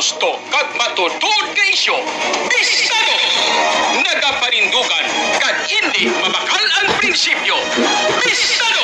husto 0.00 0.40
kag 0.48 0.72
matutuod 0.80 1.46
ka 1.52 1.64
isyo. 1.68 1.92
Bisado! 2.48 3.16
Nagaparindugan 4.00 5.04
kag 5.36 5.60
hindi 5.68 6.08
mabakal 6.08 6.64
ang 6.80 6.88
prinsipyo. 6.96 7.60
Bisado! 8.24 8.80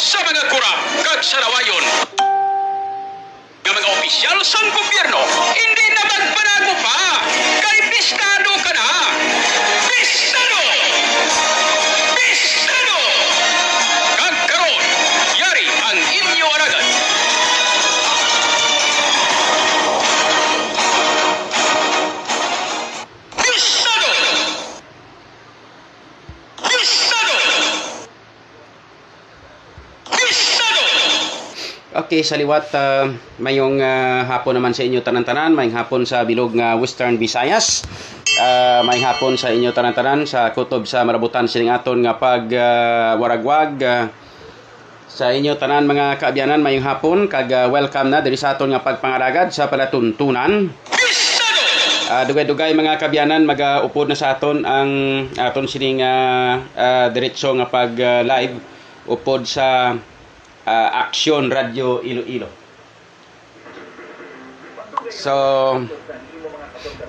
Sa 0.00 0.16
mga 0.24 0.48
kurap 0.48 0.80
kag 1.04 1.20
sarawayon 1.20 1.84
nga 3.60 3.72
mga 3.76 3.88
opisyal 4.00 4.40
sang 4.40 4.72
gobyerno 4.72 5.20
hindi 5.52 5.86
na 5.92 6.08
magpanago 6.08 6.72
pa 6.80 7.20
kay 7.60 7.78
pistado 7.92 8.56
ka 8.64 8.72
na 8.72 8.88
pistado 9.92 10.59
Okay, 32.10 32.26
sa 32.26 32.34
liwat, 32.34 32.74
uh, 32.74 33.06
mayong 33.38 33.78
uh, 33.78 34.26
hapon 34.26 34.58
naman 34.58 34.74
sa 34.74 34.82
inyo 34.82 34.98
tanan-tanan, 34.98 35.54
mayong 35.54 35.78
hapon 35.78 36.02
sa 36.02 36.26
bilog 36.26 36.50
nga 36.58 36.74
Western 36.74 37.14
Visayas, 37.14 37.86
uh, 38.34 38.82
mayong 38.82 39.06
hapon 39.06 39.38
sa 39.38 39.54
inyo 39.54 39.70
tanan-tanan 39.70 40.26
sa 40.26 40.50
kutob 40.50 40.90
sa 40.90 41.06
marabutan 41.06 41.46
sining 41.46 41.70
aton 41.70 42.02
nga 42.02 42.18
pag 42.18 42.50
uh, 42.50 43.14
waragwag. 43.14 43.78
Uh, 43.78 44.10
sa 45.06 45.30
inyo 45.30 45.54
tanan 45.54 45.86
mga 45.86 46.18
kaabyanan 46.18 46.58
mayong 46.58 46.82
hapon. 46.82 47.30
Kag 47.30 47.46
uh, 47.46 47.70
welcome 47.70 48.10
na 48.10 48.18
diri 48.18 48.34
sa 48.34 48.58
aton 48.58 48.74
nga 48.74 48.82
pagpangaragad 48.82 49.54
sa 49.54 49.70
palatuntunan. 49.70 50.66
Uh, 52.10 52.22
dugay-dugay 52.26 52.74
mga 52.74 52.98
kabyanan 52.98 53.46
mag-upod 53.46 54.10
na 54.10 54.18
sa 54.18 54.34
aton 54.34 54.66
ang 54.66 54.90
aton 55.38 55.70
sining 55.70 56.02
uh, 56.02 56.58
uh, 56.74 57.06
diretso 57.14 57.54
nga 57.54 57.70
pag 57.70 57.94
uh, 57.94 58.26
live. 58.26 58.58
Upod 59.06 59.46
sa 59.46 59.94
uh, 60.66 60.88
Action 61.06 61.48
Radio 61.48 62.00
Iloilo. 62.02 62.48
So 65.10 65.34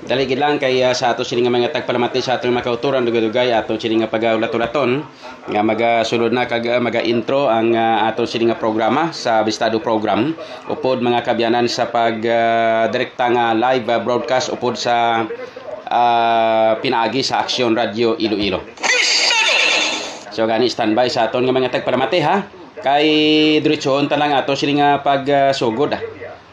Daligid 0.01 0.41
lang 0.41 0.59
kay 0.59 0.83
uh, 0.83 0.91
sa 0.91 1.15
ato 1.15 1.23
sini 1.23 1.47
nga 1.47 1.53
mga 1.53 1.71
tagpalamati 1.71 2.19
sa 2.19 2.35
atong 2.35 2.51
mga 2.51 2.67
kauturan 2.67 3.07
dugay-dugay 3.07 3.55
ato 3.55 3.79
sini 3.79 4.03
nga 4.03 4.11
pagaulat-ulaton 4.11 4.99
nga 5.47 5.61
magasulod 5.63 6.35
na 6.35 6.43
kag 6.43 6.67
uh, 6.67 6.83
maga-intro 6.83 7.47
ang 7.47 7.71
uh, 7.71 8.03
ato 8.09 8.27
sini 8.27 8.51
nga 8.51 8.59
programa 8.59 9.15
sa 9.15 9.39
Bistado 9.47 9.79
program 9.79 10.35
upod 10.67 10.99
mga 10.99 11.23
kabyanan 11.23 11.71
sa 11.71 11.87
pag 11.87 12.19
uh, 12.19 12.91
direkta 12.91 13.31
nga 13.31 13.55
live 13.55 13.87
uh, 13.87 14.03
broadcast 14.03 14.51
upod 14.51 14.75
sa 14.75 15.23
uh, 15.87 16.71
pinaagi 16.83 17.23
sa 17.23 17.39
Action 17.39 17.71
Radio 17.71 18.19
Iloilo. 18.19 18.59
So 20.35 20.43
gani 20.43 20.67
standby 20.67 21.07
sa 21.07 21.31
aton 21.31 21.47
nga 21.47 21.55
mga 21.55 21.71
tagpalamati 21.71 22.19
ha. 22.19 22.60
Kay 22.81 23.05
diretsohon 23.61 24.09
ta 24.09 24.17
lang 24.17 24.33
ato 24.33 24.57
sini 24.57 24.81
nga 24.81 24.97
pagsugod 25.05 25.93
ah. 25.93 26.03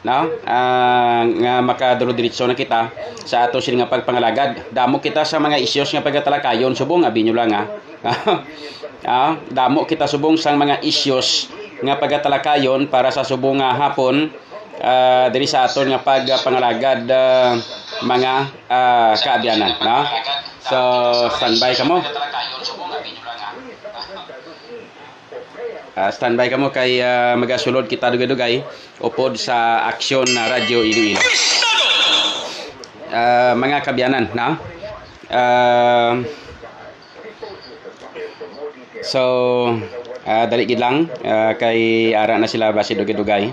No? 0.06 0.30
Ah, 0.46 1.26
nga 1.26 1.58
makaduro-diretso 1.58 2.46
na 2.46 2.54
kita 2.54 2.92
sa 3.26 3.48
ato 3.48 3.58
sini 3.58 3.82
nga 3.82 3.90
pagpangalagad. 3.90 4.70
Damo 4.70 5.02
kita 5.02 5.26
sa 5.26 5.42
mga 5.42 5.58
issues 5.58 5.90
nga 5.90 6.04
pagatalakayon 6.04 6.76
subong 6.76 7.02
abi 7.02 7.26
nyo 7.26 7.34
lang 7.34 7.50
ha. 7.50 7.64
ah, 9.08 9.32
damo 9.50 9.88
kita 9.88 10.06
subong 10.06 10.38
sang 10.38 10.60
mga 10.60 10.84
issues 10.86 11.50
nga 11.82 11.98
pagatalakayon 11.98 12.86
para 12.86 13.10
sa 13.10 13.26
subong 13.26 13.58
nga 13.58 13.74
hapon 13.74 14.30
ah, 14.84 15.26
diri 15.32 15.48
sa 15.48 15.66
aton 15.66 15.90
nga 15.90 16.04
pagpangalagad 16.04 17.08
ah, 17.10 17.58
mga 18.04 18.32
ah, 18.70 19.12
kaabyanan, 19.18 19.72
no? 19.82 19.98
So 20.62 20.78
standby 21.40 21.72
ka 21.72 21.88
Ah, 25.98 26.14
standby 26.14 26.46
ka 26.46 26.54
mo 26.54 26.70
kay 26.70 27.02
ah, 27.02 27.34
magasulod 27.34 27.90
kita 27.90 28.14
dugay-dugay 28.14 28.62
upod 29.02 29.34
sa 29.34 29.82
aksyon 29.90 30.30
na 30.30 30.46
Radyo 30.46 30.86
Iloilo. 30.86 31.18
Ah, 33.10 33.58
mga 33.58 33.82
kabyanan, 33.82 34.30
na? 34.30 34.62
Ah, 35.26 36.22
so, 39.02 39.74
ah, 40.22 40.46
dali 40.46 40.70
gid 40.70 40.78
lang 40.78 41.10
ah, 41.26 41.58
kay 41.58 42.14
ara 42.14 42.38
na 42.38 42.46
sila 42.46 42.70
basi 42.70 42.94
dugay-dugay. 42.94 43.50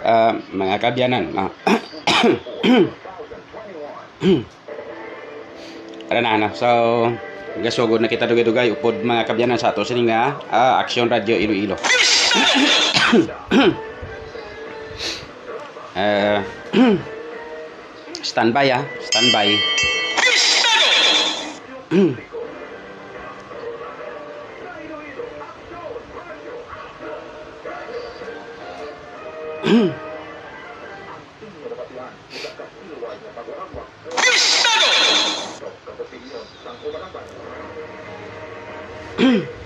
Ah, 0.00 0.32
mga 0.32 0.76
kabyanan, 0.80 1.28
na? 1.28 1.52
Ara 6.08 6.24
na. 6.24 6.48
So, 6.56 7.12
gasugod 7.62 8.00
na 8.00 8.08
kita 8.10 8.26
dugay-dugay 8.26 8.72
upod 8.74 9.02
mga 9.02 9.26
kabyanan 9.28 9.58
sa 9.58 9.70
ato 9.74 9.84
sining 9.84 10.08
nga 10.10 10.38
ah, 10.50 10.80
Aksyon 10.82 11.10
Radio 11.10 11.36
Iloilo. 11.36 11.76
Eh, 15.98 16.38
standby 18.30 18.70
ah, 18.70 18.86
standby. 19.02 19.50
pistado 29.58 29.98
嗯。 39.18 39.58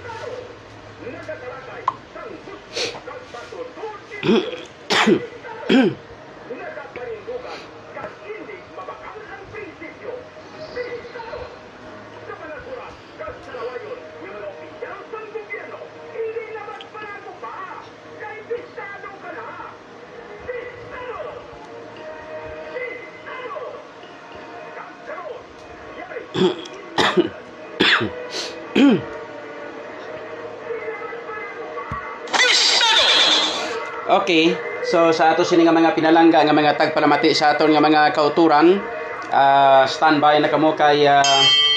Okay. 34.02 34.58
So 34.82 35.14
sa 35.14 35.30
ato 35.30 35.46
sini 35.46 35.62
nga 35.62 35.70
mga 35.70 35.94
pinalangga 35.94 36.42
nga 36.42 36.50
mga 36.50 36.74
tagpalamati 36.74 37.30
sa 37.38 37.54
aton 37.54 37.70
nga 37.70 37.78
mga 37.78 38.10
kauturan, 38.10 38.82
ah, 39.30 39.86
standby 39.86 40.42
na 40.42 40.50
kamo 40.50 40.74
kay 40.74 41.06
ah, 41.06 41.22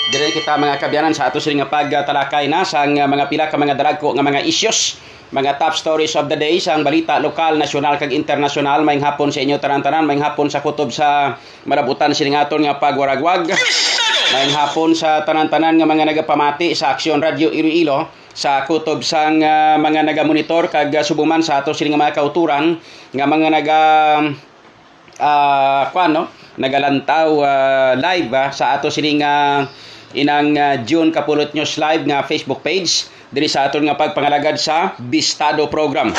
dire 0.10 0.34
kita 0.34 0.58
mga 0.58 0.82
kabyanan 0.82 1.14
sa 1.14 1.30
ato 1.30 1.38
sini 1.38 1.62
nga 1.62 1.70
pagtalakay 1.70 2.50
na 2.50 2.66
sa 2.66 2.82
mga 2.90 3.30
pila 3.30 3.46
ka 3.46 3.62
mga 3.62 3.78
daragko 3.78 4.18
nga 4.18 4.26
mga 4.26 4.42
issues 4.42 4.98
mga 5.34 5.58
top 5.62 5.74
stories 5.78 6.14
of 6.18 6.26
the 6.30 6.38
day 6.38 6.58
sa 6.62 6.78
balita 6.82 7.18
lokal, 7.22 7.58
nasyonal 7.58 7.98
kag 7.98 8.14
internasyonal 8.14 8.82
mayng 8.82 9.02
hapon 9.02 9.30
sa 9.30 9.42
inyo 9.46 9.62
tanan-tanan 9.62 10.06
mayng 10.06 10.22
hapon 10.22 10.50
sa 10.50 10.66
kutob 10.66 10.90
sa 10.90 11.38
marabutan 11.70 12.10
sini 12.10 12.34
nga 12.34 12.50
aton 12.50 12.66
nga 12.66 12.78
pagwaragwag 12.82 13.54
Mayang 14.36 14.52
hapon 14.52 14.92
sa 14.92 15.24
tanan-tanan 15.24 15.80
nga 15.80 15.88
mga 15.88 16.12
nagapamati 16.12 16.76
sa 16.76 16.92
Aksyon 16.92 17.24
Radio 17.24 17.56
Iloilo 17.56 18.12
sa 18.36 18.68
kutob 18.68 19.00
sang 19.00 19.40
ah, 19.40 19.80
mga 19.80 20.04
nagamonitor 20.04 20.68
kag 20.68 20.92
subuman 21.08 21.40
sa 21.40 21.64
ato 21.64 21.72
sini 21.72 21.96
nga 21.96 22.04
mga 22.04 22.20
kauturan 22.20 22.76
nga 23.16 23.26
mga 23.32 23.48
naga 23.48 23.80
ah 25.24 25.88
kuan 25.96 26.12
no 26.12 26.28
nagalantaw 26.60 27.32
ah, 27.48 27.94
live 27.96 28.28
ah, 28.36 28.52
sa 28.52 28.76
ato 28.76 28.92
sini 28.92 29.24
nga 29.24 29.64
inang 30.20 30.52
ah, 30.60 30.84
June 30.84 31.16
Kapulot 31.16 31.56
News 31.56 31.80
Live 31.80 32.04
nga 32.04 32.28
Facebook 32.28 32.60
page 32.60 33.08
diri 33.32 33.48
sa 33.48 33.72
aton 33.72 33.88
nga 33.88 33.96
pagpangalagad 33.96 34.60
sa 34.60 35.00
Bistado 35.00 35.64
program. 35.72 36.12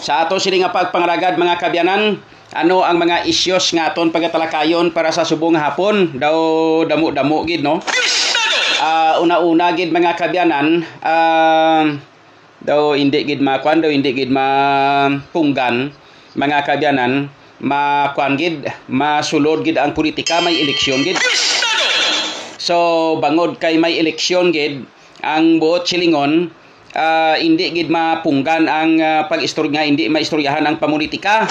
Sa 0.00 0.24
ato 0.24 0.40
sini 0.40 0.64
nga 0.64 0.72
pagpangalagad 0.72 1.36
mga 1.36 1.60
kabyanan, 1.60 2.16
ano 2.56 2.80
ang 2.80 2.96
mga 2.96 3.28
issues 3.28 3.76
nga 3.76 3.92
aton 3.92 4.08
pagatalakayon 4.08 4.88
para 4.96 5.12
sa 5.12 5.24
subong 5.24 5.56
hapon? 5.58 6.16
Daw 6.16 6.36
damo-damo 6.88 7.44
gid 7.44 7.60
no? 7.60 7.84
Ah, 8.78 9.20
una-una 9.20 9.74
gid 9.76 9.92
mga 9.92 10.16
kabyanan 10.16 10.86
ah, 11.04 11.84
daw 12.64 12.96
hindi 12.96 13.26
gid 13.26 13.44
makuan 13.44 13.84
daw 13.84 13.92
hindi 13.92 14.16
gid 14.16 14.32
mapunggan. 14.32 15.92
Mga 16.38 16.58
kabyanan 16.64 17.28
makuan 17.60 18.38
gid 18.38 18.64
masulod 18.88 19.66
gid 19.66 19.76
ang 19.76 19.92
politika 19.92 20.40
may 20.40 20.56
eleksyon 20.56 21.04
gid. 21.04 21.20
So 22.56 23.18
bangod 23.20 23.60
kay 23.60 23.76
may 23.76 24.00
eleksyon 24.00 24.56
gid 24.56 24.88
ang 25.20 25.60
buot 25.60 25.84
silingon 25.84 26.48
ah, 26.96 27.36
hindi 27.36 27.76
gid 27.76 27.92
mapunggan 27.92 28.64
ang 28.70 28.96
uh, 29.02 29.28
pag-istorya 29.28 29.74
nga 29.74 29.84
hindi 29.84 30.08
maistoryahan 30.08 30.64
ang 30.64 30.80
pamulitika. 30.80 31.44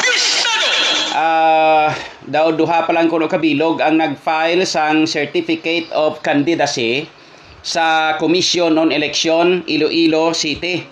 Ah, 1.18 1.98
daw 2.30 2.54
duha 2.54 2.86
pa 2.86 2.94
lang 2.94 3.10
kuno 3.10 3.26
kabilog 3.26 3.82
ang 3.82 3.98
nag-file 3.98 4.62
sang 4.70 5.10
certificate 5.10 5.90
of 5.90 6.22
candidacy 6.22 7.10
sa 7.66 8.14
Commission 8.22 8.78
on 8.78 8.94
Election 8.94 9.66
Iloilo 9.66 10.38
City. 10.38 10.86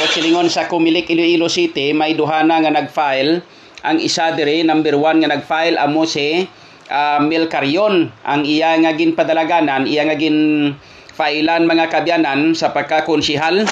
O 0.00 0.08
silingon 0.08 0.48
sa 0.48 0.64
Kumilik 0.64 1.12
Iloilo 1.12 1.52
City 1.52 1.92
may 1.92 2.16
duha 2.16 2.40
na 2.40 2.56
nga 2.64 2.72
nag-file. 2.72 3.44
Ang 3.84 4.00
isa 4.00 4.32
dire 4.32 4.64
number 4.64 4.96
one 4.96 5.20
nga 5.20 5.28
nag-file 5.28 5.76
amo 5.76 6.08
si 6.08 6.48
uh, 6.88 7.20
Mil 7.20 7.44
Carion 7.52 8.08
ang 8.24 8.48
iya 8.48 8.80
nga 8.80 8.96
ginpadalaganan 8.96 9.84
iya 9.84 10.08
nga 10.08 10.16
gin 10.16 10.72
failan 11.12 11.68
mga 11.68 11.92
kabyanan 11.92 12.56
sa 12.56 12.72
pagkakonsihal 12.72 13.68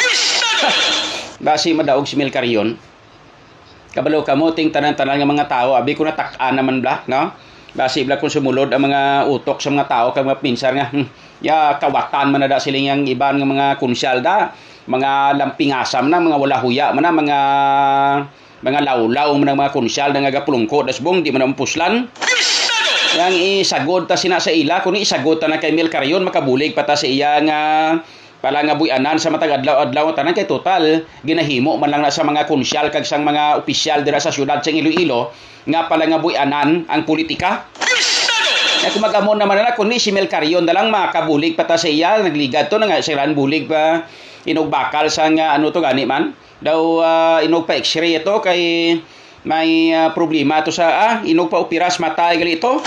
basi 1.49 1.73
madaog 1.73 2.05
si 2.05 2.21
Mil 2.21 2.29
Carion 2.29 2.92
kabalo 3.93 4.25
kamuting 4.25 4.73
tanan-tanan 4.73 5.21
nga 5.21 5.29
mga 5.29 5.47
tao. 5.49 5.77
Abi 5.77 5.93
ko 5.93 6.09
natak-an 6.09 6.57
naman 6.57 6.81
bla 6.81 7.05
no? 7.07 7.33
Basi 7.73 8.05
bla 8.05 8.21
kung 8.21 8.33
sumulod 8.33 8.69
ang 8.73 8.85
mga 8.89 9.29
utok 9.29 9.61
sa 9.61 9.73
mga 9.73 9.89
tao 9.89 10.07
kag 10.13 10.29
mga 10.29 10.41
pinsar 10.45 10.73
nga 10.77 10.93
hmm, 10.93 11.07
ya 11.41 11.81
kawatan 11.81 12.29
man 12.29 12.45
da 12.45 12.61
siling 12.61 12.89
yang 12.89 13.05
iban 13.09 13.41
nga 13.41 13.49
mga 13.49 13.67
konsyal 13.77 14.25
da. 14.25 14.53
Mga 14.83 15.39
lampingasam 15.39 16.11
na 16.11 16.19
mga 16.19 16.37
wala 16.41 16.57
huya 16.59 16.91
man 16.91 17.07
na 17.07 17.13
mga 17.15 17.39
mga 18.65 18.81
lawlaw 18.83 19.31
man 19.39 19.55
mga 19.55 19.73
konsyal 19.73 20.11
na 20.11 20.27
nga 20.27 20.43
gapulungko 20.43 20.89
dasbong 20.89 21.21
di 21.23 21.31
man 21.31 21.53
puslan. 21.53 22.09
Yang 23.13 23.69
isagod 23.69 24.09
ta 24.09 24.17
sina 24.17 24.41
sa 24.41 24.49
ila 24.49 24.81
kuno 24.81 24.97
isagod 24.97 25.37
ta 25.37 25.45
na 25.45 25.61
kay 25.61 25.77
Mil 25.77 25.93
Carion 25.93 26.25
makabulig 26.25 26.73
pa 26.73 26.89
ta 26.89 26.97
sa 26.97 27.05
iya 27.05 27.37
nga 27.45 27.61
pala 28.43 28.59
nga 28.67 28.75
buyanan 28.75 29.23
sa 29.23 29.31
matag 29.31 29.63
adlaw-adlaw 29.63 30.19
tanan 30.19 30.35
kay 30.35 30.51
total 30.51 31.07
ginahimo 31.23 31.79
man 31.79 31.95
lang 31.95 32.03
na 32.03 32.11
sa 32.11 32.27
mga 32.27 32.51
konsyal 32.51 32.91
kag 32.91 33.07
sang 33.07 33.23
mga 33.23 33.63
opisyal 33.63 34.03
dira 34.03 34.19
sa 34.19 34.35
syudad 34.35 34.59
sa 34.59 34.75
Iloilo 34.75 35.31
nga 35.63 35.87
pala 35.87 36.11
nga 36.11 36.19
buyanan 36.19 36.91
ang 36.91 37.03
politika. 37.07 37.71
Ya 38.83 38.91
kung 38.91 39.07
magamon 39.07 39.39
naman 39.39 39.63
na 39.63 39.79
kundi 39.79 40.03
si 40.03 40.11
Mel 40.11 40.27
Carion 40.27 40.67
na 40.67 40.75
lang 40.75 40.91
makabulig 40.91 41.55
pa 41.55 41.63
ta 41.63 41.79
sa 41.79 41.87
iya 41.87 42.19
nagligad 42.19 42.67
to 42.67 42.83
na 42.83 42.91
nga 42.91 42.99
silan 42.99 43.31
bulig 43.31 43.71
pa. 43.71 44.11
Inog 44.43 44.67
bakal 44.67 45.07
sa 45.07 45.31
nga 45.31 45.55
ano 45.55 45.71
to 45.71 45.79
gani 45.79 46.03
man. 46.03 46.35
Daw 46.59 46.81
uh, 46.99 47.39
inog 47.47 47.63
pa 47.63 47.79
x-ray 47.79 48.19
ito 48.19 48.43
kay 48.43 48.99
may 49.47 49.95
uh, 49.95 50.11
problema 50.11 50.67
to 50.67 50.75
sa 50.75 50.87
ah, 50.91 51.15
inog 51.23 51.47
pa 51.47 51.63
opiras 51.63 52.03
mata 52.03 52.35
ito. 52.35 52.83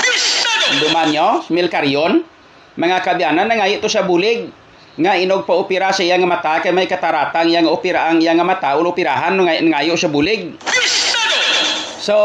Duman 0.83 1.15
nyo 1.15 1.47
Mel 1.47 1.71
Carion 1.71 2.27
mga 2.75 2.99
kabyanan 3.07 3.47
na 3.47 3.55
nga 3.55 3.71
ito 3.71 3.87
sa 3.87 4.03
bulig 4.03 4.51
nga 4.95 5.13
inog 5.19 5.43
pa 5.43 5.53
opera 5.59 5.91
sa 5.91 6.03
iya 6.03 6.15
nga 6.15 6.27
mata 6.27 6.63
kay 6.63 6.71
may 6.71 6.87
kataratang 6.87 7.51
iya 7.51 7.59
nga 7.59 7.71
opera 7.71 8.07
ang 8.07 8.23
iya 8.23 8.31
nga 8.31 8.47
mata. 8.47 8.75
Ulo 8.79 8.95
operahan 8.95 9.35
nga 9.35 9.53
ngayo 9.59 9.99
sa 9.99 10.07
bulig. 10.07 10.55
So 11.99 12.15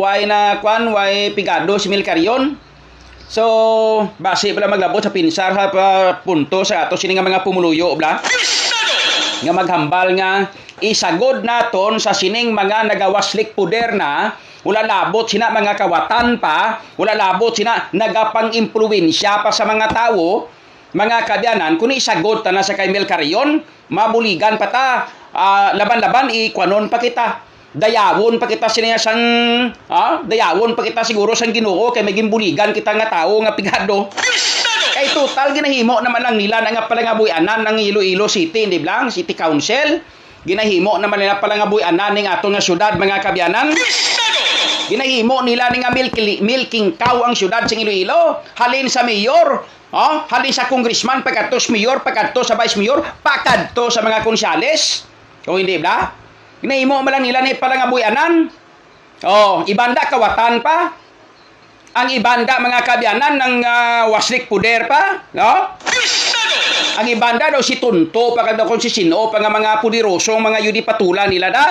why 0.00 0.24
na 0.24 0.60
kwan? 0.62 0.88
Why 0.92 1.36
pigado 1.36 1.76
si 1.76 1.92
Mel 1.92 2.06
Carion 2.06 2.68
So, 3.28 3.44
base 4.16 4.56
pala 4.56 4.72
maglabot 4.72 5.04
sa 5.04 5.12
pinsar 5.12 5.52
ha 5.52 5.68
pa 5.68 6.16
punto 6.24 6.64
sa 6.64 6.88
ato. 6.88 6.96
Sini 6.96 7.12
nga 7.12 7.20
mga 7.20 7.44
pumuluyo 7.44 7.92
bla. 7.92 8.24
Nga 9.44 9.52
maghambal 9.52 10.16
nga 10.16 10.48
isagod 10.80 11.44
naton 11.44 12.00
sa 12.00 12.16
sining 12.16 12.56
mga 12.56 12.88
nagawaslik 12.88 13.52
puder 13.52 13.92
na. 13.92 14.32
Wala 14.64 14.82
labot 14.82 15.28
sina 15.28 15.54
mga 15.54 15.78
kawatan 15.78 16.42
pa, 16.42 16.82
wala 16.98 17.14
labot 17.14 17.54
sina 17.54 17.92
nagapang 17.94 18.56
impluwensya 18.56 19.44
pa 19.44 19.54
sa 19.54 19.62
mga 19.62 19.86
tao, 19.94 20.50
mga 20.96 21.28
kadyanan, 21.28 21.76
kung 21.76 21.92
isagod 21.92 22.40
ta 22.40 22.48
na 22.48 22.64
sa 22.64 22.72
kay 22.72 22.88
Mel 22.88 23.04
Carion, 23.04 23.60
mabuligan 23.92 24.56
pa 24.56 24.68
ta, 24.72 24.86
uh, 25.36 25.76
laban-laban, 25.76 26.32
ikwanon 26.32 26.88
pa 26.88 26.96
kita. 26.96 27.44
Dayawon 27.68 28.40
pa 28.40 28.48
kita 28.48 28.64
siniya 28.64 28.96
sang 28.96 29.20
ah, 29.92 30.24
dayawon 30.24 30.72
pa 30.72 30.80
kita 30.80 31.04
siguro 31.04 31.36
sang 31.36 31.52
Ginoo 31.52 31.92
kay 31.92 32.00
may 32.00 32.16
gimbuligan 32.16 32.72
kita 32.72 32.96
nga 32.96 33.12
tao 33.12 33.36
nga 33.44 33.52
pigado. 33.52 34.08
Kay 34.96 35.12
total 35.12 35.52
ginahimo 35.52 36.00
naman 36.00 36.24
lang 36.24 36.40
nila 36.40 36.64
nga 36.64 36.88
pala 36.88 37.04
nga 37.04 37.12
buyanan 37.12 37.68
ng 37.68 37.76
Iloilo 37.76 38.24
City 38.24 38.64
hindi 38.64 38.80
blang? 38.80 39.12
City 39.12 39.36
Council. 39.36 40.00
Ginahimo 40.48 40.96
naman 40.96 41.20
nila 41.20 41.36
pala 41.36 41.60
nga 41.60 41.68
buyanan 41.68 42.16
ning 42.16 42.24
ato 42.24 42.48
nga 42.48 42.64
syudad 42.64 42.96
mga 42.96 43.20
kabyanan. 43.20 43.68
Ginahimo 44.88 45.44
nila 45.44 45.68
ni 45.68 45.84
nga 45.84 45.92
milking, 45.92 46.40
milking 46.40 46.96
cow 46.96 47.20
ang 47.20 47.36
syudad 47.36 47.68
sa 47.68 47.76
Iloilo. 47.76 48.40
Halin 48.56 48.88
sa 48.88 49.04
mayor 49.04 49.68
oh, 49.94 50.14
halin 50.28 50.52
sa 50.52 50.66
congressman 50.68 51.24
pagkadto 51.24 51.60
sa 51.60 51.70
mayor 51.72 52.00
pagkadto 52.00 52.40
sa 52.44 52.56
vice 52.56 52.76
mayor 52.80 53.00
pagkadto 53.24 53.88
sa 53.88 54.00
mga 54.04 54.24
konsyales 54.24 55.04
o 55.48 55.56
hindi 55.56 55.80
ba 55.80 56.18
Ginahimo 56.58 57.06
man 57.06 57.14
lang 57.14 57.24
nila 57.24 57.40
ni 57.46 57.54
pala 57.54 57.78
nga 57.78 57.86
buyanan. 57.86 58.50
Oh, 59.22 59.62
ibanda 59.66 60.10
kawatan 60.10 60.58
pa. 60.58 60.90
Ang 61.98 62.08
ibanda 62.14 62.62
mga 62.62 62.80
kabyanan 62.82 63.34
ng 63.38 63.54
uh, 63.62 64.02
waslik 64.14 64.46
puder 64.46 64.86
pa, 64.86 65.22
no? 65.34 65.74
Ang 66.98 67.06
ibanda 67.14 67.50
daw 67.54 67.62
si 67.62 67.78
Tunto 67.78 68.34
pa 68.34 68.42
kada 68.42 68.66
kung 68.66 68.82
si 68.82 68.90
Sino 68.90 69.30
pa 69.30 69.38
nga 69.38 69.50
mga 69.50 69.82
pudirosong 69.82 70.42
mga 70.42 70.58
yudi 70.66 70.82
patula 70.82 71.30
nila 71.30 71.50
da. 71.50 71.70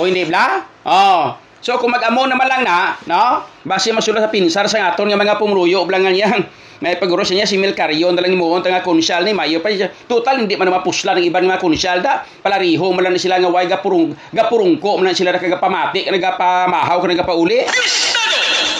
O 0.00 0.08
hindi 0.08 0.24
bla? 0.24 0.60
Oh. 0.84 1.45
So 1.66 1.82
kung 1.82 1.90
mag-amo 1.90 2.30
naman 2.30 2.46
lang 2.46 2.62
na, 2.62 2.94
no? 3.10 3.42
Base 3.66 3.90
masulat 3.90 4.22
sa 4.22 4.30
pinsar 4.30 4.70
sa 4.70 4.94
aton 4.94 5.10
nga 5.10 5.18
mga 5.18 5.34
pumruyo 5.34 5.82
blangan 5.82 6.14
yang 6.14 6.46
may 6.86 6.94
paguro 6.94 7.26
niya 7.26 7.42
si 7.42 7.58
Mil 7.58 7.74
Carion 7.74 8.14
dalang 8.14 8.38
mo 8.38 8.54
nga 8.54 8.86
konsyal 8.86 9.26
ni 9.26 9.34
Mayo 9.34 9.58
pa. 9.58 9.74
Total 10.06 10.38
hindi 10.38 10.54
man 10.54 10.70
mapusla 10.70 11.18
ng 11.18 11.26
ibang 11.26 11.42
mga 11.42 11.58
konsyal 11.58 12.06
da. 12.06 12.22
Palariho 12.22 12.86
man 12.94 13.10
lang 13.10 13.18
sila 13.18 13.42
nga 13.42 13.50
way 13.50 13.66
gapurung 13.66 14.14
gapurungko 14.30 15.02
man 15.02 15.10
sila 15.10 15.34
kagapamati 15.34 16.06
nagapamahaw 16.06 17.02
ka 17.02 17.06
nagapauli. 17.10 17.66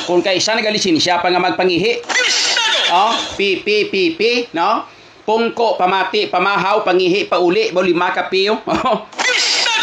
Kung 0.06 0.22
kay 0.22 0.38
isa 0.38 0.54
nagalisensya 0.54 1.18
pa 1.18 1.26
nga 1.26 1.42
magpangihi. 1.42 2.06
Oh, 2.94 3.18
pipi 3.34 3.90
pipi, 3.90 4.54
no? 4.54 4.86
Pungko, 5.26 5.74
pamati, 5.74 6.30
pamahaw, 6.30 6.86
pangihi, 6.86 7.26
pauli, 7.26 7.74
bali 7.74 7.90
makapiyo. 7.98 8.62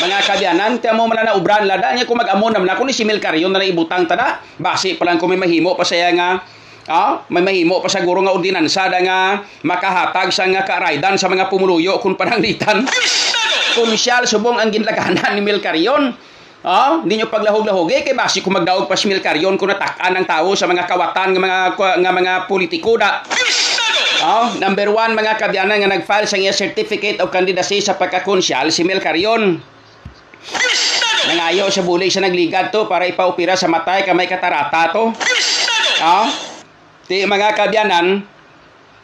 Mga 0.01 0.17
kadyanan, 0.25 0.81
tiyan 0.81 0.97
mo 0.97 1.05
man 1.05 1.21
na 1.21 1.37
ubran 1.37 1.69
lada 1.69 1.93
niya 1.93 2.09
kung 2.09 2.17
mag-amo 2.17 2.49
naman 2.49 2.69
ako 2.73 2.89
ni 2.89 2.93
si 2.95 3.05
Mil 3.05 3.21
Carion 3.21 3.53
na 3.53 3.61
ibutang 3.61 4.09
tada. 4.09 4.41
Basi 4.57 4.97
pa 4.97 5.05
lang 5.05 5.21
kung 5.21 5.29
may 5.29 5.37
mahimo 5.37 5.77
pa 5.77 5.85
saya 5.85 6.09
nga 6.15 6.41
Ah, 6.83 7.23
may 7.31 7.39
mahimo 7.39 7.79
pa 7.79 7.87
sa 7.87 8.03
guro 8.03 8.19
nga 8.19 8.35
ordinansa 8.35 8.91
da 8.91 8.99
nga 8.99 9.39
makahatag 9.63 10.35
sa 10.35 10.43
nga 10.51 10.67
karaydan 10.67 11.15
sa 11.15 11.31
mga 11.31 11.47
pumuluyo 11.47 11.95
kung 12.03 12.19
pananglitan. 12.19 12.83
Konsyal 13.79 14.27
subong 14.27 14.59
ang 14.59 14.67
ginlaganan 14.67 15.39
ni 15.39 15.41
Mil 15.41 15.63
Carion. 15.63 16.11
Ah, 16.63 16.99
hindi 16.99 17.19
nyo 17.19 17.31
paglahog-lahog 17.31 17.87
eh 17.91 18.03
kay 18.03 18.15
basi 18.15 18.43
kung 18.43 18.59
magdaog 18.59 18.91
pa 18.91 18.99
si 18.99 19.07
Mil 19.07 19.23
Carion 19.23 19.55
kung 19.55 19.71
natakan 19.71 20.11
ng 20.11 20.27
tao 20.27 20.51
sa 20.59 20.67
mga 20.67 20.83
kawatan 20.83 21.31
ng 21.31 21.39
mga 21.39 21.59
nga 22.03 22.11
mga 22.11 22.33
politiko 22.51 22.99
da. 22.99 23.23
Oh, 24.23 24.55
number 24.59 24.87
one, 24.91 25.15
mga 25.15 25.39
kabyanan 25.39 25.83
nga 25.83 25.91
nag-file 25.91 26.27
sa 26.27 26.39
iya 26.39 26.55
certificate 26.55 27.19
of 27.23 27.31
candidacy 27.31 27.79
sa 27.79 27.95
pagkakonsyal 27.95 28.71
si 28.75 28.83
Mel 28.83 28.99
Carion. 28.99 29.72
Nangayo 31.23 31.71
sa 31.71 31.81
bulig 31.87 32.11
sa 32.11 32.19
nagligad 32.19 32.69
to 32.69 32.83
para 32.85 33.07
ipaupira 33.07 33.55
sa 33.55 33.71
matay 33.71 34.03
kamay 34.03 34.27
katarata 34.27 34.91
to. 34.91 35.03
Oh, 36.03 36.27
Ti 37.03 37.27
mga 37.27 37.55
kabyanan, 37.55 38.23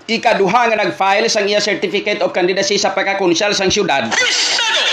ikaduha 0.07 0.71
nga 0.71 0.77
nag-file 0.79 1.27
sang 1.27 1.47
iya 1.47 1.59
certificate 1.59 2.23
of 2.23 2.31
candidacy 2.31 2.79
sa 2.79 2.95
pagkakonsyal 2.95 3.51
sang 3.51 3.67
syudad. 3.67 4.07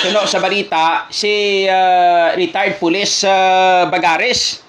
Kuno 0.02 0.26
sa 0.26 0.42
balita 0.42 1.06
si 1.08 1.64
uh, 1.70 2.34
retired 2.34 2.82
police 2.82 3.22
uh, 3.22 3.86
Bagares. 3.88 4.60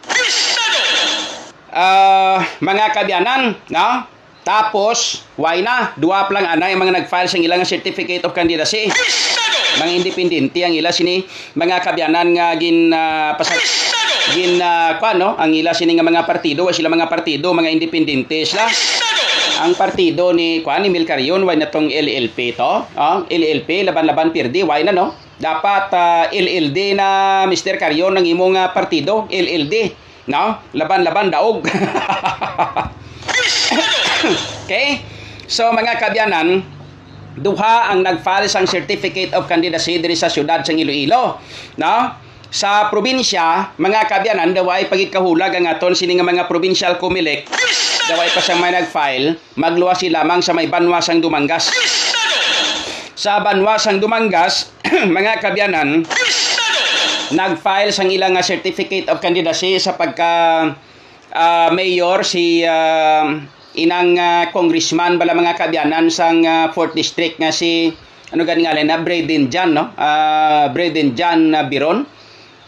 Uh, 1.74 2.42
mga 2.62 2.86
kabyanan, 2.94 3.54
no? 3.70 3.90
Tapos, 4.48 5.28
why 5.36 5.60
na? 5.60 5.92
Duwa 6.00 6.26
pa 6.26 6.32
lang 6.40 6.48
anay 6.48 6.74
mga 6.74 7.04
nag-file 7.04 7.28
sang 7.28 7.44
ilang 7.44 7.68
certificate 7.68 8.24
of 8.24 8.32
candidacy. 8.32 8.88
Mga 9.78 9.92
independente 10.00 10.60
ang 10.64 10.74
ila 10.74 10.90
sini. 10.96 11.22
Mga 11.56 11.84
kabyanan 11.84 12.34
nga 12.34 12.56
gin 12.56 12.92
uh, 12.96 13.36
pasag 13.36 13.60
gin 14.34 14.60
uh, 14.60 15.00
kwa, 15.00 15.16
no? 15.16 15.36
ang 15.40 15.52
ila 15.56 15.72
sini 15.72 15.96
nga 15.96 16.04
mga 16.04 16.28
partido 16.28 16.68
wa 16.68 16.74
sila 16.76 16.92
mga 16.92 17.08
partido 17.08 17.56
mga 17.56 17.72
independentes 17.72 18.52
la 18.52 18.68
ang 19.58 19.74
partido 19.74 20.36
ni 20.36 20.62
kwa 20.62 20.78
ni 20.78 20.92
Mil 20.92 21.08
Carion 21.08 21.42
why 21.42 21.58
na 21.58 21.72
tong 21.72 21.90
LLP 21.90 22.54
to. 22.54 22.72
Oh, 22.94 23.18
LLP 23.26 23.88
laban-laban 23.88 24.30
pirdi 24.30 24.62
why 24.62 24.86
na 24.86 24.94
no? 24.94 25.16
Dapat 25.38 25.86
uh, 25.94 26.24
LLD 26.34 26.98
na 26.98 27.08
Mr. 27.46 27.78
Carion 27.78 28.14
ng 28.18 28.26
imong 28.26 28.58
uh, 28.58 28.70
partido 28.74 29.26
LLD 29.30 29.94
no? 30.30 30.62
Laban-laban 30.74 31.34
daog. 31.34 31.66
Okay? 34.68 35.00
So 35.48 35.72
mga 35.72 35.96
kabyanan 36.04 36.60
duha 37.38 37.94
ang 37.94 38.02
nag-file 38.02 38.50
sang 38.50 38.66
certificate 38.66 39.32
of 39.38 39.46
candidacy 39.46 40.02
diri 40.02 40.18
sa 40.18 40.30
syudad 40.30 40.66
sa 40.66 40.74
Iloilo 40.74 41.38
no 41.78 42.26
sa 42.48 42.88
probinsya, 42.88 43.76
mga 43.76 44.08
kabyanan, 44.08 44.56
daway 44.56 44.88
pagikahulag 44.88 45.52
ang 45.52 45.68
aton 45.68 45.92
sini 45.92 46.16
nga 46.16 46.24
mga 46.24 46.48
provincial 46.48 46.96
kumilik, 46.96 47.44
daway 48.08 48.32
pa 48.32 48.40
siyang 48.40 48.64
may 48.64 48.72
nag-file, 48.72 49.36
magluwas 49.60 50.00
si 50.00 50.08
lamang 50.08 50.40
sa 50.40 50.56
may 50.56 50.72
banwa 50.72 51.04
sang 51.04 51.20
Dumangas. 51.20 51.68
sa 53.18 53.44
Banwasang 53.44 54.00
Dumangas, 54.00 54.72
mga 55.18 55.44
kabyanan, 55.44 56.08
nag-file 57.36 57.92
sang 57.92 58.08
ilang 58.14 58.38
nga 58.38 58.46
certificate 58.46 59.12
of 59.12 59.20
candidacy 59.20 59.76
sa 59.82 60.00
pagka 60.00 60.72
uh, 61.36 61.70
mayor 61.76 62.24
si 62.24 62.64
uh, 62.64 63.28
inang 63.78 64.18
uh, 64.18 64.50
congressman 64.50 65.22
bala 65.22 65.38
mga 65.38 65.54
kabyanan 65.56 66.10
sang 66.10 66.42
uh, 66.44 66.74
4th 66.74 66.98
district 66.98 67.38
nga 67.38 67.54
si 67.54 67.94
ano 68.34 68.44
gani 68.44 68.68
nga 68.68 68.76
na 68.76 69.00
Braden 69.00 69.48
Jan 69.48 69.72
no? 69.72 69.94
Uh, 69.96 70.68
Braden 70.74 71.16
Jan 71.16 71.54
uh, 71.54 71.64
Biron. 71.70 72.04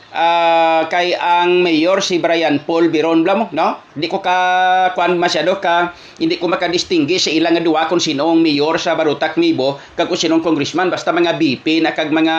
Uh, 0.10 0.90
kay 0.90 1.14
ang 1.14 1.62
mayor 1.62 2.02
si 2.02 2.18
Brian 2.18 2.58
Paul 2.66 2.90
Biron 2.90 3.22
bla 3.22 3.38
mo 3.38 3.46
no? 3.54 3.78
Hindi 3.94 4.10
ko 4.10 4.22
ka 4.26 4.38
kuan 4.98 5.22
masyado 5.22 5.62
ka 5.62 5.94
hindi 6.18 6.42
ko 6.42 6.50
makadistinguish 6.50 7.30
sa 7.30 7.32
ilang 7.34 7.62
duwa 7.62 7.86
kung 7.86 8.02
sino 8.02 8.26
ang 8.26 8.42
mayor 8.42 8.82
sa 8.82 8.98
Barutak 8.98 9.38
Mibo 9.38 9.78
kag 9.94 10.10
kung 10.10 10.18
sinong 10.18 10.42
congressman. 10.42 10.90
Basta 10.90 11.14
mga 11.14 11.38
BP 11.38 11.86
na 11.86 11.94
kag 11.94 12.10
mga 12.10 12.36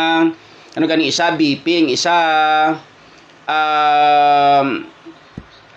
ano 0.75 0.85
gani 0.87 1.11
isa 1.11 1.31
BP 1.35 1.67
ang 1.67 1.89
isa 1.91 2.17
uh, 3.47 4.63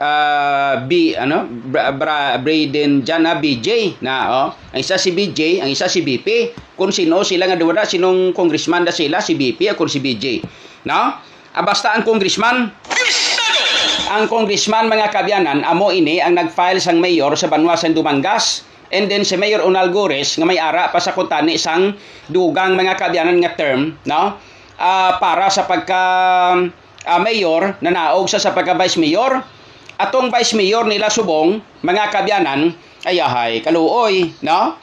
uh, 0.03 0.73
B 0.83 1.15
ano? 1.15 1.47
Bra, 1.47 1.95
Bra, 1.95 2.35
Braden 2.35 3.07
Jana 3.07 3.39
BJ 3.39 3.99
na 4.03 4.15
oh 4.27 4.47
ang 4.75 4.79
isa 4.79 4.99
si 4.99 5.15
BJ 5.15 5.63
ang 5.63 5.71
isa 5.71 5.87
si 5.87 6.03
BP 6.03 6.51
kung 6.75 6.91
sino 6.91 7.23
sila 7.23 7.47
nga 7.47 7.55
duwa 7.55 7.87
sinong 7.87 8.35
congressman 8.35 8.83
da 8.83 8.91
sila? 8.91 9.23
Si 9.23 9.39
BP 9.39 9.71
o 9.71 9.79
kung 9.79 9.87
si 9.87 10.03
BJ 10.03 10.43
no? 10.83 11.15
Ah, 11.53 11.61
basta 11.61 11.93
ang 11.93 12.01
congressman. 12.01 12.73
Ang 14.09 14.25
congressman 14.25 14.89
mga 14.89 15.13
kabyanan 15.13 15.61
amo 15.61 15.93
ini 15.93 16.17
ang 16.17 16.33
nag-file 16.33 16.81
sang 16.81 16.97
mayor 16.97 17.37
sa 17.37 17.47
Banwasan 17.49 17.93
Dumangas. 17.93 18.65
And 18.93 19.09
then 19.09 19.25
si 19.25 19.33
Mayor 19.41 19.65
Unal 19.65 19.89
Gores 19.89 20.37
nga 20.37 20.45
may 20.45 20.61
ara 20.61 20.93
pa 20.93 21.01
sa 21.01 21.17
kuntani 21.17 21.57
sang 21.57 21.97
dugang 22.29 22.77
mga 22.77 22.93
kabyanan 22.93 23.41
nga 23.41 23.57
term 23.57 23.97
no? 24.05 24.37
Uh, 24.77 25.11
para 25.21 25.49
sa 25.49 25.65
pagka 25.65 26.01
uh, 27.05 27.19
mayor 27.21 27.77
na 27.81 27.93
naog 27.93 28.29
sa 28.29 28.41
sa 28.41 28.53
pagka 28.53 28.73
vice 28.77 28.97
mayor 28.97 29.41
atong 30.03 30.27
vice 30.29 30.53
mayor 30.59 30.83
nila 30.83 31.07
subong 31.07 31.63
mga 31.83 32.11
kabyanan 32.11 32.75
ay 33.07 33.19
ahay 33.19 33.63
kaluoy 33.63 34.31
no? 34.43 34.75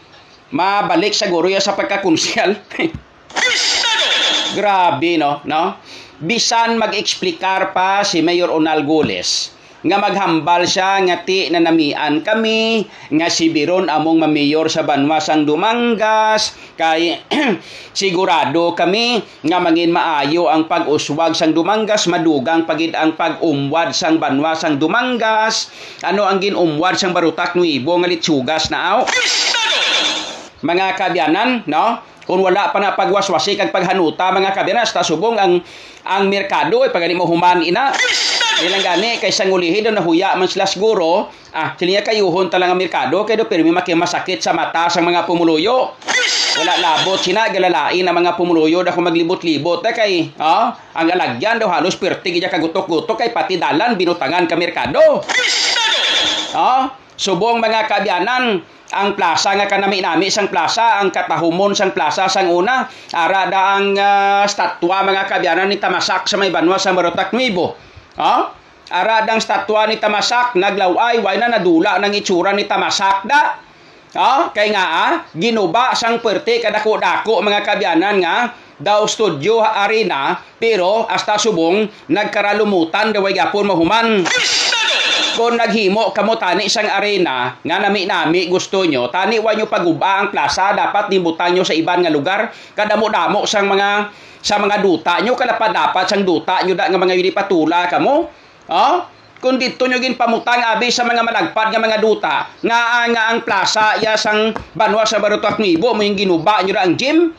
Mabalik 0.51 1.15
siguro 1.15 1.47
ya 1.47 1.63
sa 1.63 1.79
pagkakonsyal 1.79 2.59
grabe 4.59 5.13
no? 5.21 5.45
No? 5.47 5.79
Bisan 6.21 6.77
mag-eksplikar 6.77 7.73
pa 7.73 8.05
si 8.05 8.21
Mayor 8.21 8.53
Onal 8.53 8.85
Gules 8.85 9.60
nga 9.81 9.97
maghambal 9.97 10.69
siya 10.69 11.01
nga 11.09 11.25
ti 11.25 11.49
na 11.49 11.57
namian 11.65 12.21
kami 12.21 12.85
nga 13.17 13.33
si 13.33 13.49
Biron 13.49 13.89
among 13.89 14.21
mamayor 14.21 14.69
sa 14.69 14.85
Banwasang 14.85 15.49
Dumangas 15.49 16.53
kay 16.77 17.17
sigurado 17.97 18.77
kami 18.77 19.25
nga 19.41 19.57
mangin 19.57 19.89
maayo 19.89 20.53
ang 20.53 20.69
pag-uswag 20.69 21.33
sang 21.33 21.57
Dumangas 21.57 22.05
madugang 22.13 22.69
pagid 22.69 22.93
ang 22.93 23.17
pag-umwad 23.17 23.97
sang 23.97 24.21
Banwasang 24.21 24.77
Dumangas 24.77 25.73
ano 26.05 26.29
ang 26.29 26.45
ginumwad 26.45 27.01
sang 27.01 27.17
Barutak 27.17 27.57
Nuibo 27.57 27.97
nga 27.97 28.09
litsugas 28.11 28.69
na 28.69 28.79
aw? 28.85 28.99
Mga 30.61 30.87
kabyanan 31.01 31.65
no? 31.65 32.05
Kung 32.29 32.45
wala 32.45 32.69
pa 32.69 32.79
na 32.79 32.93
pagwaswasi 32.93 33.57
kag 33.57 33.73
paghanuta 33.73 34.29
mga 34.29 34.53
kabyanan 34.53 34.85
sa 34.85 35.01
subong 35.01 35.41
ang 35.41 35.65
ang 36.05 36.29
merkado 36.29 36.85
ay 36.85 36.93
pagani 36.93 37.17
mo 37.17 37.25
human 37.25 37.65
ina 37.65 37.97
Ilang 38.61 38.85
gani 38.85 39.17
kay 39.17 39.33
sangulihin 39.33 39.89
na 39.89 40.01
nahuya 40.05 40.37
man 40.37 40.45
sila 40.45 40.69
siguro, 40.69 41.33
ah, 41.57 41.73
sila 41.81 42.05
kayuhon 42.05 42.53
talang 42.53 42.77
ang 42.77 42.81
merkado 42.81 43.25
kay 43.25 43.41
do 43.41 43.49
may 43.49 43.73
makimasakit 43.73 44.45
sa 44.45 44.53
mata 44.53 44.93
sa 44.93 45.01
mga 45.01 45.25
pumuluyo. 45.25 45.97
Wala 46.61 46.77
labot 46.77 47.17
sina 47.17 47.49
galalain 47.49 48.05
ang 48.05 48.17
mga 48.21 48.37
pumuluyo 48.37 48.85
da 48.85 48.93
kung 48.93 49.09
maglibot-libot. 49.09 49.81
Da 49.81 49.97
kay 49.97 50.37
ah, 50.37 50.77
ang 50.93 51.09
alagyan 51.09 51.57
daw 51.57 51.73
halos 51.73 51.97
perti 51.97 52.37
gid 52.37 52.53
kagutok-gutok 52.53 53.25
kay 53.25 53.33
pati 53.33 53.57
dalan 53.57 53.97
binutangan 53.97 54.45
ka 54.45 54.61
merkado. 54.61 55.25
Ah, 56.53 56.93
subong 57.17 57.65
mga 57.65 57.89
kabyanan 57.89 58.61
ang 58.91 59.15
plaza 59.15 59.55
nga 59.55 59.71
kanami 59.71 60.03
nami 60.03 60.29
sang 60.29 60.51
plaza 60.51 60.99
ang 60.99 61.15
katahumon 61.15 61.79
sang 61.79 61.95
plaza 61.95 62.27
sang 62.27 62.51
una 62.51 62.91
ara 63.15 63.47
da 63.47 63.79
ang 63.79 63.95
uh, 63.95 64.43
statwa 64.51 65.07
mga 65.07 65.31
kabyanan 65.31 65.71
ni 65.71 65.79
Tamasak 65.79 66.27
sa 66.27 66.35
may 66.35 66.51
banwa 66.51 66.75
sa 66.75 66.91
Marotak 66.91 67.31
Nuibo 67.31 67.90
Ha? 68.19 68.35
Aradang 68.91 69.39
statwa 69.39 69.87
ni 69.87 70.03
Tamasak 70.03 70.59
naglaway 70.59 71.23
way 71.23 71.37
na 71.39 71.47
nadula 71.47 72.03
ng 72.03 72.11
itsura 72.11 72.51
ni 72.51 72.67
Tamasak 72.67 73.23
da. 73.23 73.55
Ha? 74.19 74.51
Kay 74.51 74.75
nga 74.75 74.85
ah, 74.85 75.13
ginuba 75.31 75.95
sang 75.95 76.19
perte 76.19 76.59
kadako-dako 76.59 77.39
mga 77.47 77.63
kabyanan 77.63 78.19
nga 78.19 78.37
daw 78.81 79.05
studio 79.07 79.61
arena 79.63 80.41
pero 80.57 81.05
hasta 81.07 81.37
subong 81.37 81.87
nagkaralumutan 82.11 83.15
daway 83.15 83.37
gapon 83.37 83.71
mahuman. 83.71 84.27
Kung 85.39 85.57
naghimo 85.57 86.11
kamo 86.11 86.35
tani 86.37 86.67
isang 86.67 86.91
arena 86.91 87.55
nga 87.63 87.77
nami-nami 87.79 88.51
gusto 88.51 88.83
nyo, 88.83 89.09
tani 89.15 89.39
wa 89.39 89.55
nyo 89.55 89.71
paguba 89.71 90.21
ang 90.21 90.29
plaza 90.35 90.75
dapat 90.75 91.07
nibutan 91.07 91.55
nyo 91.55 91.63
sa 91.63 91.73
iban 91.73 92.03
nga 92.03 92.11
lugar 92.11 92.51
kadamo-damo 92.75 93.47
sang 93.47 93.71
mga 93.71 94.11
sa 94.41 94.57
mga 94.57 94.81
duta 94.81 95.21
nyo 95.21 95.37
kada 95.37 95.61
pa 95.61 95.69
dapat 95.69 96.09
sang 96.09 96.25
duta 96.25 96.65
nyo 96.65 96.73
da 96.73 96.89
nga 96.89 96.97
mga 97.01 97.15
yuni 97.17 97.33
patula 97.33 97.85
kamo 97.89 98.15
oh 98.73 98.97
kung 99.41 99.57
dito 99.57 99.85
nyo 99.89 100.01
gin 100.01 100.17
pamutang 100.17 100.61
abi 100.61 100.89
sa 100.89 101.05
mga 101.05 101.21
malagpad 101.25 101.67
nga 101.73 101.81
mga 101.81 101.99
duta 102.01 102.35
nga 102.65 103.05
nga 103.09 103.23
ang 103.33 103.41
plaza 103.45 104.01
ya 104.01 104.17
sang 104.17 104.53
banwa 104.73 105.05
sa 105.05 105.21
Barutuak 105.21 105.61
Nibo 105.61 105.93
mo 105.93 106.01
yung 106.01 106.17
ginuba 106.17 106.65
nyo 106.65 106.73
da 106.73 106.85
ang 106.89 106.97
gym 106.97 107.33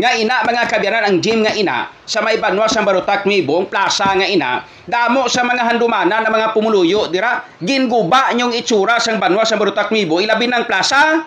nga 0.00 0.16
ina 0.16 0.40
mga 0.40 0.64
kabyanan 0.64 1.04
ang 1.04 1.16
gym 1.20 1.44
nga 1.44 1.52
ina 1.52 1.92
sa 2.08 2.24
may 2.24 2.40
banwa 2.40 2.64
sa 2.64 2.80
Barutak 2.80 3.28
Mibong 3.28 3.68
plaza 3.68 4.08
nga 4.16 4.24
ina 4.24 4.64
damo 4.88 5.28
sa 5.28 5.44
mga 5.44 5.62
handumana 5.70 6.24
ng 6.24 6.32
mga 6.32 6.48
pumuluyo 6.56 7.06
dira 7.12 7.44
ginguba 7.60 8.32
nyong 8.32 8.56
itsura 8.56 8.96
sang 8.96 9.20
banwa 9.20 9.44
sa 9.44 9.60
Barutak 9.60 9.92
Mibo 9.94 10.18
ilabi 10.18 10.50
ng 10.50 10.64
plaza. 10.66 11.22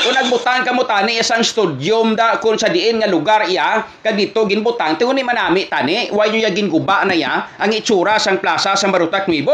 Kung 0.00 0.16
nagbutan 0.16 0.64
ka 0.64 0.72
mo 0.72 0.88
tani 0.88 1.20
isang 1.20 1.44
studyum 1.44 2.16
da 2.16 2.40
kung 2.40 2.56
sa 2.56 2.72
diin 2.72 3.04
nga 3.04 3.08
lugar 3.10 3.44
iya 3.52 3.84
kag 4.00 4.16
dito 4.16 4.48
ginbutan 4.48 4.96
tingon 4.96 5.12
ni 5.12 5.20
manami 5.20 5.68
tani 5.68 6.08
why 6.08 6.32
nyo 6.32 6.40
ya 6.40 6.48
ginguba 6.52 7.04
na 7.04 7.12
ya 7.12 7.52
ang 7.60 7.68
itsura 7.68 8.16
sang 8.16 8.40
plaza 8.40 8.76
sa 8.76 8.88
Barutak 8.88 9.28
Mibo 9.28 9.52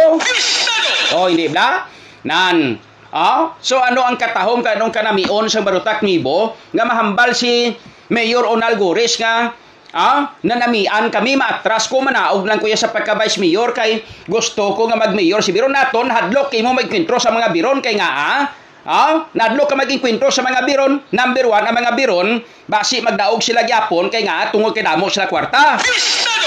oh 1.19 1.27
hindi 1.27 1.51
bla? 1.51 1.87
Nan. 2.27 2.79
Oh 3.11 3.55
so 3.59 3.83
ano 3.83 4.07
ang 4.07 4.15
katahom 4.15 4.63
kanong 4.63 4.95
kanamion 4.95 5.51
sa 5.51 5.67
Barutak 5.67 6.07
Mibo 6.07 6.55
nga 6.71 6.85
mahambal 6.87 7.35
si 7.35 7.75
Mayor 8.13 8.47
Onal 8.47 8.79
Gores 8.79 9.19
nga 9.19 9.51
ah, 9.97 10.35
nanamian 10.45 11.09
kami 11.09 11.35
maatras 11.35 11.89
ko 11.89 12.05
manaog 12.05 12.45
lang 12.45 12.61
kuya 12.61 12.77
sa 12.77 12.93
pagka 12.93 13.17
vice 13.17 13.41
mayor 13.41 13.73
kay 13.73 14.05
gusto 14.29 14.75
ko 14.77 14.87
nga 14.91 14.99
mag-mayor 14.99 15.41
si 15.41 15.51
Biron 15.51 15.73
naton 15.73 16.11
hadlok 16.13 16.53
kay 16.53 16.61
mo 16.61 16.77
magkwentro 16.77 17.17
sa 17.17 17.33
mga 17.33 17.51
biron 17.51 17.79
kay 17.81 17.97
nga 17.97 18.11
ah, 18.11 18.43
Ah, 18.87 19.27
nadlo 19.35 19.67
ka 19.67 19.75
maging 19.75 19.99
kwento 19.99 20.31
sa 20.31 20.47
mga 20.47 20.63
biron. 20.63 21.03
Number 21.11 21.51
one, 21.51 21.67
ang 21.67 21.75
mga 21.75 21.99
biron, 21.99 22.39
basi 22.71 23.03
magdaog 23.03 23.43
sila 23.43 23.67
gyapon 23.67 24.07
kay 24.07 24.23
nga 24.23 24.55
tungod 24.55 24.71
kay 24.79 24.87
damo 24.87 25.11
sila 25.11 25.27
kwarta. 25.27 25.75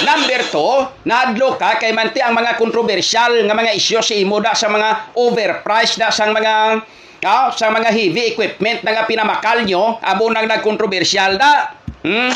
Number 0.07 0.47
two, 0.47 0.87
nadlo 1.03 1.59
ka 1.59 1.75
kay 1.75 1.91
manti 1.91 2.23
ang 2.23 2.39
mga 2.39 2.55
kontrobersyal 2.55 3.43
nga 3.43 3.51
mga 3.51 3.75
isyu 3.75 3.99
si 3.99 4.23
imo 4.23 4.39
da 4.39 4.55
sa 4.55 4.71
mga 4.71 5.19
overpriced 5.19 5.99
da 5.99 6.07
sa 6.15 6.31
mga 6.31 6.79
ah, 7.25 7.51
sa 7.51 7.71
mga 7.73 7.89
heavy 7.91 8.35
equipment 8.35 8.83
na 8.83 8.95
nga 8.95 9.03
pinamakal 9.09 9.63
nyo, 9.63 9.97
amo 9.99 10.23
nagkontrobersyal 10.29 11.39
da. 11.39 11.75
Hmm? 12.05 12.31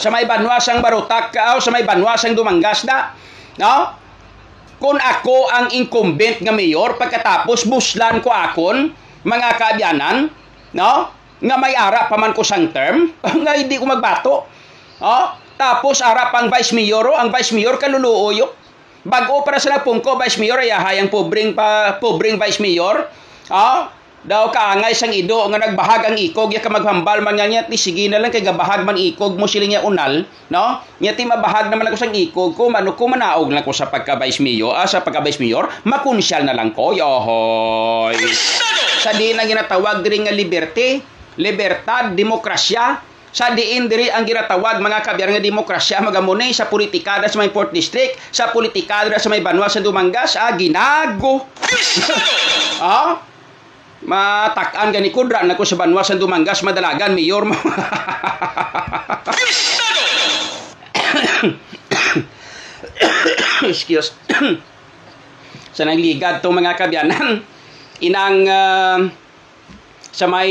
Sa 0.00 0.08
may 0.08 0.24
banwasang 0.24 0.80
barutak 0.80 1.36
oh, 1.54 1.60
sa 1.60 1.70
may 1.70 1.84
banwasang 1.84 2.32
dumangas 2.32 2.88
da. 2.88 3.14
No? 3.60 4.00
kung 4.80 4.96
ako 4.96 5.52
ang 5.52 5.66
incumbent 5.76 6.40
nga 6.40 6.56
mayor 6.56 6.96
pagkatapos 6.96 7.68
buslan 7.68 8.24
ko 8.24 8.32
akon 8.32 8.96
mga 9.28 9.48
kaabyanan 9.60 10.32
no 10.72 10.92
nga 11.40 11.56
may 11.60 11.76
ara 11.76 12.08
pa 12.08 12.16
man 12.16 12.32
ko 12.32 12.40
sang 12.40 12.72
term 12.72 13.12
nga 13.44 13.52
hindi 13.52 13.76
ko 13.76 13.84
magbato 13.84 14.48
oh 15.04 15.26
tapos 15.60 16.00
ara 16.00 16.32
pang 16.32 16.48
vice 16.48 16.72
mayor 16.72 17.12
ang 17.12 17.28
vice 17.28 17.52
mayor 17.52 17.76
kaluluoyo 17.76 18.56
bago 19.04 19.44
para 19.44 19.60
sa 19.60 19.76
nagpungko 19.76 20.16
vice 20.16 20.40
mayor 20.40 20.64
ay 20.64 20.72
hayang 20.72 21.12
pobreng 21.12 21.52
pa 21.52 22.00
pobreng 22.00 22.40
vice 22.40 22.64
mayor 22.64 23.04
oh 23.50 24.00
daw 24.20 24.52
kaangay 24.52 24.92
sang 24.92 25.16
ido 25.16 25.48
nga 25.48 25.56
nagbahag 25.56 26.12
ang 26.12 26.16
ikog 26.20 26.52
ya 26.52 26.60
ka 26.60 26.68
maghambal 26.68 27.24
man 27.24 27.40
nga 27.40 27.64
ti 27.64 27.80
sige 27.80 28.04
na 28.04 28.20
lang 28.20 28.28
kay 28.28 28.44
gabahag 28.44 28.84
man 28.84 29.00
ikog 29.00 29.40
mo 29.40 29.48
siling 29.48 29.72
ya 29.72 29.80
unal 29.80 30.28
no? 30.52 30.84
Nya 31.00 31.16
ti 31.16 31.24
mabahag 31.24 31.72
naman 31.72 31.88
ako 31.88 31.96
sang 31.96 32.12
ikog 32.12 32.52
ko 32.52 32.68
mano 32.68 32.92
ko 33.00 33.08
manaog 33.08 33.48
lang 33.48 33.64
ko 33.64 33.72
sa 33.72 33.88
pagka 33.88 34.20
vice 34.20 34.44
mayor 34.44 34.76
ah, 34.76 34.84
sa 34.84 35.00
pagka 35.00 35.24
vice 35.24 35.40
mayor 35.40 35.72
makunsyal 35.88 36.44
na 36.44 36.52
lang 36.52 36.76
ko 36.76 36.92
yohoy. 36.92 38.20
Sa 39.00 39.16
di 39.16 39.32
na 39.32 39.48
ginatawag 39.48 40.04
diri 40.04 40.20
nga 40.20 40.36
liberty 40.36 41.00
libertad 41.40 42.12
demokrasya 42.12 43.00
sa 43.32 43.56
diin 43.56 43.88
diri 43.88 44.12
ang 44.12 44.28
ginatawag 44.28 44.84
mga 44.84 45.00
kabiyar 45.00 45.32
nga 45.32 45.40
demokrasya 45.40 46.04
magamunay 46.04 46.52
sa 46.52 46.68
politikada 46.68 47.24
sa 47.24 47.40
may 47.40 47.48
Port 47.48 47.72
District 47.72 48.20
sa 48.28 48.52
politikada 48.52 49.16
sa 49.16 49.32
may 49.32 49.40
Banwa 49.40 49.64
sa 49.72 49.80
Dumangas 49.80 50.36
ah 50.36 50.52
ginago. 50.60 51.40
Ah 52.80 53.29
Matakan 54.00 54.96
gani 54.96 55.12
kudra 55.12 55.44
na 55.44 55.60
ko 55.60 55.64
sa 55.68 55.76
banwa 55.76 56.00
sa 56.00 56.16
Dumangas 56.16 56.64
madalagan 56.64 57.12
mayor 57.12 57.44
mo. 57.44 57.56
Excuse. 63.68 64.16
sa 65.70 65.86
nangligad 65.86 66.42
tong 66.42 66.56
mga 66.56 66.76
kabyanan 66.76 67.40
inang 68.04 68.44
ah, 68.48 68.98
sa 70.10 70.26
may 70.26 70.50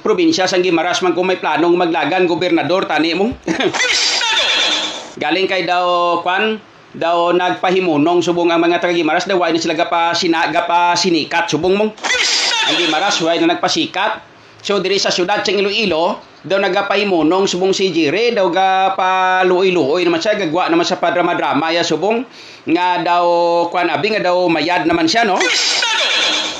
probinsya 0.00 0.48
sang 0.48 0.64
Gimaras 0.64 1.04
man 1.04 1.12
kung 1.12 1.28
may 1.28 1.36
planong 1.36 1.76
maglagan 1.76 2.24
gobernador 2.24 2.88
tani 2.88 3.12
mo. 3.12 3.36
Galing 5.22 5.48
kay 5.48 5.68
daw 5.68 6.18
kwan 6.24 6.60
daw 6.96 7.36
nagpahimunong 7.36 8.24
subong 8.24 8.48
ang 8.48 8.64
mga 8.64 8.80
taga 8.80 8.96
Gimaras 8.96 9.28
daw 9.28 9.36
na 9.36 9.60
sila 9.60 9.76
gapa 9.76 10.16
sinaga 10.16 10.64
pa 10.64 10.96
sinikat. 10.96 11.52
Subong 11.52 11.76
mong 11.76 11.92
ang 12.66 12.76
Gimaras 12.80 13.20
why 13.20 13.36
na 13.36 13.52
nagpasikat. 13.52 14.24
So 14.64 14.80
diri 14.80 14.96
sa 14.96 15.12
syudad 15.12 15.44
sa 15.44 15.52
Iloilo 15.52 16.18
daw 16.40 16.56
nagapahimunong 16.56 17.44
subong 17.46 17.76
si 17.76 17.92
Jire 17.92 18.32
daw 18.32 18.48
ga 18.48 18.96
pa 18.96 19.44
luoy-luoy 19.44 20.02
naman 20.08 20.18
siya 20.18 20.40
gagwa 20.40 20.66
naman 20.72 20.88
sa 20.88 20.96
padrama-drama 20.96 21.70
ya 21.70 21.84
subong. 21.84 22.24
Nga 22.64 22.88
daw 23.04 23.24
kwan 23.68 23.92
abi 23.92 24.16
nga 24.16 24.24
daw 24.24 24.48
mayad 24.48 24.88
naman 24.88 25.06
siya 25.06 25.28
no! 25.28 25.36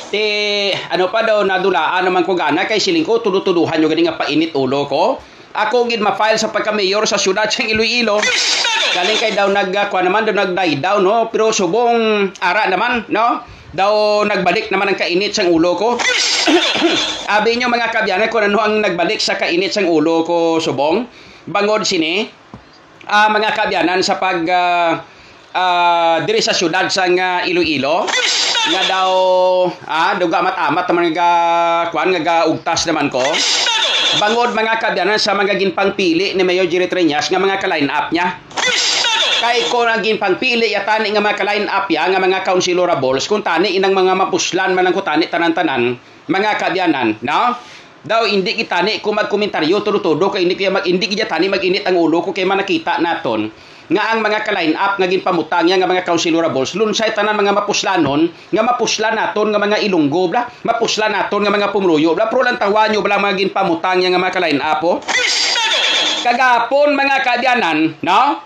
Ti 0.07 0.23
ano 0.93 1.11
pa 1.11 1.27
daw 1.27 1.43
nadulaan 1.43 2.07
naman 2.07 2.23
ko 2.23 2.37
gana 2.39 2.69
kay 2.69 2.79
siling 2.79 3.03
ko 3.03 3.19
tudutuduhan 3.25 3.81
yo 3.83 3.91
gani 3.91 4.07
nga 4.07 4.21
painit 4.21 4.55
ulo 4.55 4.87
ko 4.87 5.19
ako 5.57 5.89
gid 5.89 6.05
ma-file 6.05 6.37
sa 6.37 6.53
pagka-mayor 6.53 7.09
sa 7.09 7.17
syudad 7.17 7.49
sa 7.49 7.65
Iloilo! 7.65 8.21
Galing 8.93 9.19
kay 9.21 9.33
daw 9.33 9.49
nagkuha 9.49 10.05
naman, 10.05 10.29
daw 10.29 10.37
nag-die 10.37 10.81
down, 10.81 11.01
no? 11.05 11.33
Pero 11.33 11.53
subong 11.53 12.29
ara 12.45 12.69
naman, 12.69 13.09
no? 13.09 13.41
Daw 13.77 14.25
nagbalik 14.25 14.73
naman 14.73 14.93
ang 14.93 14.99
kainit 15.01 15.37
sa 15.37 15.45
ulo 15.45 15.77
ko. 15.77 15.89
Abi 17.37 17.61
nyo 17.61 17.69
mga 17.69 17.93
kabyanan 17.93 18.29
kung 18.33 18.45
ano 18.49 18.57
ang 18.61 18.81
nagbalik 18.81 19.21
sa 19.21 19.37
kainit 19.37 19.73
sa 19.73 19.85
ulo 19.85 20.25
ko, 20.25 20.57
subong. 20.61 21.05
Bangod 21.45 21.85
sini, 21.85 22.25
ah, 23.09 23.29
mga 23.29 23.53
kabyanan 23.53 24.01
sa 24.01 24.17
pag 24.17 24.41
ah, 24.49 25.05
ah, 25.57 26.17
diri 26.21 26.45
sa 26.45 26.53
syudad 26.53 26.85
sa 26.93 27.09
nga 27.09 27.49
Iloilo 27.49 28.05
nga 28.67 28.83
daw 28.91 29.11
ah 29.89 30.13
duga 30.19 30.43
matamat 30.43 30.85
naman 30.91 31.15
nga 31.17 31.31
kuan 31.89 32.13
nga 32.13 32.23
gaugtas 32.23 32.85
naman 32.85 33.09
ko. 33.09 33.23
Bangod 34.17 34.55
mga 34.55 34.79
kabyanan 34.81 35.19
sa 35.19 35.35
mga 35.35 35.59
ginpangpili 35.59 36.37
ni 36.37 36.43
Mayor 36.45 36.69
Jerry 36.71 36.87
Treñas 36.87 37.29
nga 37.29 37.41
mga 37.43 37.59
ka-line 37.59 37.91
up 37.91 38.13
niya. 38.15 38.39
Kay 39.37 39.69
ko 39.69 39.85
naging 39.85 40.17
pangpili 40.17 40.73
ya 40.73 40.83
tani 40.83 41.13
nga 41.13 41.21
mga 41.21 41.37
ka-line 41.37 41.69
up 41.69 41.87
ya 41.93 42.09
nga 42.09 42.19
mga 42.19 42.41
councilorables 42.43 43.29
kung 43.29 43.45
tani 43.45 43.77
inang 43.77 43.93
mga 43.93 44.17
mapuslan 44.17 44.73
man 44.73 44.89
ang 44.89 44.97
kutani 44.97 45.29
tanan-tanan 45.29 45.95
mga 46.27 46.51
kabyanan 46.59 47.21
no? 47.23 47.55
Daw 48.07 48.23
hindi 48.23 48.55
kita 48.55 48.87
ni 48.87 49.03
kung 49.03 49.19
magkomentaryo 49.19 49.83
tudo-tudo 49.83 50.31
kay 50.31 50.47
hindi 50.47 50.55
kaya 50.55 50.71
mag 50.71 50.87
hindi 50.87 51.11
kita 51.11 51.27
tani 51.27 51.51
maginit 51.51 51.85
ang 51.85 51.99
ulo 51.99 52.23
ko 52.23 52.31
kay 52.31 52.47
manakita 52.47 53.03
naton 53.03 53.51
nga 53.87 54.03
ang 54.11 54.21
mga 54.23 54.43
ka-line 54.43 54.75
up 54.75 54.99
nga 54.99 55.07
ginpamutang 55.07 55.71
nga 55.71 55.87
mga 55.87 56.05
councilorables 56.07 56.75
lunsay 56.75 57.15
tanan 57.15 57.39
mga 57.39 57.55
mapuslanon 57.55 58.27
nga 58.51 58.63
mapuslan 58.63 59.15
naton 59.15 59.55
nga 59.55 59.61
mga 59.63 59.83
ilunggo 59.87 60.31
bla 60.31 60.47
mapuslan 60.67 61.15
naton 61.15 61.47
nga 61.47 61.53
mga 61.55 61.71
pumuluyo 61.71 62.15
bla 62.19 62.27
pro 62.27 62.43
lang 62.43 62.59
tawanyo 62.59 62.99
bla 63.05 63.23
mga 63.23 63.47
ginpamutang 63.47 64.03
nga 64.03 64.19
mga 64.19 64.35
ka-line 64.35 64.61
up 64.63 64.83
oh 64.83 64.99
kagapon 66.27 66.99
mga 66.99 67.17
kabyanan, 67.23 67.79
no? 68.03 68.43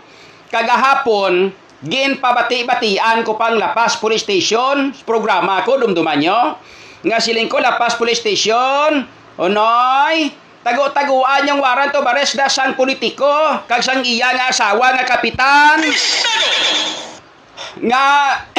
Kagahapon, 0.52 1.49
gin 1.80 2.21
pabati-batian 2.21 3.25
ko 3.25 3.41
pang 3.41 3.56
Lapas 3.56 3.97
Police 3.97 4.28
Station, 4.28 4.93
programa 5.08 5.64
ko, 5.64 5.80
dumduman 5.80 6.21
nyo. 6.21 6.60
Nga 7.00 7.17
siling 7.23 7.49
ko, 7.49 7.56
Lapas 7.56 7.97
Police 7.97 8.21
Station, 8.21 9.08
unoy, 9.41 10.28
tago-taguan 10.60 11.49
yung 11.49 11.60
warrant 11.60 11.94
of 11.96 12.04
arrest 12.04 12.36
na 12.36 12.49
sang 12.52 12.76
politiko, 12.76 13.28
kag 13.64 13.80
sang 13.80 14.04
iya 14.04 14.36
nga 14.36 14.52
asawa 14.52 14.92
nga 14.92 15.04
kapitan, 15.08 15.80
nga 17.80 18.04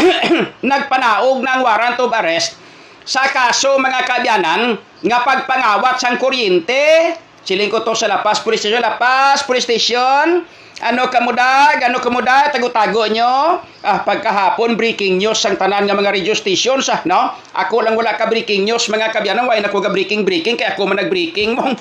nagpanaog 0.71 1.39
ng 1.41 1.59
warrant 1.61 1.97
of 2.01 2.13
arrest 2.21 2.57
sa 3.05 3.29
kaso 3.29 3.77
mga 3.77 4.01
kabyanan 4.05 4.61
nga 5.01 5.19
pagpangawat 5.25 5.97
sang 5.97 6.17
kuryente. 6.21 7.17
Siling 7.41 7.73
ko 7.73 7.81
to 7.81 7.97
sa 7.97 8.05
Lapas 8.05 8.37
Police 8.45 8.61
Station 8.61 8.85
Lapas 8.85 9.41
Police 9.49 9.65
Station 9.65 10.45
ano 10.81 11.13
kamudag 11.13 11.77
ano 11.77 12.01
kamudag 12.01 12.49
tago-tago 12.49 13.05
nyo 13.13 13.61
ah 13.85 13.99
pagkahapon 14.01 14.73
breaking 14.73 15.21
news 15.21 15.37
sang 15.37 15.53
tanan 15.53 15.85
nga 15.85 15.93
mga 15.93 16.09
radio 16.09 16.33
stations 16.33 16.89
ah 16.89 17.05
no 17.05 17.37
ako 17.53 17.85
lang 17.85 17.93
wala 17.93 18.17
ka 18.17 18.25
breaking 18.25 18.65
news 18.65 18.89
mga 18.89 19.13
kabyanan 19.13 19.45
why 19.45 19.61
na 19.61 19.69
ko 19.69 19.77
ga 19.77 19.93
breaking 19.93 20.25
breaking 20.25 20.57
kaya 20.57 20.73
ako 20.73 20.89
man 20.89 20.97
nag-breaking 20.97 21.53
mong! 21.53 21.77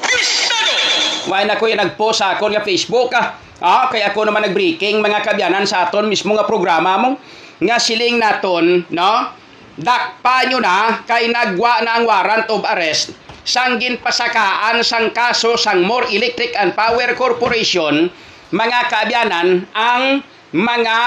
Why 1.29 1.45
na 1.45 1.61
ko 1.61 1.69
yung 1.69 1.81
nag-post 1.81 2.25
sa 2.25 2.37
akon 2.37 2.57
nga 2.57 2.65
Facebook 2.65 3.13
ah. 3.13 3.37
Ah, 3.61 3.93
kaya 3.93 4.09
ako 4.09 4.25
naman 4.25 4.41
nag-breaking 4.49 5.05
mga 5.05 5.21
kabyanan 5.21 5.69
sa 5.69 5.85
aton 5.85 6.09
mismo 6.09 6.33
nga 6.33 6.49
programa 6.49 6.97
mo. 6.97 7.21
Nga 7.61 7.77
siling 7.77 8.17
naton, 8.17 8.89
no? 8.89 9.29
Dakpa 9.77 10.49
nyo 10.49 10.65
na 10.65 11.05
kay 11.05 11.29
nagwa 11.29 11.85
na 11.85 12.01
ang 12.01 12.05
warrant 12.09 12.49
of 12.49 12.65
arrest 12.65 13.13
sanggin 13.41 13.97
pasakaan 13.97 14.85
sang 14.85 15.11
kaso 15.17 15.57
sang 15.57 15.81
More 15.81 16.09
Electric 16.13 16.53
and 16.57 16.77
Power 16.77 17.09
Corporation 17.17 18.13
mga 18.51 18.81
kabyanan 18.91 19.65
ang 19.75 20.23
mga 20.51 20.99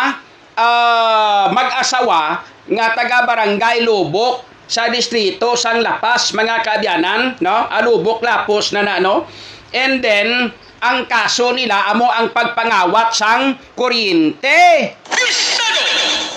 ah, 0.56 1.52
mag-asawa 1.52 2.40
nga 2.64 2.88
taga 2.96 3.28
barangay 3.28 3.84
Lubok 3.84 4.48
sa 4.64 4.88
distrito 4.88 5.60
sang 5.60 5.84
Lapas 5.84 6.32
mga 6.32 6.64
kabyanan 6.64 7.36
no 7.44 7.68
Alubok 7.68 8.24
Lapos 8.24 8.72
na 8.72 8.88
na 8.88 9.04
no 9.04 9.28
and 9.76 10.00
then 10.00 10.48
ang 10.84 11.08
kaso 11.08 11.56
nila 11.56 11.92
amo 11.92 12.12
ang 12.12 12.36
pagpangawat 12.36 13.16
sang 13.16 13.56
kuryente! 13.72 14.92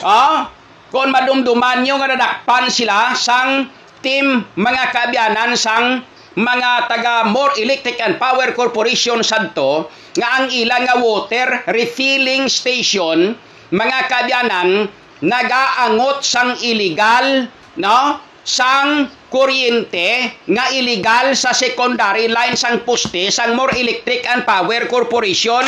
Ah, 0.07 0.55
kung 0.95 1.11
madumduman 1.11 1.83
nyo 1.83 1.99
nga 1.99 2.15
nadakpan 2.15 2.71
sila 2.71 3.11
sang 3.19 3.67
team 4.07 4.47
mga 4.55 4.85
kabyanan 4.95 5.59
sang 5.59 6.07
mga 6.37 6.85
taga 6.93 7.15
More 7.33 7.57
Electric 7.57 7.97
and 8.05 8.21
Power 8.21 8.53
Corporation 8.53 9.25
sadto 9.25 9.89
nga 10.21 10.29
ang 10.37 10.53
ilang 10.53 10.85
nga 10.85 11.01
water 11.01 11.65
refilling 11.73 12.45
station 12.53 13.33
mga 13.73 13.99
kabyanan 14.13 14.85
nagaangot 15.25 16.21
sang 16.21 16.61
illegal 16.61 17.49
no 17.81 18.21
sang 18.45 19.09
kuryente 19.33 20.29
nga 20.45 20.69
illegal 20.77 21.33
sa 21.33 21.57
secondary 21.57 22.29
line 22.29 22.53
sang 22.53 22.85
poste 22.85 23.33
sang 23.33 23.57
More 23.57 23.73
Electric 23.73 24.29
and 24.29 24.45
Power 24.45 24.85
Corporation 24.93 25.65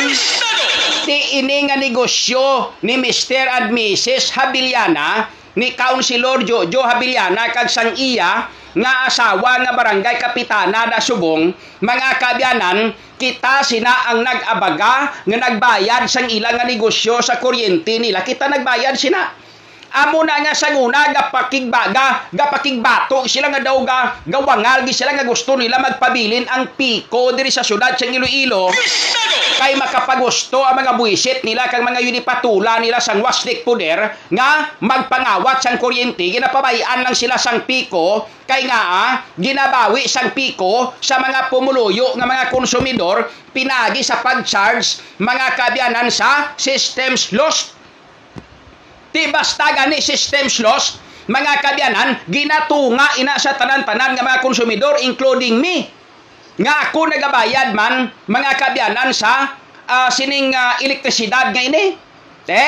ti 1.09 1.41
ini 1.41 1.65
nga 1.65 1.81
negosyo 1.81 2.77
ni 2.85 2.93
Mr. 2.93 3.45
and 3.57 3.73
Mrs. 3.73 4.29
Habiliana 4.37 5.33
ni 5.57 5.73
Councilor 5.73 6.45
Jojo 6.45 6.85
Habiliana 6.85 7.49
kag 7.49 7.73
sang 7.73 7.97
iya 7.97 8.58
nga 8.77 9.09
asawa 9.09 9.65
nga 9.65 9.73
barangay 9.73 10.21
kapitana 10.21 10.85
na 10.85 11.01
subong 11.01 11.49
mga 11.81 12.09
kabyanan 12.21 12.93
kita 13.19 13.65
sina 13.65 14.13
ang 14.13 14.23
nag-abaga 14.23 15.25
nga 15.27 15.37
nagbayad 15.37 16.07
sang 16.07 16.29
ilang 16.31 16.55
nga 16.55 16.63
negosyo 16.63 17.19
sa 17.19 17.35
kuryente 17.41 17.99
nila. 17.99 18.23
Kita 18.23 18.47
nagbayad 18.47 18.95
sina 18.95 19.27
Amo 19.89 20.21
na 20.21 20.37
nga 20.45 20.53
sa 20.53 20.69
una 20.77 21.09
gapakigbaga, 21.09 22.29
gapakigbato 22.29 23.25
sila 23.25 23.49
nga 23.49 23.57
daw 23.57 23.81
ga 23.81 24.21
gawangal 24.21 24.85
gi 24.85 24.93
sila 24.93 25.17
nga 25.17 25.25
gusto 25.25 25.57
nila 25.57 25.81
magpabilin 25.81 26.45
ang 26.45 26.77
piko 26.77 27.33
diri 27.33 27.49
sa 27.49 27.65
syudad 27.65 27.97
sa 27.97 28.05
Iloilo. 28.05 28.69
Kay 29.57 29.81
makapagusto 29.81 30.61
ang 30.61 30.77
mga 30.77 30.93
buwisit 30.93 31.41
nila 31.41 31.65
kang 31.73 31.81
mga 31.81 32.05
yunipatula 32.05 32.77
nila 32.77 33.01
sang 33.01 33.25
waslik 33.25 33.65
puder 33.65 34.13
nga 34.29 34.77
magpangawat 34.77 35.65
sang 35.65 35.81
kuryente 35.81 36.21
ginapabayaan 36.21 37.01
lang 37.01 37.17
sila 37.17 37.41
sang 37.41 37.65
piko. 37.65 38.29
Kay 38.45 38.69
nga 38.69 38.81
ah, 38.81 39.11
ginabawi 39.41 40.05
sang 40.05 40.37
piko 40.37 40.93
sa 41.01 41.17
mga 41.17 41.49
pumuluyo 41.49 42.13
nga 42.13 42.29
mga 42.29 42.53
konsumidor 42.53 43.25
pinagi 43.57 44.05
sa 44.05 44.21
pag-charge 44.21 45.01
mga 45.17 45.57
kabyanan 45.57 46.13
sa 46.13 46.53
systems 46.61 47.33
lost 47.33 47.78
Di 49.09 49.33
basta 49.33 49.73
gani 49.73 49.97
systems 49.97 50.61
loss, 50.61 51.01
mga 51.29 51.53
kabyanan, 51.61 52.09
ginatunga 52.25 53.21
ina 53.21 53.37
sa 53.37 53.53
tanan-tanan 53.53 54.17
nga 54.17 54.25
mga 54.25 54.41
konsumidor, 54.41 55.01
including 55.05 55.61
me. 55.61 55.85
Nga 56.59 56.73
ako 56.89 57.09
nagabayad 57.09 57.71
man, 57.77 58.09
mga 58.25 58.51
kabyanan 58.57 59.09
sa 59.13 59.53
ah, 59.85 60.09
sining 60.09 60.53
ah, 60.53 60.77
elektrisidad 60.81 61.53
nga 61.53 61.61
ini. 61.61 61.93
Te, 62.49 62.65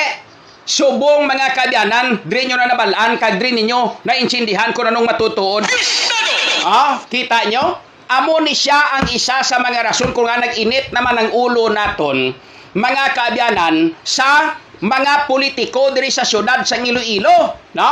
subong 0.62 1.26
mga 1.26 1.46
kabyanan, 1.58 2.06
diri 2.22 2.46
nyo 2.46 2.56
na 2.58 2.70
nabalaan, 2.70 3.18
kag 3.18 3.42
diri 3.42 3.54
ninyo 3.58 4.06
na 4.06 4.14
insindihan 4.18 4.70
ko 4.70 4.86
na 4.86 4.94
nung. 4.94 5.06
Pistado! 5.06 6.34
Ah, 6.62 7.02
kita 7.06 7.50
nyo? 7.50 7.82
Amo 8.12 8.38
ni 8.44 8.52
siya 8.54 9.00
ang 9.00 9.08
isa 9.10 9.40
sa 9.42 9.56
mga 9.58 9.88
rason 9.88 10.12
kung 10.14 10.28
nga 10.28 10.38
nag-init 10.38 10.92
naman 10.92 11.16
ang 11.16 11.30
ulo 11.32 11.66
naton, 11.72 12.30
mga 12.76 13.04
kabyanan, 13.16 13.96
sa 14.04 14.60
mga 14.82 15.30
politiko 15.30 15.94
diri 15.94 16.10
sa 16.10 16.26
syudad 16.26 16.66
sa 16.66 16.82
Iloilo, 16.82 17.54
no? 17.78 17.90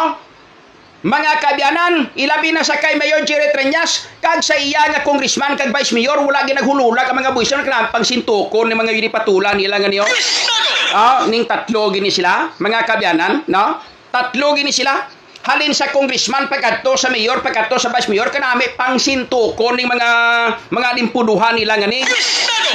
Mga 1.01 1.33
kabyanan, 1.41 2.13
ilabi 2.13 2.53
na 2.53 2.61
sa 2.61 2.77
kay 2.77 3.01
Mayor 3.01 3.25
Jerry 3.25 3.49
Treñas, 3.57 4.05
kag 4.21 4.45
sa 4.45 4.53
iya 4.61 4.85
nga 4.93 5.01
congressman 5.01 5.57
kag 5.57 5.73
vice 5.73 5.97
mayor, 5.97 6.21
wala 6.21 6.45
ginaghululag 6.45 7.09
ang 7.09 7.17
mga 7.17 7.33
buwisan 7.33 7.65
na 7.65 7.89
pang 7.89 8.05
sintukon 8.05 8.69
ng 8.69 8.77
mga 8.77 8.93
yunipatulan 8.93 9.57
nila 9.57 9.81
nga 9.81 9.89
niyo. 9.89 10.05
Ah, 10.93 11.25
ning 11.25 11.49
tatlo 11.49 11.89
gini 11.89 12.13
sila, 12.13 12.53
mga 12.61 12.85
kabyanan, 12.85 13.49
no? 13.49 13.81
Tatlo 14.13 14.53
gini 14.53 14.75
sila. 14.75 15.20
Halin 15.41 15.73
sa 15.73 15.89
congressman 15.89 16.53
pagkadto 16.53 17.01
sa 17.01 17.09
mayor 17.09 17.41
pagkadto 17.41 17.81
sa 17.81 17.89
vice 17.89 18.13
mayor 18.13 18.29
kanami 18.29 18.77
pang 18.77 19.01
sintukon 19.01 19.73
ning 19.73 19.89
mga 19.89 20.11
mga 20.69 20.89
limpuduhan 21.01 21.57
nila 21.57 21.81
nga 21.81 21.89
ni. 21.89 22.05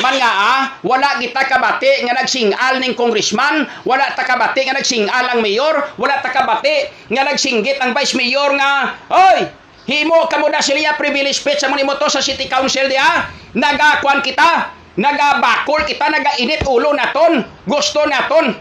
Man 0.01 0.17
nga 0.17 0.31
ah, 0.33 0.61
wala 0.81 1.21
kita 1.21 1.45
kabati 1.45 2.09
nga 2.09 2.17
nagsingal 2.17 2.81
ning 2.81 2.97
congressman, 2.97 3.69
wala 3.85 4.09
ta 4.17 4.25
kabati 4.25 4.65
nga 4.65 4.81
nagsingal 4.81 5.25
ang 5.29 5.45
mayor, 5.45 5.93
wala 6.01 6.17
ta 6.25 6.33
kabati 6.33 6.89
nga 7.13 7.21
nagsinggit 7.29 7.77
ang 7.77 7.93
vice 7.93 8.17
mayor 8.17 8.57
nga, 8.57 8.97
oy, 9.13 9.45
himo 9.85 10.25
kamo 10.25 10.49
na 10.49 10.59
sila 10.59 10.97
privilege 10.97 11.37
speech 11.37 11.61
sa 11.61 11.69
mo 11.69 11.77
to 11.77 12.09
sa 12.09 12.19
city 12.19 12.49
council 12.49 12.89
dia. 12.89 13.29
Nagakuan 13.53 14.25
kita, 14.25 14.73
nagabakol 14.97 15.85
kita, 15.85 16.09
nagainit 16.09 16.65
ulo 16.65 16.97
naton, 16.97 17.45
gusto 17.69 18.03
naton 18.09 18.57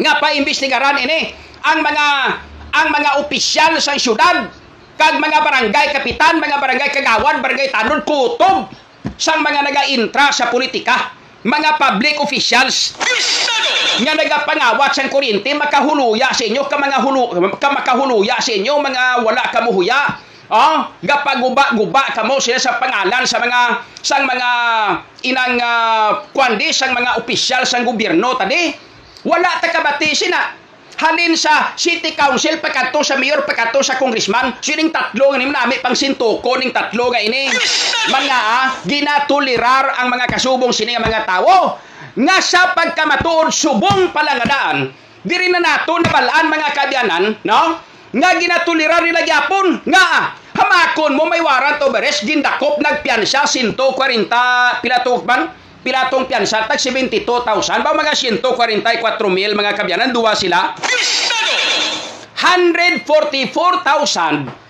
nga 0.00 0.12
paimbestigaran 0.18 0.96
ini 0.96 1.44
ang 1.64 1.84
mga 1.84 2.06
ang 2.74 2.90
mga 2.90 3.10
opisyal 3.22 3.78
sa 3.78 3.94
syudad 3.94 4.50
kag 4.98 5.18
mga 5.18 5.38
barangay 5.42 5.94
kapitan, 5.94 6.38
mga 6.42 6.58
barangay 6.58 6.90
kagawan, 6.90 7.38
barangay 7.38 7.70
tanon 7.70 8.02
kutob 8.02 8.70
sang 9.14 9.42
mga 9.42 9.62
naga-intra 9.62 10.34
sa 10.34 10.50
politika, 10.50 11.14
mga 11.46 11.78
public 11.78 12.18
officials 12.18 12.98
nga 14.02 14.12
nagapangawat 14.18 14.90
sa 14.90 15.06
kuryente 15.06 15.54
makahuluya 15.54 16.34
sa 16.34 16.42
inyo 16.42 16.66
ka 16.66 16.74
mga 16.74 16.98
hulu 16.98 17.30
ka 17.62 17.68
makahuluya 17.70 18.42
sa 18.42 18.50
inyo 18.50 18.74
mga 18.82 19.22
wala 19.22 19.44
kamuhuya 19.54 20.18
Oh, 20.44 20.92
gapaguba-guba 21.00 22.12
kamo 22.12 22.36
sila 22.36 22.60
sa 22.60 22.76
pangalan 22.76 23.24
sa 23.24 23.40
mga 23.40 23.80
sang 24.04 24.28
mga 24.28 24.50
inang 25.24 25.56
uh, 25.56 26.20
kwandi 26.36 26.68
sang 26.68 26.92
mga 26.92 27.16
opisyal 27.16 27.64
sang 27.64 27.80
gobyerno 27.80 28.36
tadi. 28.36 28.68
Wala 29.24 29.56
ta 29.56 29.72
kabati 29.72 30.12
sina 30.12 30.63
halin 30.98 31.34
sa 31.34 31.74
city 31.74 32.14
council 32.14 32.58
pagkadto 32.62 33.02
sa 33.02 33.18
mayor 33.18 33.42
pagkadto 33.42 33.82
sa 33.82 33.98
congressman 33.98 34.58
sining 34.62 34.94
tatlo 34.94 35.34
nga 35.34 35.38
nami 35.42 35.78
pang 35.82 35.96
sintuko 35.96 36.58
ning 36.58 36.70
tatlo 36.70 37.10
nga 37.10 37.20
ini. 37.20 37.50
Mga 38.10 38.38
ah, 38.38 38.66
ginatulirar 38.86 39.98
ang 39.98 40.08
mga 40.10 40.26
kasubong 40.30 40.70
sini 40.70 40.94
mga 40.98 41.26
tawo 41.26 41.78
nga 42.14 42.36
sa 42.38 42.70
pagkamatuod 42.76 43.50
subong 43.50 44.14
palangadaan 44.14 44.92
diri 45.24 45.50
na 45.50 45.58
nato 45.58 45.98
nabalaan 45.98 46.46
mga 46.46 46.68
kabyanan 46.76 47.24
no? 47.42 47.62
Nga 48.14 48.30
ginatulirar 48.38 49.02
nila 49.02 49.26
gyapon 49.26 49.82
nga 49.90 49.98
ah, 49.98 50.22
hamakon 50.54 51.18
mo 51.18 51.26
may 51.26 51.42
warrant 51.42 51.82
of 51.82 51.90
arrest 51.98 52.22
gindakop 52.22 52.78
nagpiansa 52.78 53.42
140 53.42 53.74
pila 54.82 54.98
to 55.02 55.14
man 55.26 55.63
pilatong 55.84 56.24
piyansa 56.24 56.64
tag 56.64 56.80
72,000 56.80 57.84
ba 57.84 57.92
mga 57.92 58.16
144,000 58.16 59.20
mga 59.52 59.72
kabyanan 59.76 60.16
duwa 60.16 60.32
sila. 60.32 60.72
144,000 62.40 64.64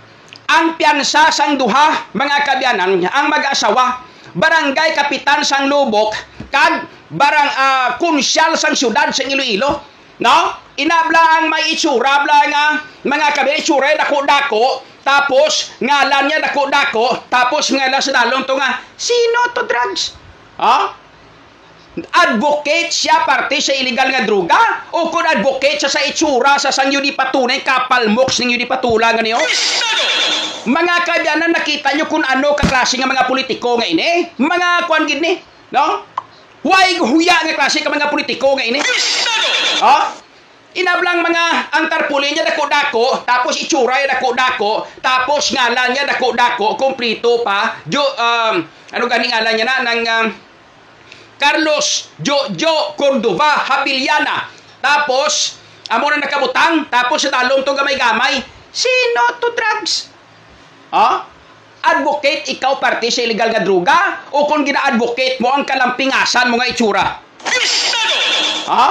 ang 0.45 0.77
piyansa 0.77 1.33
sang 1.33 1.57
duha 1.57 2.13
mga 2.13 2.45
kabyanan 2.45 3.01
ang 3.09 3.27
mag-asawa 3.33 4.05
barangay 4.35 4.93
kapitan 4.93 5.47
sang 5.47 5.71
Lubok 5.71 6.11
kag 6.51 6.91
barang 7.15 7.51
uh, 7.55 7.89
kunsyal 8.03 8.59
sang 8.59 8.75
syudad 8.75 9.15
sang 9.15 9.31
Iloilo. 9.31 9.79
No? 10.19 10.59
Inabla 10.75 11.23
ang 11.39 11.47
may 11.47 11.71
itsura 11.71 12.27
bla 12.27 12.39
nga 12.51 12.65
mga 13.07 13.29
kabyanan 13.39 13.63
itsura 13.63 13.95
dako-dako. 13.95 14.83
Tapos 15.07 15.71
ngalan 15.79 16.27
niya 16.27 16.43
dako-dako. 16.43 17.31
Tapos 17.31 17.71
ngalan 17.71 18.03
sa 18.03 18.11
dalong 18.11 18.43
to 18.43 18.59
nga 18.59 18.83
sino 18.99 19.55
to 19.55 19.63
drugs? 19.71 20.19
Ha 20.59 21.04
advocate 21.95 22.91
siya 22.91 23.23
parte 23.23 23.63
sa 23.63 23.71
illegal 23.71 24.11
nga 24.11 24.27
droga 24.27 24.91
o 24.91 25.15
kung 25.15 25.23
advocate 25.23 25.79
siya 25.79 25.91
sa 25.91 26.03
itsura 26.03 26.59
sa 26.59 26.75
sang 26.75 26.91
yun 26.91 27.07
patunay 27.15 27.63
kapalmoks 27.63 28.43
ning 28.43 28.59
yun 28.59 28.67
patula 28.67 29.15
nga 29.15 29.23
niyo? 29.23 29.39
Mga 30.65 30.95
kabyanan 31.07 31.53
nakita 31.55 31.95
nyo 31.95 32.09
kung 32.11 32.25
ano 32.25 32.57
kaklase 32.59 32.99
nga 32.99 33.07
mga 33.07 33.29
politiko 33.31 33.79
nga 33.79 33.87
ini? 33.87 34.27
Mga 34.41 34.69
kuan 34.91 35.07
gid 35.07 35.23
ni? 35.23 35.39
No? 35.71 36.03
Why 36.65 36.99
huya 36.99 37.45
nga 37.45 37.55
klase 37.55 37.85
ka 37.85 37.93
mga 37.93 38.11
politiko 38.11 38.59
nga 38.59 38.65
ini? 38.65 38.81
Oh 39.85 40.25
inablang 40.75 41.23
mga 41.23 41.45
ang 41.71 41.87
tarpulin 41.87 42.35
niya 42.35 42.43
dako-dako 42.51 43.23
tapos 43.23 43.55
itsura 43.63 43.95
niya 44.03 44.19
dako-dako 44.19 44.91
tapos 44.99 45.55
ngalan 45.55 45.95
niya 45.95 46.05
dako-dako 46.05 46.75
kompleto 46.75 47.47
pa. 47.47 47.79
Jo 47.87 48.03
um, 48.03 48.55
ano 48.91 49.05
ganing 49.07 49.31
ngalan 49.31 49.55
niya 49.55 49.67
na 49.67 49.87
ng 49.87 50.03
um, 50.03 50.27
Carlos 51.45 52.09
Jojo 52.25 52.97
Cordova 52.97 53.69
Habiliana. 53.69 54.49
Tapos, 54.81 55.61
amo 55.93 56.09
na 56.09 56.25
nakabutang, 56.25 56.89
tapos 56.89 57.21
sa 57.21 57.29
talong 57.29 57.61
to 57.61 57.77
gamay-gamay. 57.77 58.41
Sino 58.73 59.37
to 59.37 59.53
drugs? 59.53 60.09
Ha? 60.89 61.29
Advocate 61.85 62.49
ikaw 62.49 62.81
parte 62.81 63.13
sa 63.13 63.29
illegal 63.29 63.53
nga 63.53 63.61
droga 63.61 64.25
o 64.33 64.49
kung 64.49 64.65
gina-advocate 64.65 65.37
mo 65.45 65.53
ang 65.53 65.69
kalampingasan 65.69 66.49
mo 66.49 66.57
nga 66.57 66.71
itsura? 66.73 67.07
Ha? 68.73 68.87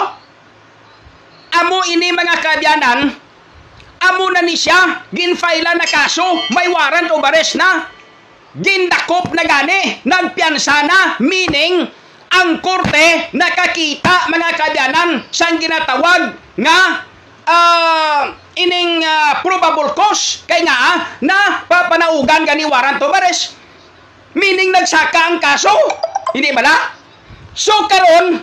Amo 1.58 1.80
ini 1.90 2.14
mga 2.14 2.36
kabyanan, 2.38 3.00
amo 3.98 4.26
na 4.30 4.46
ni 4.46 4.54
siya, 4.54 5.10
ginfaila 5.10 5.74
na 5.74 5.90
kaso, 5.90 6.46
may 6.54 6.70
warrant 6.70 7.10
o 7.10 7.18
bares 7.18 7.58
na. 7.58 7.90
Gindakop 8.54 9.34
na 9.34 9.42
gani, 9.42 10.06
nagpiansa 10.06 10.86
na, 10.86 11.00
meaning, 11.18 11.90
ang 12.34 12.60
korte 12.64 13.30
nakakita 13.38 14.30
mga 14.34 14.50
kabyanan 14.58 15.10
sang 15.30 15.62
ginatawag 15.62 16.34
nga 16.58 16.80
uh, 17.46 18.22
ining 18.58 19.06
uh, 19.06 19.40
probable 19.46 19.94
cause. 19.94 20.42
Kay 20.50 20.66
nga 20.66 20.74
uh, 20.74 20.98
na 21.22 21.66
papanaugan 21.70 22.46
gani 22.46 22.66
warrant 22.66 23.02
arrest 23.02 23.58
meaning 24.34 24.74
nagsaka 24.74 25.30
ang 25.30 25.38
kaso. 25.38 25.74
Hindi 26.34 26.50
ba 26.50 26.66
na 26.66 26.76
so 27.54 27.74
karon 27.86 28.42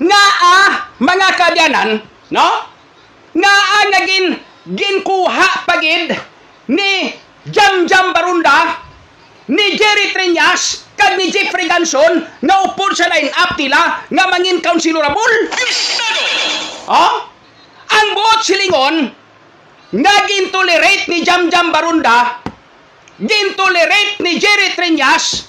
nga 0.00 0.24
ah, 0.40 0.70
mga 0.96 1.28
kabyanan 1.36 1.90
no? 2.32 2.48
Nga 3.36 3.52
ah, 3.52 3.84
naging 3.92 4.26
ginkuha 4.72 5.68
pagid 5.68 6.16
ni 6.72 7.12
Jam 7.48 7.84
Jam 7.84 8.16
Barunda 8.16 8.87
ni 9.48 9.66
Jerry 9.76 10.12
Triñas 10.12 10.84
kag 10.98 11.16
ni 11.16 11.32
Jeffrey 11.32 11.64
Ganson 11.68 12.26
nga 12.44 12.56
upod 12.68 12.92
sa 12.92 13.08
line 13.08 13.32
up 13.32 13.56
nila 13.56 14.04
nga 14.08 14.24
mangin 14.28 14.60
councilorable. 14.60 15.34
Oh? 16.88 17.14
Ang 17.88 18.08
buot 18.12 18.40
silingon 18.44 18.96
nga 19.88 20.14
gintolerate 20.28 21.08
ni 21.08 21.24
Jam 21.24 21.48
Jam 21.48 21.72
Barunda, 21.72 22.44
gintolerate 23.16 24.20
ni 24.20 24.36
Jerry 24.36 24.76
Triñas, 24.76 25.48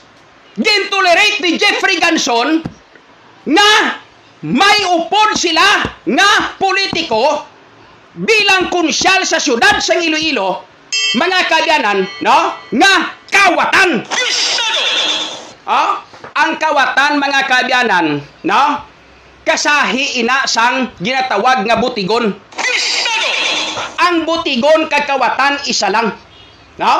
gintolerate 0.55 1.43
ni 1.43 1.59
Jeffrey 1.59 1.99
Ganson 1.99 2.63
nga 3.43 3.71
may 4.39 4.79
upod 4.87 5.35
sila 5.35 5.83
nga 6.07 6.29
politiko 6.55 7.43
bilang 8.15 8.71
kunsyal 8.71 9.27
sa 9.27 9.39
syudad 9.39 9.83
sa 9.83 9.99
Iloilo 9.99 10.63
mga 11.19 11.39
kabyanan 11.49 11.99
no 12.21 12.37
nga 12.71 12.93
kawatan. 13.31 14.03
Oh 15.69 16.09
ang 16.39 16.55
kawatan 16.55 17.19
mga 17.19 17.39
kabyanan 17.47 18.07
no? 18.47 18.63
Kasahi 19.43 20.21
ina 20.21 20.45
sang 20.45 20.93
ginatawag 21.01 21.65
nga 21.65 21.79
butigon. 21.81 22.31
Ang 23.99 24.15
butigon 24.23 24.87
kagkawatan 24.87 25.67
isa 25.67 25.89
lang 25.91 26.15
no? 26.79 26.95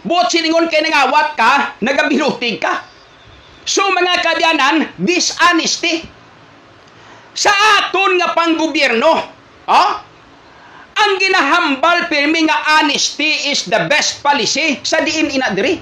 Buot 0.00 0.32
siningon 0.32 0.72
kay 0.72 0.80
nangawat 0.80 1.36
ka 1.36 1.76
nagabilutig 1.84 2.58
ka. 2.58 2.82
So 3.68 3.86
mga 3.92 4.24
kabyanan 4.24 4.76
dishonesty. 4.96 6.02
Sa 7.36 7.52
aton 7.52 8.18
nga 8.18 8.34
panggobyerno 8.34 9.12
oh 9.70 9.90
ang 11.00 11.12
ginahambal 11.16 12.12
pirmi 12.12 12.44
nga 12.44 12.80
honesty 12.80 13.48
is 13.48 13.64
the 13.66 13.80
best 13.88 14.20
policy 14.20 14.76
sa 14.84 15.00
diin 15.00 15.32
ina 15.32 15.52
diri. 15.56 15.80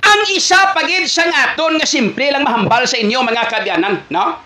Ang 0.00 0.20
isa 0.34 0.74
pagid 0.76 1.06
sa 1.08 1.24
aton 1.24 1.80
nga 1.80 1.86
simple 1.88 2.28
lang 2.28 2.44
mahambal 2.44 2.84
sa 2.84 2.98
inyo 2.98 3.18
mga 3.22 3.44
kabyanan, 3.48 3.94
no? 4.12 4.36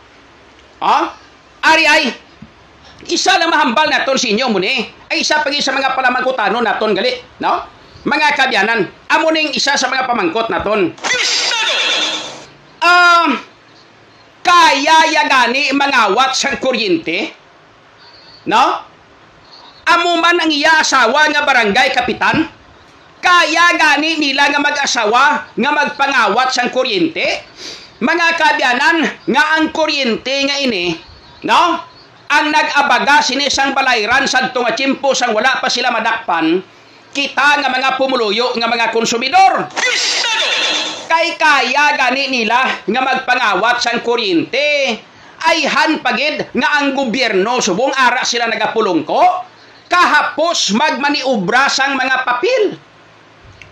Ha? 0.85 0.99
Ari 1.65 1.85
ay 1.89 2.05
isa 3.09 3.35
lang 3.41 3.51
mahambal 3.51 3.89
naton 3.89 4.21
sa 4.21 4.29
inyo 4.29 4.47
muni. 4.53 4.87
Ay 5.11 5.25
isa 5.25 5.41
pagid 5.41 5.65
sa 5.65 5.73
mga 5.73 5.97
palamangkutano 5.97 6.61
naton 6.61 6.93
gali, 6.95 7.17
no? 7.43 7.67
Mga 8.05 8.29
kabyanan, 8.37 8.81
amo 9.09 9.33
ning 9.33 9.57
isa 9.57 9.81
sa 9.81 9.89
mga 9.89 10.05
pamangkot 10.05 10.53
naton. 10.53 10.93
Um, 12.85 12.85
uh, 12.85 13.29
kaya 14.45 15.09
ya 15.09 15.25
gani 15.25 15.73
mangawat 15.73 16.37
sa 16.37 16.53
kuryente? 16.61 17.44
No? 18.45 18.95
amo 19.85 20.17
man 20.17 20.41
ang 20.41 20.49
iya 20.49 20.81
asawa 20.81 21.29
nga 21.29 21.45
barangay 21.45 21.93
kapitan? 21.93 22.49
Kaya 23.21 23.73
gani 23.77 24.21
nila 24.21 24.53
nga 24.53 24.61
mag-asawa 24.61 25.57
nga 25.57 25.71
magpangawat 25.73 26.53
sang 26.53 26.69
kuryente? 26.69 27.25
Mga 28.01 28.29
kabyanan 28.37 28.99
nga 29.29 29.45
ang 29.57 29.73
kuryente 29.73 30.45
nga 30.45 30.61
ini 30.61 30.93
no? 31.45 31.81
Ang 32.25 32.47
nag-abaga 32.51 33.21
sinisang 33.21 33.77
balayran 33.77 34.29
sadto 34.29 34.65
nga 34.65 34.77
tiyempo 34.77 35.13
sang 35.13 35.37
wala 35.37 35.61
pa 35.61 35.69
sila 35.69 35.93
madakpan 35.93 36.61
kita 37.15 37.49
nga 37.63 37.71
mga 37.71 37.95
pumuluyo 37.95 38.57
nga 38.59 38.67
mga 38.67 38.91
konsumidor. 38.91 39.71
Kay 41.09 41.39
kaya 41.39 41.95
gani 41.95 42.33
nila 42.33 42.83
nga 42.85 43.01
magpangawat 43.01 43.79
sang 43.81 44.03
kuryente 44.03 44.99
ay 45.45 45.69
hanpagid 45.69 46.49
nga 46.57 46.69
ang 46.81 46.97
gobyerno 46.97 47.61
subong 47.61 47.93
ara 47.93 48.25
sila 48.25 48.49
nagapulong 48.49 49.05
ko 49.05 49.23
kahapos 49.89 50.73
magmaniubra 50.73 51.69
sang 51.69 51.95
mga 51.95 52.25
papel 52.25 52.63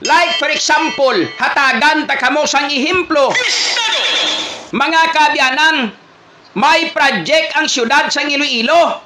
like 0.04 0.36
for 0.36 0.50
example 0.52 1.16
hatagan 1.40 2.04
ta 2.04 2.18
kamo 2.20 2.44
sang 2.44 2.68
Bisado! 2.68 3.24
mga 4.72 5.02
kabyanan 5.16 5.76
may 6.52 6.92
project 6.92 7.56
ang 7.56 7.66
syudad 7.66 8.12
sang 8.12 8.28
Iloilo 8.28 9.00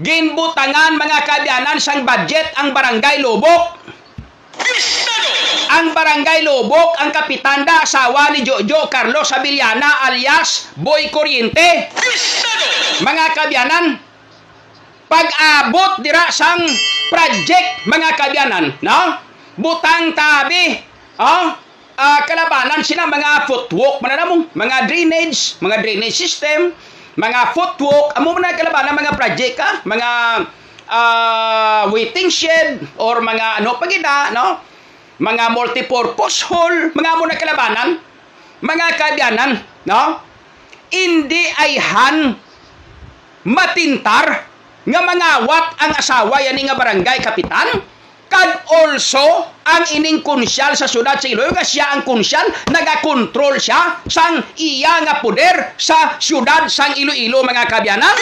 ginbutangan 0.00 0.96
mga 0.96 1.18
kabyanan 1.28 1.76
sang 1.76 2.08
budget 2.08 2.56
ang 2.56 2.72
barangay 2.72 3.20
Lubok! 3.20 3.76
Ang 5.70 5.94
barangay 5.94 6.42
Lubok, 6.42 6.98
ang 6.98 7.14
kapitanda, 7.14 7.86
asawa 7.86 8.34
ni 8.34 8.42
Jojo 8.42 8.90
Carlos 8.90 9.30
Abiliana 9.30 10.10
alias 10.10 10.74
Boy 10.74 11.14
Corriente. 11.14 11.86
Mga 12.98 13.24
kabyanan, 13.38 13.86
pag-abot 15.06 16.02
dira 16.02 16.26
sang 16.34 16.66
project, 17.06 17.86
mga 17.86 18.10
kabyanan, 18.18 18.64
no? 18.82 19.22
Butang 19.54 20.10
tabi, 20.18 20.74
oh? 21.22 21.54
Ah, 22.00 22.24
kalabanan 22.24 22.80
sila 22.80 23.04
mga 23.04 23.44
footwalk, 23.44 24.00
mananamong, 24.00 24.48
mga 24.56 24.88
drainage, 24.88 25.60
mga 25.60 25.84
drainage 25.84 26.16
system, 26.16 26.72
mga 27.20 27.52
footwalk, 27.52 28.16
amo 28.16 28.32
man 28.32 28.48
na 28.48 28.56
kalabanan 28.56 28.96
mga 28.96 29.12
project 29.20 29.54
ka, 29.60 29.70
mga 29.84 30.10
ah, 30.88 31.84
waiting 31.92 32.32
shed 32.32 32.80
or 32.96 33.20
mga 33.20 33.60
ano 33.60 33.76
pagida, 33.76 34.32
no? 34.32 34.69
Mga 35.20 35.52
multipurpose 35.52 36.48
hall, 36.48 36.90
mga 36.96 37.12
muna 37.20 37.36
kalabanan, 37.36 37.88
mga 38.64 38.86
kabyanan, 38.96 39.50
no? 39.84 40.24
Hindi 40.90 41.44
ay 41.54 41.78
han 41.78 42.34
matintar 43.46 44.26
nga 44.84 45.00
mangawat 45.04 45.76
ang 45.80 45.92
asawa 45.92 46.40
yan 46.40 46.56
nga 46.66 46.76
barangay 46.76 47.20
kapitan 47.20 47.68
kag 48.30 48.62
also 48.70 49.50
ang 49.66 49.84
ining 49.98 50.22
kunsyal 50.22 50.72
sa 50.78 50.86
syudad 50.86 51.18
sa 51.18 51.26
Iloilo 51.26 51.50
nga 51.50 51.66
siya 51.66 51.94
ang 51.94 52.02
kunsyal 52.06 52.46
nagakontrol 52.70 53.58
siya 53.58 54.06
sang 54.06 54.38
iya 54.56 55.02
nga 55.02 55.18
poder 55.18 55.74
sa 55.76 56.16
syudad 56.22 56.70
sang 56.70 56.94
Iloilo 56.94 57.42
mga 57.42 57.64
kabyanan 57.66 58.16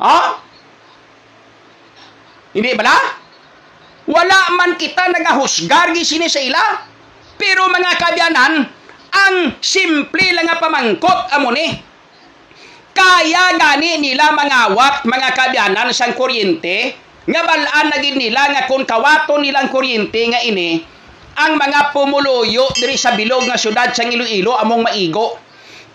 ha 0.00 0.18
hindi 2.54 2.70
bala 2.78 3.19
wala 4.10 4.58
man 4.58 4.74
kita 4.74 5.06
nagahusgar 5.14 5.94
gisini 5.94 6.26
sa 6.26 6.42
ila. 6.42 6.90
Pero 7.38 7.70
mga 7.70 7.92
kabyanan, 7.96 8.52
ang 9.10 9.36
simple 9.62 10.26
lang 10.34 10.44
nga 10.50 10.60
pamangkot 10.60 11.32
amo 11.32 11.54
ni. 11.54 11.72
Kaya 12.90 13.56
gani 13.56 14.02
nila 14.02 14.34
mangawat 14.34 15.06
mga 15.06 15.28
kabyanan 15.32 15.88
sang 15.94 16.12
kuryente, 16.18 16.92
nga 17.24 17.40
balaan 17.46 17.86
na 17.88 17.98
nila 18.02 18.50
nga 18.50 18.62
kung 18.66 18.84
kawato 18.84 19.38
nilang 19.40 19.72
kuryente 19.72 20.20
nga 20.28 20.42
ini, 20.44 20.84
ang 21.38 21.56
mga 21.56 21.94
pumuluyo 21.96 22.68
diri 22.76 22.98
sa 22.98 23.16
bilog 23.16 23.46
nga 23.48 23.56
syudad 23.56 23.94
sang 23.94 24.12
Iloilo 24.12 24.58
among 24.58 24.84
maigo. 24.84 25.38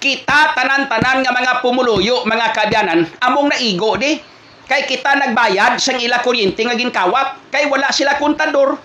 Kita 0.01 0.56
tanan-tanan 0.58 1.21
nga 1.21 1.32
mga 1.36 1.54
pumuluyo, 1.62 2.25
mga 2.25 2.47
kabyanan, 2.56 3.06
among 3.21 3.54
naigo 3.54 3.99
di 4.01 4.17
kay 4.65 4.89
kita 4.89 5.17
nagbayad 5.17 5.78
sang 5.78 6.01
ila 6.01 6.21
kuryente 6.25 6.62
nga 6.65 6.78
ginkawat 6.78 7.54
kay 7.54 7.69
wala 7.69 7.89
sila 7.93 8.17
kontador. 8.17 8.78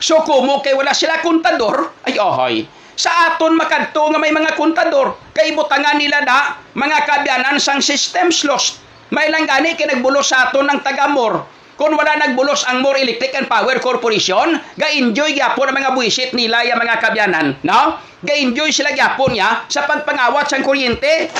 So 0.00 0.24
kumo 0.24 0.64
kay 0.64 0.72
wala 0.72 0.96
sila 0.96 1.20
kontador 1.20 1.92
ay 2.08 2.16
ohoy. 2.16 2.56
Sa 2.96 3.32
aton 3.32 3.56
makadto 3.56 4.12
nga 4.12 4.18
may 4.20 4.32
mga 4.32 4.56
kontador 4.56 5.16
kay 5.36 5.52
butangan 5.56 5.96
nila 5.96 6.20
na 6.24 6.60
mga 6.76 6.98
kabyanan 7.04 7.56
sang 7.60 7.84
systems 7.84 8.44
lost. 8.44 8.80
May 9.10 9.26
lang 9.28 9.44
gani 9.44 9.74
kay 9.74 9.90
nagbulos 9.90 10.30
sa 10.30 10.48
aton 10.48 10.70
ng 10.70 10.80
tagamor 10.80 11.59
kung 11.80 11.96
wala 11.96 12.12
nagbulos 12.20 12.68
ang 12.68 12.84
More 12.84 13.00
Electric 13.00 13.32
and 13.40 13.48
Power 13.48 13.80
Corporation, 13.80 14.60
ga-enjoy 14.76 15.32
gyapon 15.32 15.72
ang 15.72 15.80
mga 15.80 15.96
buwisit 15.96 16.36
nila 16.36 16.60
yung 16.68 16.76
mga 16.76 17.00
kabyanan, 17.00 17.56
no? 17.64 17.96
Ga-enjoy 18.20 18.68
sila 18.68 18.92
gyapon 18.92 19.32
niya 19.32 19.64
sa 19.64 19.88
pagpangawat 19.88 20.44
sang 20.44 20.60
kuryente. 20.60 21.32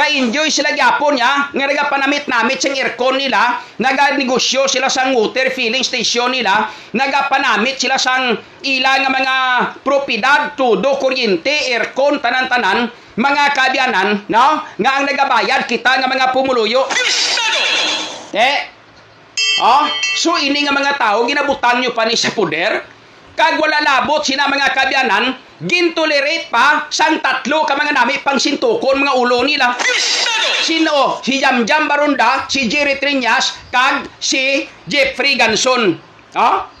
Ga-enjoy 0.00 0.48
sila 0.48 0.72
gyapon 0.72 1.20
niya 1.20 1.52
nga 1.52 1.64
nagapanamit-namit 1.68 2.56
sang 2.56 2.72
aircon 2.72 3.20
nila, 3.20 3.60
naganegosyo 3.76 4.64
sila 4.64 4.88
sang 4.88 5.12
water 5.12 5.52
filling 5.52 5.84
station 5.84 6.32
nila, 6.32 6.72
nagapanamit 6.96 7.76
sila 7.76 8.00
sang 8.00 8.40
ila 8.64 8.92
nga 8.96 9.10
mga 9.12 9.36
propiedad, 9.84 10.56
tudo, 10.56 10.96
kuryente, 10.96 11.68
aircon, 11.68 12.16
tanan-tanan, 12.16 12.88
mga 13.20 13.44
kabyanan, 13.52 14.24
no? 14.32 14.64
Nga 14.80 14.88
ang 14.88 15.04
nagabayad 15.04 15.68
kita 15.68 16.00
nga 16.00 16.08
mga 16.08 16.32
pumuluyo. 16.32 16.88
Eh, 18.32 18.73
oh, 19.60 19.84
so 20.18 20.36
ini 20.40 20.64
nga 20.64 20.74
mga 20.74 20.98
tao, 20.98 21.26
ginabutan 21.28 21.80
nyo 21.80 21.94
pa 21.94 22.06
ni 22.06 22.16
sa 22.18 22.34
puder, 22.34 22.84
kag 23.34 23.58
wala 23.58 23.82
labot 23.82 24.22
sina 24.22 24.46
mga 24.46 24.70
kabyanan, 24.74 25.24
gintolerate 25.62 26.50
pa 26.50 26.86
sang 26.90 27.18
tatlo 27.18 27.66
ka 27.66 27.74
mga 27.74 27.94
nami 27.94 28.22
pang 28.22 28.38
sintukon 28.38 29.02
mga 29.02 29.14
ulo 29.18 29.42
nila. 29.42 29.74
Sino? 30.64 31.20
Si 31.20 31.42
Jamjam 31.42 31.90
Barunda, 31.90 32.48
si 32.48 32.70
Jerry 32.70 32.96
Triñas, 32.96 33.52
kag 33.68 34.08
si 34.22 34.64
Jeffrey 34.88 35.36
Ganson. 35.36 35.98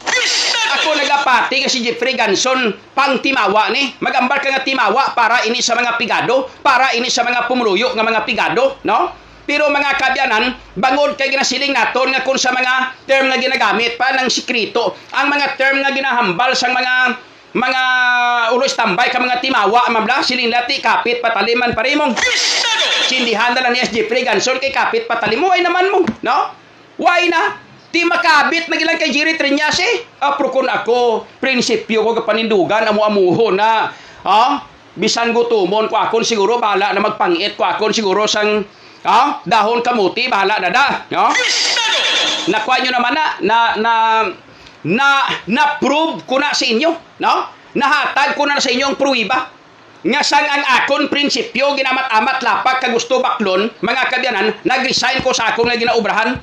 Bisado! 0.02 0.72
Ako 0.82 0.98
nagapati 0.98 1.62
nga 1.62 1.70
si 1.70 1.84
Jeffrey 1.86 2.18
Ganson 2.18 2.74
pang 2.96 3.22
timawa 3.22 3.70
ni. 3.70 3.94
Magambal 4.02 4.42
ka 4.42 4.50
nga 4.50 4.66
timawa 4.66 5.14
para 5.14 5.46
ini 5.46 5.62
sa 5.62 5.78
mga 5.78 5.94
pigado, 5.94 6.50
para 6.64 6.90
ini 6.98 7.06
sa 7.06 7.22
mga 7.22 7.46
pumuluyo 7.46 7.94
nga 7.94 8.02
mga 8.02 8.26
pigado, 8.26 8.82
no? 8.82 9.23
Pero 9.44 9.68
mga 9.68 9.90
kabyanan, 10.00 10.56
bangod 10.76 11.16
kay 11.20 11.28
ginasiling 11.28 11.76
naton 11.76 12.12
nga 12.12 12.24
kung 12.24 12.40
sa 12.40 12.52
mga 12.52 13.04
term 13.04 13.28
nga 13.28 13.38
ginagamit 13.40 14.00
pa 14.00 14.16
ng 14.16 14.28
sikrito, 14.32 14.96
ang 15.12 15.28
mga 15.28 15.60
term 15.60 15.84
nga 15.84 15.92
ginahambal 15.92 16.52
sa 16.56 16.72
mga 16.72 17.20
mga 17.54 17.82
ulo 18.50 18.66
tambay 18.66 19.14
ka 19.14 19.22
mga 19.22 19.38
timawa 19.38 19.86
mabla 19.86 20.26
siling 20.26 20.50
lati 20.50 20.82
kapit 20.82 21.22
pataliman 21.22 21.70
parimong 21.70 22.10
sindihan 23.06 23.54
na 23.54 23.62
lang 23.62 23.78
ni 23.78 23.86
Jeffrey 23.94 24.26
Ganson 24.26 24.58
kay 24.58 24.74
kapit 24.74 25.06
patalim 25.06 25.38
mo 25.38 25.54
ay 25.54 25.62
naman 25.62 25.86
mo 25.86 26.02
no 26.26 26.50
why 26.98 27.30
na 27.30 27.62
Di 27.94 28.02
makabit 28.02 28.66
na 28.66 28.74
gilang 28.74 28.98
kay 28.98 29.14
Jerry 29.14 29.38
Triñas 29.38 29.78
eh. 29.78 30.02
Apro 30.18 30.50
kun 30.50 30.66
ako, 30.66 31.30
prinsipyo 31.38 32.02
ko 32.02 32.10
kapanindugan, 32.18 32.90
amo-amuho 32.90 33.54
na. 33.54 33.94
Ha? 34.26 34.66
Bisan 34.98 35.30
gutumon 35.30 35.86
ko 35.86 35.94
akon 35.94 36.26
siguro 36.26 36.58
bahala 36.58 36.90
na 36.90 36.98
magpangit 36.98 37.54
ko 37.54 37.62
akon 37.62 37.94
siguro 37.94 38.26
sang 38.26 38.66
ha? 39.04 39.40
dahon 39.44 39.84
kamuti 39.84 40.26
bahala 40.26 40.58
na 40.58 40.70
da. 40.72 40.86
No? 41.12 41.30
Nakuha 42.50 42.76
nyo 42.84 42.90
naman 42.92 43.12
na 43.16 43.24
na 43.40 43.58
na 43.80 43.92
na 44.84 45.06
na-prove 45.48 46.28
ko 46.28 46.36
na 46.36 46.52
sa 46.52 46.68
inyo, 46.68 46.92
no? 47.24 47.34
Nahatag 47.72 48.36
ko 48.36 48.44
na 48.44 48.60
sa 48.60 48.68
inyo 48.68 48.92
ang 48.92 49.00
pruwiba. 49.00 49.48
Nga 50.04 50.20
sang 50.20 50.44
ang 50.44 50.64
akon 50.68 51.08
prinsipyo 51.08 51.72
ginamat-amat 51.72 52.44
lapak 52.44 52.84
ka 52.84 52.92
gusto 52.92 53.24
baklon, 53.24 53.72
mga 53.80 54.02
kabyanan, 54.12 54.52
nag-resign 54.60 55.24
ko 55.24 55.32
sa 55.32 55.56
akong 55.56 55.64
nga 55.64 55.80
ginaubrahan. 55.80 56.36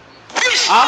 Ah, 0.72 0.88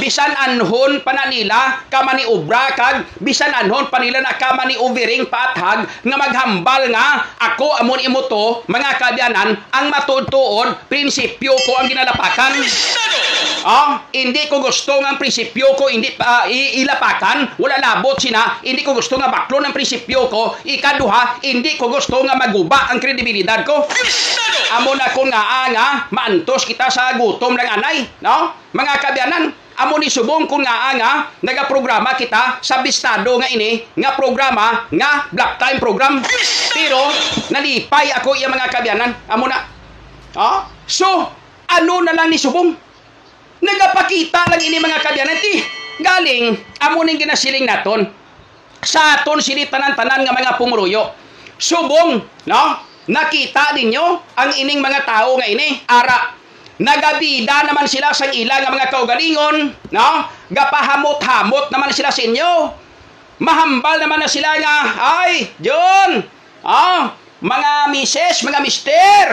bisan 0.00 0.32
anhon 0.32 1.00
pa 1.04 1.12
na 1.12 1.28
nila 1.28 1.84
kamani 1.92 2.24
ubra 2.28 2.72
kag 2.72 3.04
bisan 3.20 3.52
anhon 3.52 3.88
pa 3.92 4.00
nila 4.00 4.24
na 4.24 4.36
kamani 4.36 4.76
overing 4.80 5.28
paathag 5.28 5.84
nga 5.84 6.16
maghambal 6.16 6.82
nga 6.88 7.28
ako 7.36 7.76
amon 7.84 8.00
imo 8.04 8.24
to 8.24 8.64
mga 8.68 8.96
kabyanan 8.96 9.56
ang 9.72 9.86
matuod-tuod 9.92 10.88
prinsipyo 10.88 11.52
ko 11.66 11.72
ang 11.76 11.88
ginalapakan. 11.88 12.52
Ah, 13.68 14.06
hindi 14.14 14.46
ko 14.46 14.62
gusto 14.62 14.96
nga 15.02 15.12
ang 15.12 15.18
prinsipyo 15.18 15.74
ko 15.74 15.90
hindi 15.90 16.14
pa 16.14 16.46
i- 16.46 16.80
ilapakan, 16.80 17.58
wala 17.58 17.76
labot 17.82 18.16
sina, 18.16 18.62
hindi 18.62 18.86
ko 18.86 18.94
gusto 18.94 19.18
nga 19.18 19.28
baklon 19.28 19.66
ang 19.66 19.74
prinsipyo 19.74 20.30
ko, 20.30 20.54
ikaduha, 20.62 21.42
hindi 21.42 21.74
ko 21.74 21.90
gusto 21.90 22.22
nga 22.22 22.38
maguba 22.38 22.88
ang 22.88 23.02
kredibilidad 23.02 23.66
ko. 23.66 23.84
Bisado! 23.90 24.58
Amo 24.78 24.94
na 24.94 25.10
kung 25.10 25.28
nga 25.28 25.66
nga 25.74 25.86
maantos 26.14 26.64
kita 26.64 26.86
sa 26.86 27.18
gutom 27.18 27.58
ng 27.58 27.68
anay, 27.68 28.06
no? 28.22 28.54
Mga 28.74 28.94
kabyanan, 29.00 29.44
amo 29.80 29.94
ni 29.96 30.12
subong 30.12 30.44
kung 30.44 30.60
nga 30.60 30.92
nga 30.98 31.32
nagaprograma 31.40 32.18
kita 32.18 32.60
sa 32.60 32.84
bistado 32.84 33.38
nga 33.40 33.48
ini 33.48 33.84
nga 33.96 34.12
programa 34.12 34.84
nga 34.92 35.30
black 35.32 35.56
time 35.56 35.78
program. 35.80 36.20
Pero 36.76 37.00
nalipay 37.48 38.12
ako 38.16 38.36
iya 38.36 38.52
mga 38.52 38.68
kabyanan, 38.68 39.10
amo 39.30 39.48
na. 39.48 39.58
Oh? 40.36 40.68
So, 40.84 41.32
ano 41.68 41.94
na 42.04 42.12
lang 42.12 42.28
ni 42.28 42.36
subong? 42.36 42.88
nagapakita 43.58 44.46
lang 44.46 44.62
ini 44.62 44.78
mga 44.78 44.98
kabyanan 45.02 45.38
ti 45.42 45.54
galing 45.98 46.54
amo 46.78 47.02
ning 47.02 47.18
ginasiling 47.18 47.66
naton 47.66 48.06
sa 48.78 49.18
aton 49.18 49.42
sini 49.42 49.66
tanan-tanan 49.66 50.22
nga 50.22 50.34
mga 50.34 50.54
pumuruyo 50.54 51.10
subong 51.58 52.22
no 52.46 52.62
nakita 53.10 53.74
ninyo 53.74 54.04
ang 54.38 54.50
ining 54.54 54.78
mga 54.78 55.02
tao 55.02 55.34
nga 55.34 55.46
ini 55.50 55.82
ara 55.90 56.37
nagabida 56.78 57.66
naman 57.66 57.86
sila 57.90 58.14
sa 58.14 58.30
ila 58.30 58.54
nga 58.62 58.74
mga 58.74 58.90
kaugalingon 58.90 59.56
no? 59.90 60.10
Gapahamot-hamot 60.48 61.68
naman 61.68 61.92
sila 61.92 62.08
sa 62.08 62.24
inyo. 62.24 62.72
Mahambal 63.38 64.00
naman 64.00 64.24
na 64.24 64.30
sila 64.30 64.56
nga 64.58 64.76
ay 65.22 65.52
John! 65.60 66.24
Ah 66.64 67.14
mga 67.38 67.94
mises 67.94 68.42
mga 68.42 68.58
mister! 68.58 69.26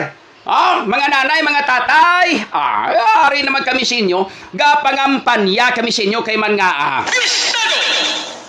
Ah, 0.46 0.86
mga 0.86 1.10
nanay, 1.10 1.42
mga 1.42 1.66
tatay, 1.66 2.38
ah, 2.54 3.26
ari 3.26 3.42
naman 3.42 3.66
kami 3.66 3.82
sa 3.82 3.98
inyo, 3.98 4.30
gapangampanya 4.54 5.74
kami 5.74 5.90
sa 5.90 6.06
inyo 6.06 6.22
kay 6.22 6.38
man 6.38 6.54
nga 6.54 6.70
ah. 6.70 7.02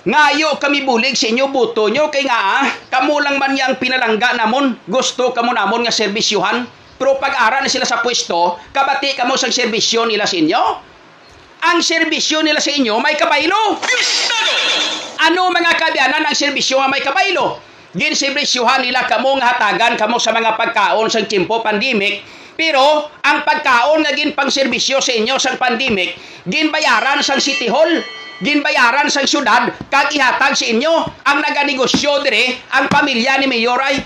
Ngayo 0.05 0.61
kami 0.61 0.85
bulig 0.85 1.17
sa 1.17 1.25
inyo 1.25 1.49
buto 1.49 1.89
nyo 1.89 2.13
kay 2.13 2.29
nga 2.29 2.61
ah, 2.61 2.69
kamo 2.93 3.17
lang 3.17 3.41
man 3.41 3.57
yang 3.57 3.81
pinalangga 3.81 4.37
namon, 4.37 4.77
gusto 4.85 5.33
kamo 5.33 5.49
namon 5.57 5.89
nga 5.89 5.93
serbisyuhan, 5.97 6.69
pero 6.97 7.21
pag-ara 7.21 7.61
na 7.61 7.69
sila 7.69 7.85
sa 7.85 8.01
pwesto, 8.01 8.57
kabati 8.73 9.13
kamo 9.13 9.37
sang 9.37 9.53
serbisyo 9.53 10.09
nila 10.09 10.25
sa 10.25 10.35
inyo. 10.37 10.63
Ang 11.57 11.81
serbisyo 11.81 12.41
nila 12.41 12.57
sa 12.57 12.73
inyo 12.73 12.97
may 12.97 13.13
kabaylo. 13.13 13.77
Ano 15.17 15.49
mga 15.49 15.73
kabyanan 15.77 16.29
ang 16.29 16.37
serbisyo 16.37 16.77
nga 16.77 16.89
may 16.89 17.01
kabaylo? 17.01 17.57
Ginserbisyuhan 17.97 18.85
nila 18.85 19.09
kamo 19.09 19.33
nga 19.41 19.57
hatagan 19.57 19.97
kamo 19.97 20.21
sa 20.21 20.29
mga 20.29 20.53
pagkaon 20.53 21.09
sa 21.09 21.25
timpo 21.25 21.65
pandemic. 21.65 22.21
Pero 22.57 23.09
ang 23.21 23.41
pagkaon 23.45 24.05
nga 24.05 24.13
gin 24.13 24.33
pang 24.33 24.49
serbisyo 24.49 25.01
sa 25.01 25.13
inyo 25.13 25.37
sa 25.37 25.57
pandemic, 25.57 26.17
ginbayaran 26.45 27.21
sa 27.21 27.37
City 27.37 27.69
Hall, 27.69 28.01
ginbayaran 28.41 29.09
sa 29.09 29.25
syudad, 29.25 29.69
kag 29.89 30.09
ihatag 30.09 30.57
sa 30.57 30.65
inyo 30.65 30.93
ang 31.25 31.37
naganegosyo 31.41 32.25
dire 32.25 32.57
ang 32.73 32.89
pamilya 32.89 33.37
ni 33.41 33.45
Mayor 33.45 33.81
ay. 33.81 34.01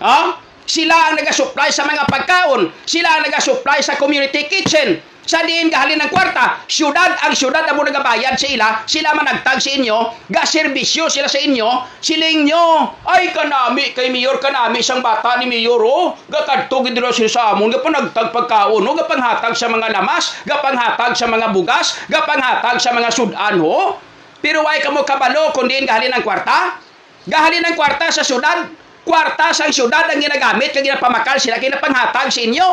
Ha? 0.00 0.45
Sila 0.66 1.10
ang 1.10 1.14
nagasupply 1.14 1.70
sa 1.70 1.86
mga 1.86 2.10
pagkaon. 2.10 2.68
Sila 2.82 3.18
ang 3.18 3.22
nagasupply 3.30 3.78
sa 3.86 3.94
community 3.94 4.50
kitchen. 4.50 4.98
Sa 5.26 5.42
diin 5.42 5.66
gahalin 5.66 5.98
ng 5.98 6.10
kwarta, 6.14 6.62
syudad 6.70 7.18
ang 7.18 7.34
syudad 7.34 7.66
amo 7.66 7.82
nagabayad 7.82 8.38
sa 8.38 8.46
ila, 8.46 8.68
sila 8.86 9.10
man 9.10 9.26
nagtag 9.26 9.58
sa 9.58 9.74
inyo, 9.74 9.98
ga 10.30 10.46
serbisyo 10.46 11.10
sila 11.10 11.26
sa 11.26 11.42
inyo, 11.42 11.66
siling 11.98 12.46
nyo, 12.46 12.94
ay 13.10 13.34
kanami 13.34 13.90
kay 13.90 14.06
mayor 14.14 14.38
kanami 14.38 14.86
sang 14.86 15.02
bata 15.02 15.34
ni 15.42 15.50
mayor 15.50 15.82
oh, 15.82 16.14
ga 16.30 16.46
kadto 16.46 16.78
gid 16.86 16.94
sila 16.94 17.26
sa 17.26 17.42
amon, 17.58 17.74
ga 17.74 17.82
panagtag 17.82 18.30
pagkaon, 18.30 18.86
oh, 18.86 18.94
ga 18.94 19.10
panghatag 19.10 19.58
sa 19.58 19.66
mga 19.66 19.98
lamas, 19.98 20.30
ga 20.46 20.62
panghatag 20.62 21.18
sa 21.18 21.26
mga 21.26 21.46
bugas, 21.50 21.98
ga 22.06 22.22
panghatag 22.22 22.78
sa 22.78 22.94
mga 22.94 23.10
sudan 23.10 23.58
ho. 23.58 23.98
Pero 24.38 24.62
way 24.62 24.78
kamo 24.78 25.02
kabalo 25.02 25.50
kun 25.50 25.66
diin 25.66 25.90
gahalin 25.90 26.14
ng 26.14 26.22
kwarta? 26.22 26.78
Gahalin 27.26 27.66
ng 27.66 27.74
kwarta 27.74 28.14
sa 28.14 28.22
syudad, 28.22 28.70
kwarta 29.06 29.54
sa 29.54 29.70
syudad 29.70 30.10
ang 30.10 30.18
ginagamit 30.18 30.74
kag 30.74 30.82
ginapamakal 30.82 31.38
sila 31.38 31.62
kinapanghatag 31.62 32.26
sa 32.26 32.40
inyo 32.42 32.68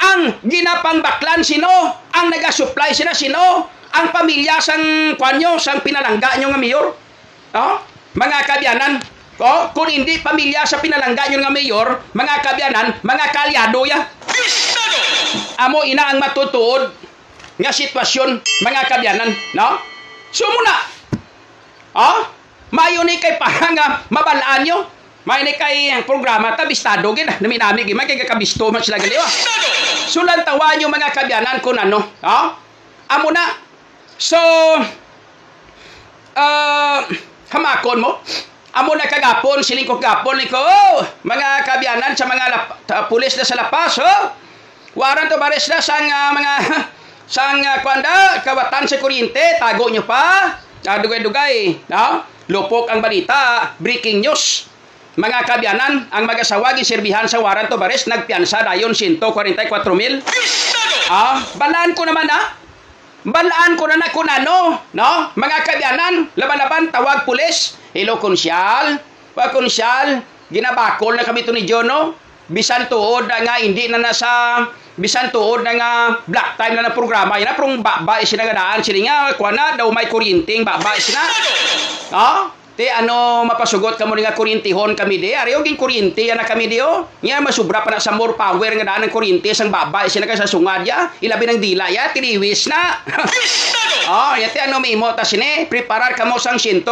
ang 0.00 0.40
ginapangbaklan 0.40 1.44
sino? 1.44 1.68
Ang 2.16 2.32
nagasupply 2.32 2.96
sila 2.96 3.12
sino? 3.12 3.68
Ang 3.90 4.06
pamilya 4.14 4.56
sang 4.62 5.14
kwanyo, 5.20 5.60
sang 5.60 5.84
pinalangga 5.84 6.40
nyo 6.40 6.48
nga 6.48 6.60
mayor? 6.60 6.86
Oh? 7.52 7.74
Mga 8.16 8.38
kabyanan, 8.48 8.92
oh, 9.38 9.60
kung 9.76 9.92
hindi 9.92 10.18
pamilya 10.24 10.64
sa 10.64 10.80
pinalangga 10.80 11.28
nyo 11.28 11.38
nga 11.44 11.52
mayor, 11.52 11.88
mga 12.16 12.34
kabyanan, 12.40 12.86
mga 13.04 13.26
kalyado 13.28 13.80
ya. 13.84 13.98
Amo 15.60 15.84
ina 15.84 16.10
ang 16.10 16.18
matutuod 16.18 16.96
nga 17.60 17.70
sitwasyon, 17.70 18.40
mga 18.40 18.82
kabyanan, 18.88 19.30
no? 19.52 19.68
So 20.32 20.48
muna, 20.48 20.74
oh, 21.98 22.18
mayo 22.72 23.04
ni 23.04 23.20
kay 23.20 23.36
parang 23.36 23.76
nga 23.76 24.06
mabalaan 24.08 24.64
nyo, 24.64 24.86
may 25.28 25.44
ni 25.44 25.52
kay 25.52 25.92
ang 25.92 26.08
programa 26.08 26.56
tabistado 26.56 27.12
gid 27.12 27.28
nami-nami 27.44 27.84
gid 27.84 27.96
man 27.96 28.08
kay 28.08 28.20
kabisto 28.24 28.72
man 28.72 28.80
sila 28.80 28.96
gali 28.96 29.16
oh. 29.20 29.30
Sulan 30.10 30.42
tawan 30.42 30.82
yung 30.82 30.90
mga 30.90 31.14
kabyanan 31.14 31.62
ko 31.62 31.70
ano. 31.70 32.02
Ha? 32.26 32.38
Amo 33.14 33.30
na. 33.30 33.62
So, 34.18 34.42
uh, 36.34 36.98
hamakon 37.54 38.02
mo. 38.02 38.18
Amo 38.74 38.98
na 38.98 39.06
kagapon, 39.06 39.62
siling 39.62 39.86
ko 39.86 40.02
kagapon 40.02 40.38
ni 40.38 40.46
ko, 40.46 40.58
oh, 40.58 41.02
mga 41.26 41.66
kabyanan 41.66 42.14
sa 42.14 42.22
mga 42.22 42.46
lap, 42.54 42.66
ta, 42.86 43.10
pulis 43.10 43.34
na 43.34 43.42
sa 43.42 43.58
lapas, 43.58 43.98
oh. 43.98 44.30
Waran 44.94 45.26
to 45.26 45.38
baris 45.42 45.66
na 45.66 45.82
sang 45.82 46.06
uh, 46.06 46.30
mga 46.34 46.52
sang 47.34 47.62
uh, 47.62 47.82
kwanda, 47.82 48.42
kawatan 48.46 48.86
sa 48.86 49.02
kuryente, 49.02 49.58
tago 49.58 49.90
nyo 49.90 50.06
pa. 50.06 50.58
Dugay-dugay, 50.82 51.86
no? 51.90 52.22
Lupok 52.50 52.90
ang 52.90 53.02
balita, 53.02 53.74
breaking 53.78 54.22
news. 54.22 54.69
Mga 55.20 55.38
kabyanan, 55.44 56.08
ang 56.08 56.24
mag-asawa 56.24 56.72
giserbihan 56.72 57.28
sa 57.28 57.44
waran 57.44 57.68
to 57.68 57.76
baris, 57.76 58.08
nagpiansa 58.08 58.64
dayon 58.64 58.96
144 58.96 59.20
mil. 59.92 60.24
Ah, 61.12 61.44
balaan 61.60 61.92
ko 61.92 62.08
naman 62.08 62.24
ah. 62.32 62.56
Balaan 63.20 63.76
ko 63.76 63.84
na 63.84 64.00
na 64.00 64.08
kung 64.16 64.24
ano, 64.24 64.80
no? 64.96 65.10
Mga 65.36 65.58
kabyanan, 65.68 66.14
laban-laban, 66.40 66.88
tawag 66.88 67.28
pulis. 67.28 67.76
Hello, 67.92 68.16
konsyal. 68.16 68.96
Pa 69.36 69.52
konsyal, 69.52 70.24
ginabakol 70.48 71.12
na 71.12 71.28
kami 71.28 71.44
to 71.44 71.52
ni 71.52 71.68
Jono. 71.68 72.16
Bisan 72.48 72.88
tuod 72.88 73.28
na 73.28 73.44
nga, 73.44 73.60
hindi 73.60 73.92
na 73.92 74.00
nasa, 74.00 74.64
bisan 74.96 75.28
tuod 75.28 75.60
na 75.60 75.76
nga, 75.76 75.90
black 76.24 76.56
time 76.56 76.80
na 76.80 76.88
na 76.88 76.96
programa. 76.96 77.36
Yan 77.36 77.52
na, 77.52 77.58
prong 77.60 77.84
ba 77.84 78.00
sinagadaan. 78.24 78.80
Sila 78.80 79.04
nga, 79.04 79.16
kuha 79.36 79.52
na, 79.52 79.76
daw 79.76 79.92
may 79.92 80.08
kuryinting, 80.08 80.64
ba 80.64 80.80
sina. 80.96 81.20
Ah, 82.08 82.56
Te 82.80 82.88
ano 82.88 83.44
mapasugot 83.44 84.00
kamo 84.00 84.16
nga 84.16 84.32
kuryentihon 84.32 84.96
kami 84.96 85.20
di. 85.20 85.36
Ari 85.36 85.52
oging 85.52 85.76
kuryente 85.76 86.24
na 86.32 86.48
kami 86.48 86.64
di 86.64 86.80
oh. 86.80 87.12
Nya 87.20 87.36
masubra 87.44 87.84
pa 87.84 87.92
na 87.92 88.00
sa 88.00 88.16
more 88.16 88.32
power 88.40 88.72
nga 88.72 88.88
daan 88.88 89.04
ng 89.04 89.12
kuryente 89.12 89.52
sang 89.52 89.68
babay 89.68 90.08
sila 90.08 90.24
ka 90.24 90.32
sa 90.32 90.48
sungad 90.48 90.88
ya. 90.88 91.12
Ilabi 91.20 91.44
ng 91.44 91.60
dila 91.60 91.92
ya 91.92 92.08
tiniwis 92.08 92.72
na. 92.72 93.04
Oh, 94.08 94.32
yate 94.32 94.64
ano 94.64 94.80
may 94.80 94.96
imo 94.96 95.12
ta 95.12 95.28
sine 95.28 95.68
preparar 95.68 96.16
kamo 96.16 96.40
sang 96.40 96.56
144 96.56 96.88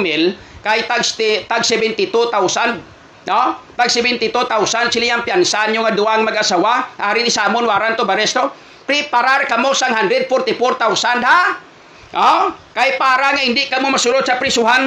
mil 0.00 0.32
kay 0.64 0.88
tag 0.88 1.04
tag 1.44 1.60
72,000 1.60 3.28
No? 3.28 3.60
Tag 3.76 3.92
72,000 3.92 4.96
sila 4.96 5.04
yung 5.12 5.28
piansan 5.28 5.76
nyo 5.76 5.84
nga 5.84 5.92
duwang 5.92 6.24
mag-asawa. 6.24 6.96
Ari 6.96 7.20
ni 7.20 7.28
Samon 7.28 7.68
waran 7.68 8.00
to 8.00 8.08
baresto. 8.08 8.48
Preparar 8.88 9.44
kamo 9.44 9.76
sang 9.76 9.92
144,000 9.92 11.20
ha? 11.20 11.68
Oh, 12.12 12.52
kay 12.76 13.00
para 13.00 13.32
nga 13.32 13.40
hindi 13.40 13.72
ka 13.72 13.80
mo 13.80 13.88
masulod 13.88 14.20
sa 14.20 14.36
prisuhan, 14.36 14.84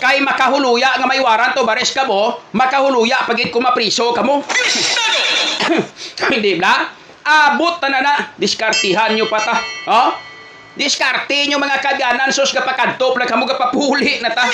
kay 0.00 0.24
makahuluya 0.24 0.96
nga 0.96 1.04
may 1.04 1.20
waran 1.20 1.52
to 1.52 1.60
bares 1.68 1.92
ka 1.92 2.08
mo, 2.08 2.40
makahuluya 2.56 3.28
pagit 3.28 3.52
ko 3.52 3.60
mapriso 3.60 4.16
ka 4.16 4.24
mo. 4.24 4.40
Hindi 6.32 6.56
ba? 6.56 6.88
Abot 7.20 7.76
na 7.84 8.00
na 8.00 8.14
diskartihan 8.40 9.12
nyo 9.12 9.28
pa 9.28 9.38
ta. 9.44 9.56
Oh? 9.92 10.10
Diskarte 10.72 11.46
nyo 11.52 11.60
mga 11.60 11.84
kabyanan, 11.84 12.32
sus 12.32 12.56
kapakadtop 12.56 13.20
lang 13.20 13.28
kamo 13.28 13.44
kapapuli 13.44 14.24
na 14.24 14.32
ta. 14.32 14.48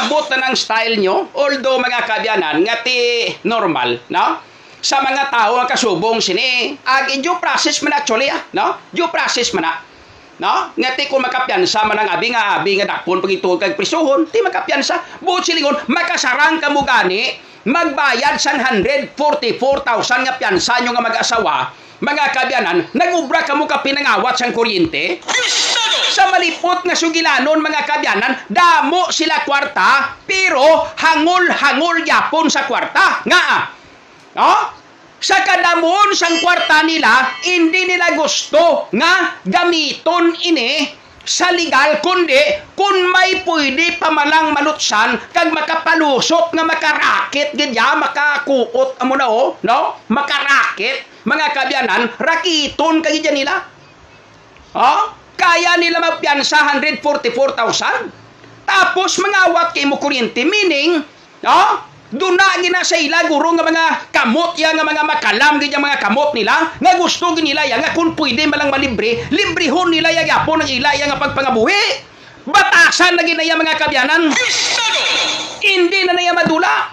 Abot 0.00 0.24
na 0.32 0.48
ng 0.48 0.56
style 0.56 0.96
nyo, 0.96 1.28
although 1.36 1.76
mga 1.76 2.08
kabyanan, 2.08 2.64
nga 2.64 2.80
ti 2.80 3.28
normal, 3.44 4.00
no? 4.08 4.40
Sa 4.80 5.04
mga 5.04 5.28
tao 5.28 5.60
nga 5.60 5.68
kasubong 5.68 6.24
sini, 6.24 6.72
ag 6.88 7.12
due 7.20 7.36
process 7.36 7.84
man 7.84 7.96
actually, 8.00 8.32
ah, 8.32 8.40
no? 8.56 8.80
Due 8.88 9.12
process 9.12 9.52
man 9.52 9.68
na. 9.68 9.93
No? 10.42 10.74
Nga 10.74 10.90
ti 10.98 11.06
kung 11.06 11.22
makapiansa 11.22 11.86
man 11.86 11.98
ang 12.00 12.10
abi 12.10 12.34
nga 12.34 12.58
abi 12.58 12.74
nga 12.78 12.90
dakpon 12.90 13.22
pag 13.22 13.30
ituod 13.30 13.62
kag 13.62 13.78
prisuhon, 13.78 14.26
ti 14.26 14.42
makapiansa. 14.42 15.22
Buot 15.22 15.46
silingon, 15.46 15.78
makasarang 15.86 16.58
ka 16.58 16.74
mo 16.74 16.82
gani, 16.82 17.38
magbayad 17.64 18.36
sang 18.36 18.58
144,000 18.58 20.26
nga 20.26 20.34
piansa 20.34 20.82
nyo 20.82 20.90
nga 20.90 21.06
mag-asawa, 21.06 21.56
mga 22.02 22.24
kabyanan, 22.34 22.78
nagubra 22.92 23.46
ka 23.46 23.54
mo 23.54 23.64
ka 23.64 23.80
pinangawat 23.80 24.34
sang 24.36 24.52
kuryente, 24.52 25.22
sa 26.10 26.28
malipot 26.28 26.84
nga 26.84 26.98
sugilanon 26.98 27.62
mga 27.62 27.82
kabyanan, 27.86 28.32
damo 28.50 29.08
sila 29.14 29.46
kwarta, 29.46 30.18
pero 30.28 30.90
hangol-hangol 30.98 32.02
yapon 32.02 32.50
sa 32.50 32.66
kwarta. 32.66 33.22
Nga 33.24 33.40
ah. 33.40 33.62
No? 34.34 34.83
Sa 35.24 35.40
kadamon 35.40 36.12
sang 36.12 36.36
kwarta 36.44 36.84
nila, 36.84 37.40
hindi 37.48 37.88
nila 37.88 38.12
gusto 38.12 38.92
nga 38.92 39.40
gamiton 39.40 40.36
ini 40.44 40.84
sa 41.24 41.48
legal 41.48 42.04
kundi 42.04 42.36
kung 42.76 43.08
may 43.08 43.40
pwede 43.48 43.96
pamalang 43.96 44.52
malutsan 44.52 45.16
kag 45.32 45.56
makapalusot 45.56 46.52
nga 46.52 46.64
makarakit 46.68 47.56
gidya 47.56 47.96
makakuot 47.96 49.00
amo 49.00 49.16
na 49.16 49.24
oh 49.24 49.56
no 49.64 49.96
makarakit 50.12 51.24
mga 51.24 51.46
kabyanan 51.56 52.12
rakiton 52.20 53.00
kagidya 53.00 53.32
nila 53.32 53.64
Oh? 54.74 55.14
Kaya 55.38 55.78
nila 55.78 56.02
magpiansa 56.02 56.82
144,000. 56.82 58.10
Tapos 58.66 59.10
mangawat 59.22 59.70
kay 59.70 59.86
mo 59.86 60.02
kuryente, 60.02 60.42
meaning, 60.42 60.98
oh, 61.46 61.72
Duna 62.12 62.60
gina 62.60 62.84
sa 62.84 63.00
ila 63.00 63.24
guro 63.26 63.56
nga 63.56 63.64
mga 63.64 63.84
kamot 64.12 64.60
ya 64.60 64.76
nga 64.76 64.84
mga 64.84 65.02
makalam 65.08 65.56
gid 65.56 65.72
mga 65.72 65.98
kamot 66.04 66.36
nila 66.36 66.76
nga 66.76 66.92
gusto 67.00 67.32
gid 67.32 67.48
nila 67.48 67.64
ya 67.64 67.80
nga 67.80 67.96
kung 67.96 68.12
pwede 68.12 68.44
malang 68.44 68.68
malibre, 68.68 69.24
librehon 69.32 69.88
nila 69.88 70.12
ya 70.12 70.22
gyapon 70.28 70.60
ang 70.60 70.68
ila 70.68 70.92
ya 70.94 71.08
nga 71.08 71.18
pagpangabuhi. 71.18 72.12
Batasan 72.44 73.16
na 73.16 73.24
ginaya 73.24 73.56
mga 73.56 73.80
kabyanan. 73.80 74.28
Hindi 75.64 76.00
na 76.04 76.12
naya 76.12 76.36
madula. 76.36 76.92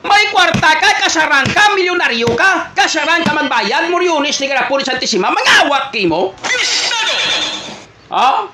May 0.00 0.32
kwarta 0.32 0.72
ka, 0.80 0.90
kasarang 1.04 1.44
ka, 1.52 1.76
milyonaryo 1.76 2.32
ka, 2.32 2.72
kasarang 2.72 3.20
ka 3.20 3.36
magbayad, 3.36 3.92
muryonis 3.92 4.40
ni 4.40 4.48
Garapuri 4.48 4.80
Santissima, 4.80 5.28
mangawat 5.28 5.92
kay 5.92 6.08
mo. 6.08 6.32
Ha? 8.08 8.48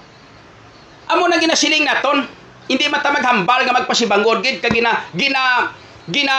Amo 1.06 1.24
na 1.30 1.38
ginasiling 1.38 1.86
naton. 1.86 2.26
Hindi 2.66 2.90
mata 2.90 3.14
maghambal 3.14 3.62
nga 3.62 3.74
magpasibangod 3.82 4.42
gid 4.42 4.58
ka 4.58 4.66
gina 4.66 5.06
gina 5.14 5.70
gina 6.06 6.36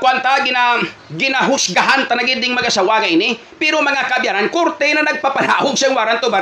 kwanta 0.00 0.40
gina 0.44 0.80
ginahusgahan 1.12 2.08
ta 2.08 2.16
na 2.16 2.24
gid 2.24 2.40
ding 2.40 2.52
mag-asawa 2.52 3.00
nga 3.00 3.08
ini. 3.08 3.36
Pero 3.56 3.80
mga 3.80 4.08
kabyanan, 4.08 4.48
korte 4.52 4.88
na 4.92 5.04
nagpapanahog 5.04 5.76
siyang 5.76 5.96
warrant 5.96 6.24
of. 6.24 6.32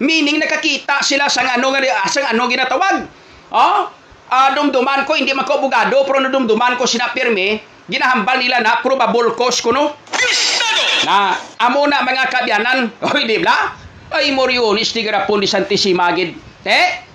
Meaning 0.00 0.40
nakakita 0.40 1.04
sila 1.04 1.28
sa 1.28 1.44
ano 1.44 1.70
nga 1.70 2.08
sang 2.08 2.26
ano 2.26 2.48
ginatawag. 2.50 2.96
Oh? 3.52 3.90
Ah, 4.30 4.54
dumduman 4.54 5.02
ko 5.04 5.18
hindi 5.18 5.34
man 5.34 5.42
ko 5.42 5.58
abogado 5.58 6.06
pero 6.06 6.22
dumduman 6.30 6.78
ko 6.78 6.86
sina 6.86 7.10
pirme, 7.10 7.58
ginahambal 7.90 8.38
nila 8.38 8.62
na 8.62 8.78
probable 8.78 9.34
cause 9.34 9.58
kuno. 9.58 9.98
Na 11.02 11.34
amo 11.58 11.82
na 11.90 12.06
mga 12.06 12.30
kabyanan, 12.30 12.78
oy 13.10 13.26
di 13.26 13.42
ba? 13.42 13.74
Ay 14.10 14.30
morionis 14.30 14.94
ti 14.94 15.02
garapon 15.02 15.42
di 15.42 15.50
Santissima 15.50 16.10
gid. 16.14 16.34
Eh? 16.62 17.09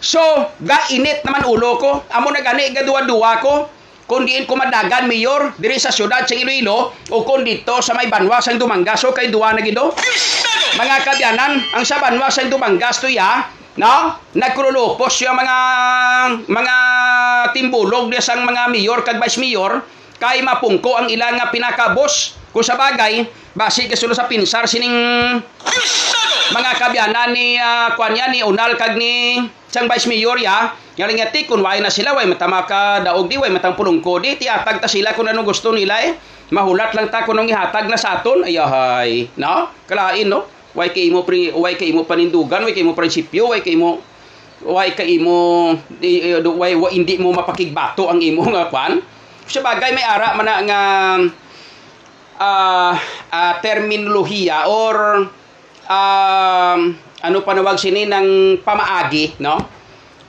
So, 0.00 0.20
ga 0.64 0.88
init 0.90 1.20
naman 1.28 1.44
ulo 1.44 1.76
ko. 1.76 1.90
Amo 2.08 2.32
na 2.32 2.40
gani 2.40 2.72
gaduwa-duwa 2.72 3.32
ko. 3.44 3.68
Kung 4.10 4.26
diin 4.26 4.42
ko 4.42 4.58
madagan 4.58 5.06
mayor 5.06 5.54
diri 5.54 5.78
sa 5.78 5.94
syudad 5.94 6.26
sa 6.26 6.34
Iloilo 6.34 6.90
o 7.14 7.22
kung 7.22 7.46
dito 7.46 7.78
sa 7.78 7.94
may 7.94 8.10
banwa 8.10 8.42
sa 8.42 8.50
Dumangaso 8.58 9.14
kay 9.14 9.30
duwa 9.30 9.54
na 9.54 9.62
gido. 9.62 9.94
Mga 10.74 10.96
kabyanan, 11.06 11.52
ang 11.78 11.84
sa 11.86 12.02
banwa 12.02 12.26
sa 12.26 12.42
Dumangas 12.42 12.98
to 12.98 13.06
ya, 13.06 13.46
no? 13.78 14.18
Nagkrulupos 14.34 15.14
yung 15.22 15.38
mga 15.38 15.56
mga 16.42 16.76
timbulog 17.54 18.10
sang 18.18 18.42
mga 18.42 18.66
mayor 18.66 19.06
kag 19.06 19.22
vice 19.22 19.38
mayor 19.38 19.78
kay 20.20 20.44
mapungko 20.44 21.00
ang 21.00 21.08
ilang 21.08 21.40
nga 21.40 21.48
pinakabos. 21.48 22.36
Kung 22.50 22.66
sa 22.66 22.76
bagay, 22.76 23.24
basi 23.54 23.86
kasulo 23.86 24.12
sa 24.12 24.26
pinsar 24.26 24.66
sining 24.66 24.92
mga 26.50 26.70
kabyanan 26.82 27.30
ni 27.30 27.54
uh, 27.56 27.94
kwan 27.94 28.12
yan, 28.12 28.34
ni 28.34 28.42
Unal 28.42 28.74
kag 28.74 28.98
ni 28.98 29.38
sang 29.70 29.86
vice 29.86 30.10
mayor 30.10 30.36
ya. 30.36 30.74
Nga 30.98 31.14
nga 31.14 31.30
kun 31.46 31.62
way 31.64 31.78
na 31.80 31.88
sila 31.88 32.12
way 32.12 32.26
matama 32.26 32.66
ka 32.66 33.00
daog 33.00 33.30
di 33.30 33.38
way 33.38 33.48
matang 33.48 33.78
pulong 33.78 34.02
ko 34.04 34.20
di 34.20 34.36
ti 34.36 34.50
atag 34.50 34.82
ta 34.82 34.90
sila 34.90 35.14
kung 35.16 35.30
ano 35.30 35.46
gusto 35.46 35.72
nila 35.72 36.02
eh. 36.04 36.18
Mahulat 36.50 36.92
lang 36.98 37.08
ta 37.08 37.22
kunong 37.22 37.46
ihatag 37.46 37.86
na 37.86 37.96
sa 37.96 38.18
aton. 38.18 38.42
Ayahay 38.42 39.30
no? 39.38 39.70
Kalain 39.86 40.26
no? 40.26 40.44
Way 40.74 40.90
kay 40.90 41.08
mo 41.08 41.22
pri 41.22 41.54
way 41.54 41.78
kay 41.78 41.94
mo 41.94 42.02
panindugan 42.02 42.66
way 42.66 42.74
kay 42.74 42.82
mo 42.82 42.98
prinsipyo 42.98 43.54
way 43.54 43.62
kay 43.62 43.78
mo 43.78 44.02
way 44.66 44.92
kay 44.92 45.22
mo 45.22 45.70
uh, 45.78 46.38
way, 46.58 46.74
way, 46.74 46.90
hindi 46.92 47.16
mo 47.16 47.30
mapakigbato 47.30 48.10
ang 48.10 48.18
imo 48.18 48.44
nga 48.52 48.68
kwan 48.68 49.00
sa 49.50 49.66
bagay 49.66 49.90
may 49.90 50.06
ara 50.06 50.38
man 50.38 50.46
nga 50.46 50.80
ah 52.38 52.94
ah, 53.34 53.54
terminolohiya 53.58 54.70
or 54.70 55.26
um, 55.90 56.80
ano 57.20 57.36
panawag 57.44 57.76
sini 57.76 58.08
ng 58.08 58.60
pamaagi, 58.64 59.42
no? 59.42 59.60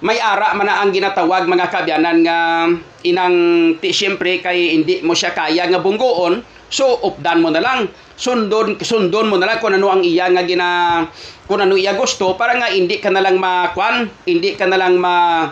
May 0.02 0.18
ara 0.18 0.58
man 0.58 0.66
na 0.66 0.82
ang 0.82 0.90
ginatawag 0.90 1.46
mga 1.46 1.70
kabyanan 1.70 2.26
nga 2.26 2.68
inang 3.06 3.38
ti 3.78 3.94
siyempre 3.94 4.42
kay 4.42 4.74
hindi 4.74 5.06
mo 5.06 5.14
siya 5.14 5.32
kaya 5.32 5.70
nga 5.70 5.78
bunggoon, 5.78 6.42
so 6.68 7.00
updan 7.06 7.46
mo 7.46 7.54
na 7.54 7.62
lang. 7.62 7.88
Sundon 8.18 8.82
sundon 8.82 9.30
mo 9.30 9.38
na 9.38 9.50
lang 9.50 9.58
kung 9.62 9.74
ano 9.74 9.94
ang 9.94 10.02
iya 10.06 10.30
nga 10.30 10.46
gina 10.46 11.02
kung 11.46 11.62
ano 11.62 11.74
iya 11.74 11.98
gusto 11.98 12.38
para 12.38 12.54
nga 12.58 12.70
hindi 12.70 12.98
ka 12.98 13.14
na 13.14 13.22
lang 13.22 13.38
makwan, 13.38 14.10
hindi 14.26 14.58
ka 14.58 14.66
na 14.66 14.78
lang 14.82 14.98
ma 14.98 15.46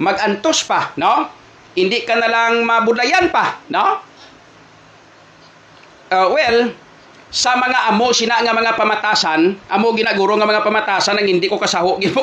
magantos 0.00 0.64
pa, 0.64 0.96
no? 0.96 1.41
Hindi 1.72 2.04
ka 2.04 2.20
na 2.20 2.28
lang 2.28 2.68
mabudlayan 2.68 3.32
pa, 3.32 3.60
no? 3.72 4.00
Uh, 6.12 6.28
well, 6.28 6.58
sa 7.32 7.56
mga 7.56 7.88
amo 7.88 8.12
sina 8.12 8.44
nga 8.44 8.52
mga 8.52 8.76
pamatasan, 8.76 9.56
amo 9.72 9.96
ginaguro 9.96 10.36
nga 10.36 10.44
mga 10.44 10.60
pamatasan 10.60 11.16
ang 11.16 11.24
hindi 11.24 11.48
ko 11.48 11.56
kasaho 11.56 11.96
gimo. 12.02 12.20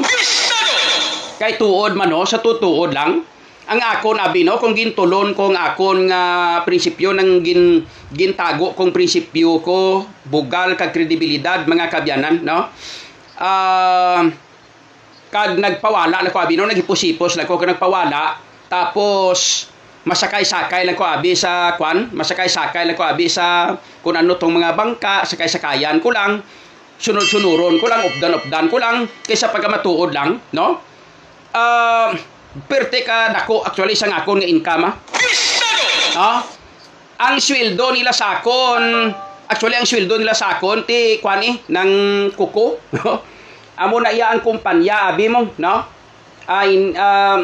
Kay 1.42 1.58
tuod 1.58 1.98
man 1.98 2.14
no, 2.14 2.22
sa 2.30 2.38
tutuod 2.38 2.94
lang. 2.94 3.26
Ang 3.70 3.82
akon 3.86 4.18
abi 4.18 4.46
no 4.46 4.58
kung 4.58 4.74
gintulon 4.74 5.38
kong 5.38 5.54
akon 5.54 6.10
nga 6.10 6.22
prinsipyo 6.66 7.14
ng 7.14 7.46
gin 7.46 7.86
gintago 8.10 8.74
kong 8.74 8.90
prinsipyo 8.90 9.62
ko 9.62 10.10
bugal 10.26 10.74
kag 10.74 10.90
kredibilidad 10.90 11.66
mga 11.70 11.86
kabyanan 11.90 12.42
no. 12.46 12.70
Ah 13.38 14.26
kag 15.30 15.62
nagpawala 15.62 16.26
na 16.26 16.34
ko 16.34 16.42
abi 16.42 16.58
no 16.58 16.66
nagipusipos 16.66 17.38
na 17.38 17.46
ko 17.46 17.62
kag 17.62 17.78
nagpawala 17.78 18.49
tapos 18.70 19.68
masakay-sakay 20.08 20.88
lang 20.88 20.96
ko 20.96 21.04
abi 21.04 21.36
sa 21.36 21.76
kwan, 21.76 22.08
masakay-sakay 22.16 22.88
lang 22.88 22.96
ko 22.96 23.04
abi 23.04 23.28
sa 23.28 23.76
kung 24.00 24.16
ano 24.16 24.38
tong 24.40 24.56
mga 24.56 24.78
bangka, 24.78 25.28
sakay-sakayan 25.28 26.00
ko 26.00 26.14
lang, 26.14 26.40
sunod-sunuron 27.02 27.82
ko 27.82 27.86
lang, 27.90 28.06
updan-updan 28.08 28.66
ko 28.72 28.78
lang, 28.80 29.10
kaysa 29.26 29.52
pagkamatuod 29.52 30.16
lang, 30.16 30.40
no? 30.56 30.80
Uh, 31.50 32.14
perte 32.70 33.02
ka 33.02 33.34
dako 33.34 33.66
actually 33.66 33.98
sa 33.98 34.08
akon 34.14 34.40
nga 34.40 34.48
income, 34.48 34.88
ah. 34.88 34.94
Bisado! 35.18 35.86
no? 36.16 36.32
Ang 37.20 37.36
sweldo 37.44 37.92
nila 37.92 38.16
sa 38.16 38.40
akon, 38.40 39.12
actually 39.52 39.76
ang 39.76 39.90
sweldo 39.90 40.16
nila 40.16 40.38
sa 40.38 40.56
akon, 40.56 40.88
ti 40.88 41.20
kwan 41.20 41.44
eh, 41.44 41.60
ng 41.68 41.92
kuko, 42.40 42.80
no? 43.02 43.26
Amo 43.80 43.96
na 44.00 44.12
iya 44.12 44.32
ang 44.32 44.44
kumpanya, 44.44 45.12
abi 45.12 45.28
mo, 45.28 45.54
no? 45.60 46.00
ay 46.50 46.98
um, 46.98 47.40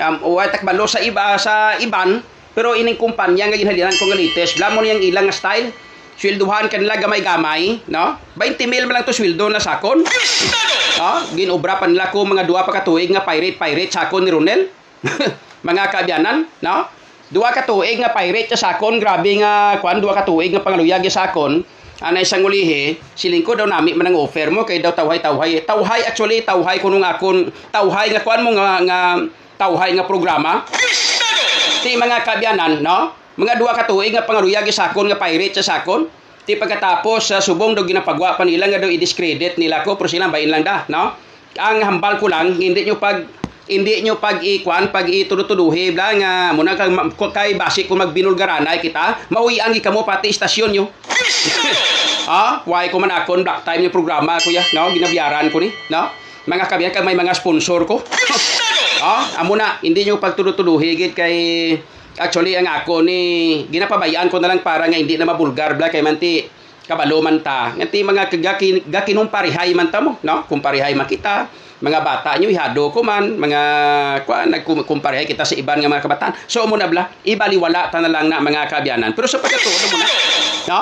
um, 0.00 0.14
way 0.34 0.48
takbalo 0.50 0.86
sa 0.88 0.98
iba 1.02 1.38
sa 1.38 1.78
iban 1.78 2.22
pero 2.54 2.78
ining 2.78 2.94
kumpanya 2.94 3.50
nga 3.50 3.58
ginhalinan 3.58 3.94
ko 3.98 4.06
nga 4.06 4.16
latest 4.18 4.62
lamon 4.62 4.86
yang 4.86 5.02
ilang 5.02 5.26
nga 5.26 5.34
style. 5.34 5.74
Swelduhan 6.14 6.70
kanila 6.70 6.94
gamay-gamay 6.94 7.82
no? 7.90 8.14
20 8.38 8.70
mil 8.70 8.86
lang 8.86 9.02
to 9.02 9.10
sweldo 9.10 9.50
na 9.50 9.58
sakon. 9.58 10.06
No 10.94 11.10
ginobra 11.34 11.82
pa 11.82 11.90
nila 11.90 12.14
ko 12.14 12.22
mga 12.22 12.46
duha 12.46 12.62
pa 12.62 12.70
ka 12.70 12.86
nga 12.86 13.26
pirate 13.26 13.58
pirate 13.58 13.90
sakon 13.90 14.22
ni 14.22 14.30
Ronel 14.30 14.70
mga 15.66 15.90
kabyanan 15.90 16.46
no? 16.62 16.86
Duha 17.34 17.50
ka 17.50 17.66
tuig 17.66 17.98
nga 17.98 18.14
pirate 18.14 18.54
sa 18.54 18.70
sakon. 18.70 19.02
Grabe 19.02 19.34
nga 19.42 19.82
kwan 19.82 19.98
duha 19.98 20.14
ka 20.14 20.22
tuig 20.22 20.54
nga 20.54 20.62
pangaluyag 20.62 21.02
sa 21.10 21.26
sakon. 21.26 21.66
Anay 21.98 22.22
sang 22.22 22.46
ulihi 22.46 22.94
siling 23.18 23.42
ko 23.42 23.58
daw 23.58 23.66
nami 23.66 23.98
man 23.98 24.14
ang 24.14 24.18
offer 24.18 24.54
mo 24.54 24.62
kay 24.62 24.78
daw 24.78 24.94
tawhay 24.94 25.18
tawhay. 25.18 25.66
Tawhay 25.66 26.06
actually 26.06 26.46
tawhay 26.46 26.78
kuno 26.78 27.02
nga 27.02 27.18
akon. 27.18 27.50
Tawhay 27.74 28.14
nga 28.14 28.22
kuan 28.22 28.46
mo 28.46 28.54
nga 28.54 28.78
nga 28.86 28.98
tawhay 29.58 29.94
nga 29.94 30.04
programa 30.06 30.66
ti 31.84 31.94
mga 31.94 32.24
kabyanan 32.26 32.80
no 32.80 33.12
mga 33.34 33.58
duha 33.58 33.72
ka 33.74 33.84
tuig 33.86 34.14
nga 34.14 34.26
pangaruyag 34.26 34.66
sa 34.70 34.88
sakon 34.88 35.10
nga 35.10 35.18
pirate 35.18 35.58
sa 35.60 35.78
sakon 35.78 36.06
ti 36.44 36.54
pagkatapos 36.54 37.32
sa 37.32 37.36
subong 37.40 37.72
daw 37.72 37.84
ginapagwa 37.88 38.36
pa 38.36 38.44
nila 38.44 38.68
nga 38.68 38.82
daw 38.82 38.90
i-discredit 38.90 39.56
nila 39.56 39.82
ko 39.82 39.96
pero 39.96 40.10
sila 40.10 40.28
bain 40.28 40.50
lang 40.50 40.62
da 40.62 40.84
no 40.90 41.14
ang 41.54 41.78
hambal 41.82 42.18
ko 42.18 42.26
lang 42.28 42.58
hindi 42.58 42.84
nyo 42.84 42.98
pag 42.98 43.24
hindi 43.64 44.04
nyo 44.04 44.20
pag 44.20 44.44
ikwan 44.44 44.92
pag 44.92 45.08
itudutuduhi 45.08 45.96
bla 45.96 46.12
nga 46.18 46.32
muna 46.52 46.76
kag 46.76 46.92
kay 47.32 47.56
basi 47.56 47.88
kung 47.88 48.02
magbinulgaranay 48.02 48.82
kita 48.82 49.32
mauwian 49.32 49.72
gi 49.72 49.80
kamo 49.80 50.04
pati 50.04 50.28
istasyon 50.28 50.70
nyo! 50.72 50.84
Ah, 52.24 52.64
why 52.64 52.88
ko 52.88 52.96
man 52.96 53.12
akon 53.12 53.44
black 53.44 53.68
time 53.68 53.84
yung 53.84 53.92
programa 53.92 54.40
kuya, 54.40 54.64
no? 54.72 54.88
Ginabiyaran 54.88 55.52
ko 55.52 55.60
ni, 55.60 55.68
no? 55.92 56.08
Mga 56.44 56.64
kabiyan 56.68 56.92
kag 56.92 57.08
may 57.08 57.16
mga 57.16 57.32
sponsor 57.32 57.88
ko. 57.88 58.04
Ah, 59.00 59.40
amo 59.40 59.56
na, 59.56 59.80
hindi 59.80 60.04
nyo 60.04 60.20
pagtulutuluhi 60.20 60.96
gid 60.96 61.12
kay 61.16 61.36
actually 62.20 62.56
ang 62.56 62.68
ako 62.68 63.00
ni 63.00 63.18
ginapabayaan 63.68 64.28
ko 64.28 64.38
na 64.38 64.52
lang 64.52 64.60
para 64.60 64.84
nga 64.86 64.96
hindi 64.96 65.16
na 65.16 65.28
mabulgar 65.28 65.74
bla 65.74 65.88
kay 65.88 66.04
manti 66.04 66.44
kabalo 66.84 67.24
man 67.24 67.40
ta. 67.40 67.72
Nganti 67.72 68.04
mga 68.04 68.22
gaki 68.28 68.68
gakinong 68.88 69.32
parihay 69.32 69.72
man 69.72 69.88
ta 69.88 70.04
mo, 70.04 70.20
no? 70.20 70.44
Kung 70.44 70.60
parihay 70.60 70.92
man 70.92 71.08
kita, 71.08 71.48
mga 71.80 72.00
bata 72.04 72.36
nyo 72.36 72.52
ihado 72.52 72.92
ko 72.92 73.00
man, 73.00 73.40
mga 73.40 73.60
kwa 74.28 74.44
nagkumparihay 74.44 75.24
kita 75.24 75.48
sa 75.48 75.56
iban 75.56 75.80
nga 75.80 75.88
mga 75.88 76.04
kabataan. 76.04 76.32
So 76.44 76.68
mo 76.68 76.76
na 76.76 76.88
bla, 76.88 77.08
ibaliwala 77.24 77.88
ta 77.88 78.04
na 78.04 78.12
lang 78.12 78.28
na 78.28 78.40
mga 78.40 78.68
kabyanan. 78.68 79.16
Pero 79.16 79.24
sa 79.28 79.40
pagkatuod 79.40 79.80
mo 79.92 79.96
na, 79.96 80.06
no? 80.68 80.80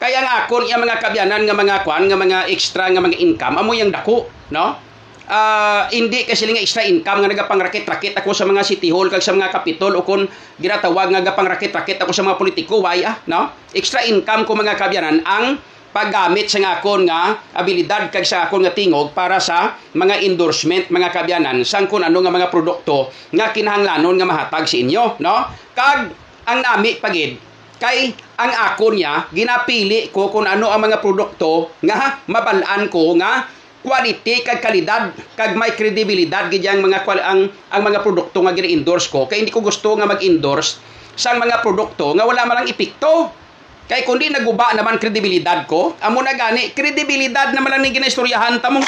Kaya 0.00 0.20
nga 0.20 0.44
akon 0.44 0.68
yung 0.68 0.84
mga 0.84 0.96
kabyanan 1.00 1.44
nga 1.44 1.56
mga 1.56 1.76
kwan 1.84 2.08
nga 2.08 2.16
mga 2.16 2.38
extra 2.48 2.88
nga 2.88 3.00
mga 3.04 3.20
income 3.20 3.56
amo 3.60 3.72
yang 3.72 3.92
dako, 3.92 4.28
no? 4.52 4.93
Ah, 5.24 5.88
hindi 5.88 6.28
kasi 6.28 6.44
nga 6.44 6.60
extra 6.60 6.84
income 6.84 7.24
nga 7.24 7.32
nagapangrakit-rakit 7.32 8.12
ako 8.20 8.36
sa 8.36 8.44
mga 8.44 8.60
city 8.60 8.92
hall 8.92 9.08
kag 9.08 9.24
sa 9.24 9.32
mga 9.32 9.56
kapitol 9.56 9.96
o 9.96 10.04
kun 10.04 10.28
ginatawag 10.60 11.08
nga 11.16 11.24
gapangrakit-rakit 11.24 11.96
ako 11.96 12.12
sa 12.12 12.28
mga 12.28 12.36
politiko 12.36 12.84
why 12.84 13.00
ah, 13.00 13.16
no? 13.24 13.48
Extra 13.72 14.04
income 14.04 14.44
ko 14.44 14.52
mga 14.52 14.76
kabyanan 14.76 15.24
ang 15.24 15.56
paggamit 15.96 16.52
sa 16.52 16.60
akon 16.76 17.08
nga 17.08 17.40
abilidad 17.56 18.12
kag 18.12 18.28
sa 18.28 18.44
akon 18.44 18.68
nga 18.68 18.76
tingog 18.76 19.16
para 19.16 19.40
sa 19.40 19.80
mga 19.96 20.28
endorsement 20.28 20.92
mga 20.92 21.08
kabyanan 21.08 21.64
sang 21.64 21.88
kun 21.88 22.04
ano 22.04 22.20
nga 22.20 22.28
mga 22.28 22.52
produkto 22.52 23.08
nga 23.32 23.48
kinahanglanon 23.48 24.20
nga 24.20 24.28
mahatag 24.28 24.68
sa 24.68 24.76
inyo 24.76 25.24
no 25.24 25.48
kag 25.72 26.12
ang 26.44 26.60
nami 26.60 27.00
pagid 27.00 27.40
kay 27.80 28.12
ang 28.36 28.52
akon 28.52 29.00
niya 29.00 29.24
ginapili 29.32 30.12
ko 30.12 30.28
kung 30.28 30.44
ano 30.44 30.68
ang 30.68 30.84
mga 30.84 31.00
produkto 31.00 31.72
nga 31.80 32.20
mabalaan 32.28 32.92
ko 32.92 33.16
nga 33.16 33.63
quality 33.84 34.40
kag 34.40 34.64
kalidad 34.64 35.12
kag 35.36 35.52
may 35.60 35.76
kredibilidad 35.76 36.48
gid 36.48 36.64
ang 36.64 36.80
mga 36.80 37.04
ang 37.20 37.52
ang 37.68 37.82
mga 37.84 38.00
produkto 38.00 38.40
nga 38.40 38.56
gina-endorse 38.56 39.12
ko 39.12 39.28
kay 39.28 39.44
hindi 39.44 39.52
ko 39.52 39.60
gusto 39.60 39.92
nga 40.00 40.08
mag-endorse 40.08 40.80
sang 41.14 41.36
mga 41.36 41.60
produkto 41.60 42.16
nga 42.16 42.24
wala 42.24 42.48
man 42.48 42.64
lang 42.64 42.72
epekto 42.72 43.44
Kay 43.84 44.00
kundi 44.08 44.32
naguba 44.32 44.72
naman 44.72 44.96
kredibilidad 44.96 45.68
ko, 45.68 45.92
amo 46.00 46.24
na 46.24 46.32
gani, 46.32 46.72
kredibilidad 46.72 47.52
naman 47.52 47.68
lang 47.68 47.82
ni 47.84 47.92
ginaistoryahan 47.92 48.56
ta 48.56 48.72
mo. 48.72 48.80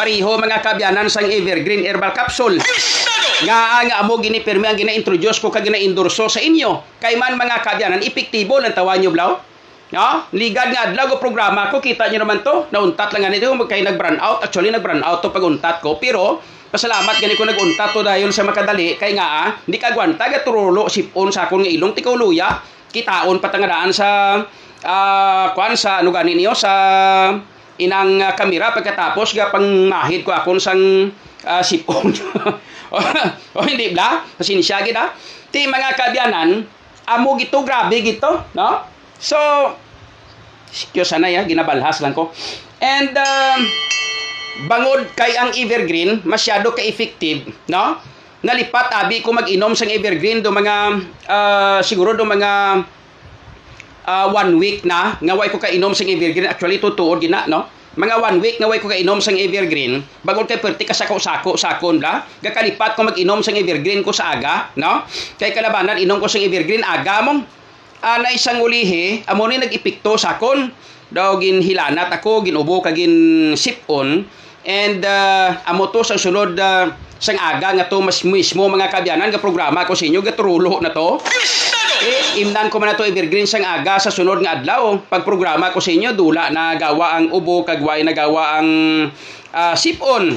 Pariho 0.00 0.40
mga 0.40 0.64
kabyanan 0.64 1.12
sang 1.12 1.28
Evergreen 1.28 1.84
Herbal 1.84 2.16
Capsule. 2.16 2.56
Nga 3.44 3.58
nga 3.92 3.96
amo 4.00 4.16
ginipirmi 4.16 4.64
ang 4.64 4.80
gina-introduce 4.80 5.36
ko 5.36 5.52
kag 5.52 5.68
gina-endorso 5.68 6.32
sa 6.32 6.40
inyo. 6.40 6.96
Kay 6.96 7.20
man 7.20 7.36
mga 7.36 7.60
kabyanan, 7.60 8.00
epektibo 8.00 8.56
lang 8.56 8.72
tawa 8.72 8.96
nyo 8.96 9.12
blaw. 9.12 9.49
No? 9.90 10.26
Ligad 10.34 10.70
nga 10.70 10.90
adlaw 10.90 11.10
ko 11.10 11.16
programa 11.18 11.66
ko, 11.70 11.82
kita 11.82 12.06
nyo 12.10 12.22
naman 12.22 12.46
to. 12.46 12.70
Nauntat 12.70 13.10
lang 13.10 13.26
nga 13.26 13.30
nito, 13.30 13.50
kay 13.66 13.82
nag-brand 13.82 14.22
out. 14.22 14.46
Actually, 14.46 14.70
nag-brand 14.70 15.02
out 15.02 15.18
to 15.22 15.34
pag 15.34 15.42
untat 15.42 15.82
ko. 15.82 15.98
Pero, 15.98 16.38
pasalamat 16.70 17.18
gani 17.18 17.34
ko 17.34 17.42
nag-untat 17.42 17.90
to 17.90 18.06
dahil 18.06 18.30
sa 18.30 18.46
makadali. 18.46 18.94
Kay 18.94 19.18
nga, 19.18 19.26
ah, 19.26 19.48
hindi 19.66 19.82
ka 19.82 19.90
gwanta, 19.90 20.30
gaturulo, 20.30 20.86
sipon 20.86 21.34
sa 21.34 21.50
akong 21.50 21.66
ilong, 21.66 21.90
tikaw 21.94 22.14
luya 22.14 22.62
kitaon 22.90 23.38
patangadaan 23.38 23.90
sa 23.94 24.38
uh, 24.82 25.46
kuan 25.54 25.74
sa 25.78 26.02
ano 26.02 26.10
gani 26.10 26.34
niyo 26.34 26.52
sa 26.52 26.72
inang 27.80 28.20
uh, 28.20 28.34
kamera 28.34 28.74
pagkatapos 28.74 29.32
ga 29.32 29.48
pangmahid 29.54 30.26
ko 30.26 30.34
akon 30.34 30.58
sang 30.58 31.08
uh, 31.46 31.62
sipon 31.62 32.10
o 32.94 32.98
oh, 33.56 33.64
hindi 33.64 33.94
bla 33.94 34.26
pasinsya 34.36 34.82
gid 34.82 34.98
ha 34.98 35.14
ti 35.48 35.70
mga 35.70 35.94
kabyanan 35.94 36.66
amo 37.06 37.38
gito 37.38 37.62
grabe 37.62 38.02
gito 38.02 38.50
no 38.58 38.68
so 39.20 39.36
sikyo 40.70 41.04
sana 41.04 41.28
ya 41.28 41.44
ginabalhas 41.44 42.00
lang 42.00 42.14
ko. 42.14 42.30
And 42.80 43.12
uh, 43.12 43.58
bangod 44.70 45.12
kay 45.18 45.36
ang 45.36 45.52
evergreen 45.52 46.24
masyado 46.24 46.72
ka 46.72 46.82
effective 46.82 47.50
no? 47.68 48.00
Nalipat 48.40 48.88
abi 48.96 49.20
ko 49.20 49.36
mag-inom 49.36 49.76
sang 49.76 49.92
evergreen 49.92 50.40
do 50.40 50.48
mga 50.48 51.04
uh, 51.28 51.78
siguro 51.84 52.16
do 52.16 52.24
mga 52.24 52.82
uh, 54.08 54.26
one 54.32 54.56
week 54.56 54.80
na 54.88 55.20
nga 55.20 55.34
way 55.36 55.52
ko 55.52 55.60
kainom 55.60 55.92
sang 55.92 56.08
evergreen. 56.08 56.48
Actually 56.48 56.80
tutuod 56.80 57.20
gina 57.20 57.44
no? 57.44 57.68
Mga 58.00 58.16
one 58.16 58.38
week 58.40 58.56
nga 58.56 58.70
way 58.70 58.80
ko 58.80 58.88
kainom 58.88 59.20
sang 59.20 59.36
evergreen. 59.36 60.00
Bagol 60.24 60.48
kay 60.48 60.56
perti 60.56 60.88
ka 60.88 60.96
sako 60.96 61.20
sako 61.20 61.60
sakon 61.60 62.00
bla? 62.00 62.24
Gakalipat 62.40 62.96
ko 62.96 63.04
mag-inom 63.12 63.44
sang 63.44 63.60
evergreen 63.60 64.00
ko 64.00 64.08
sa 64.08 64.32
aga 64.32 64.72
no? 64.80 65.04
Kay 65.36 65.52
kalabanan 65.52 66.00
inom 66.00 66.16
ko 66.16 66.24
sang 66.24 66.40
evergreen 66.40 66.80
aga 66.80 67.20
mong 67.20 67.59
uh, 68.00 68.18
isang 68.32 68.60
ulihi 68.60 69.24
amo 69.28 69.46
ni 69.46 69.60
nag-epekto 69.60 70.16
sakon 70.16 70.72
daw 71.10 71.36
gin 71.42 71.58
hilanat 71.60 72.08
ako 72.10 72.46
ginubo 72.46 72.80
kagin 72.80 73.54
sipon. 73.58 74.24
And 74.60 75.00
uh, 75.02 75.56
amo 75.66 75.88
to 75.90 76.04
sa 76.04 76.20
sunod 76.20 76.54
uh, 76.60 76.92
sang 77.20 77.36
aga 77.36 77.76
nga 77.76 77.88
to 77.88 78.00
mas 78.00 78.24
mismo 78.24 78.68
mga 78.68 78.92
kabyanan 78.92 79.28
nga 79.32 79.42
programa 79.42 79.84
ko 79.88 79.96
sa 79.96 80.06
inyo. 80.06 80.20
Gaturulo 80.22 80.78
na 80.80 80.94
to. 80.94 81.18
Eh, 82.00 82.40
imnan 82.40 82.72
ko 82.72 82.80
man 82.80 82.92
na 82.92 82.96
to 82.96 83.04
evergreen 83.04 83.44
sang 83.44 83.66
aga 83.66 84.00
sa 84.00 84.08
sunod 84.08 84.40
nga 84.40 84.60
adlaw. 84.60 84.96
Pag 85.04 85.26
programa 85.26 85.74
ko 85.74 85.82
sa 85.82 85.92
inyo 85.92 86.16
dula 86.16 86.48
na 86.48 86.78
gawa 86.78 87.20
ang 87.20 87.28
ubo 87.34 87.66
kagway 87.66 88.06
na 88.06 88.16
gawa 88.16 88.62
ang 88.62 88.68
uh, 89.52 89.74
sipon 89.74 90.36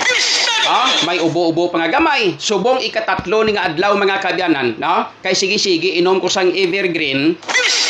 Ah, 0.64 0.88
may 1.03 1.20
ubo-ubo 1.20 1.68
pa 1.68 1.84
nga 1.84 1.91
gamay. 1.91 2.39
Subong 2.39 2.80
ikatatlo 2.80 3.43
ni 3.43 3.51
nga 3.51 3.68
adlaw 3.68 3.99
mga 3.99 4.24
kabyanan, 4.24 4.80
no? 4.80 5.11
Kay 5.20 5.36
sige-sige 5.36 5.99
inom 5.99 6.24
ko 6.24 6.32
sang 6.32 6.55
evergreen. 6.55 7.36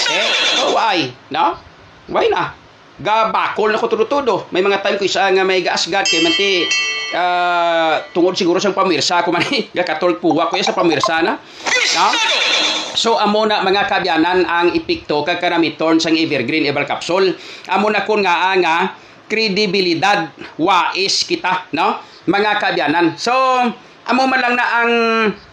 Eh, 0.10 0.28
oh, 0.66 0.74
why? 0.74 1.06
No? 1.30 1.54
Why 2.10 2.34
na? 2.34 2.58
Gabakol 2.98 3.70
na 3.70 3.82
ko 3.82 3.86
tudo-tudo. 3.86 4.50
May 4.50 4.66
mga 4.66 4.82
time 4.82 4.98
ko 4.98 5.06
isa 5.06 5.30
nga 5.30 5.46
may 5.46 5.62
gaasgad 5.62 6.10
kay 6.10 6.26
manti 6.26 6.66
uh, 7.14 8.02
tungod 8.12 8.34
siguro 8.34 8.58
sa 8.64 8.74
pamirsa 8.74 9.22
ko 9.22 9.30
man 9.30 9.46
gakatol 9.72 10.18
puwa 10.18 10.50
ko 10.50 10.58
sa 10.60 10.76
pamirsa 10.76 11.22
na 11.22 11.38
no? 11.38 12.06
so 12.94 13.18
amo 13.18 13.46
na 13.46 13.62
mga 13.66 13.90
kabyanan 13.90 14.46
ang 14.46 14.74
epekto 14.74 15.22
kag 15.26 15.42
karamiton 15.42 15.98
sang 15.98 16.18
evergreen 16.18 16.66
herbal 16.66 16.86
capsule 16.86 17.34
amo 17.70 17.90
na 17.90 18.06
kun 18.06 18.22
nga 18.22 18.54
nga 18.58 18.76
kredibilidad 19.30 20.30
wais 20.62 21.26
kita 21.26 21.70
no 21.74 22.13
mga 22.30 22.52
kabyanan 22.60 23.16
so 23.20 23.34
amo 24.10 24.24
man 24.28 24.40
lang 24.40 24.56
na 24.60 24.66
ang 24.84 24.94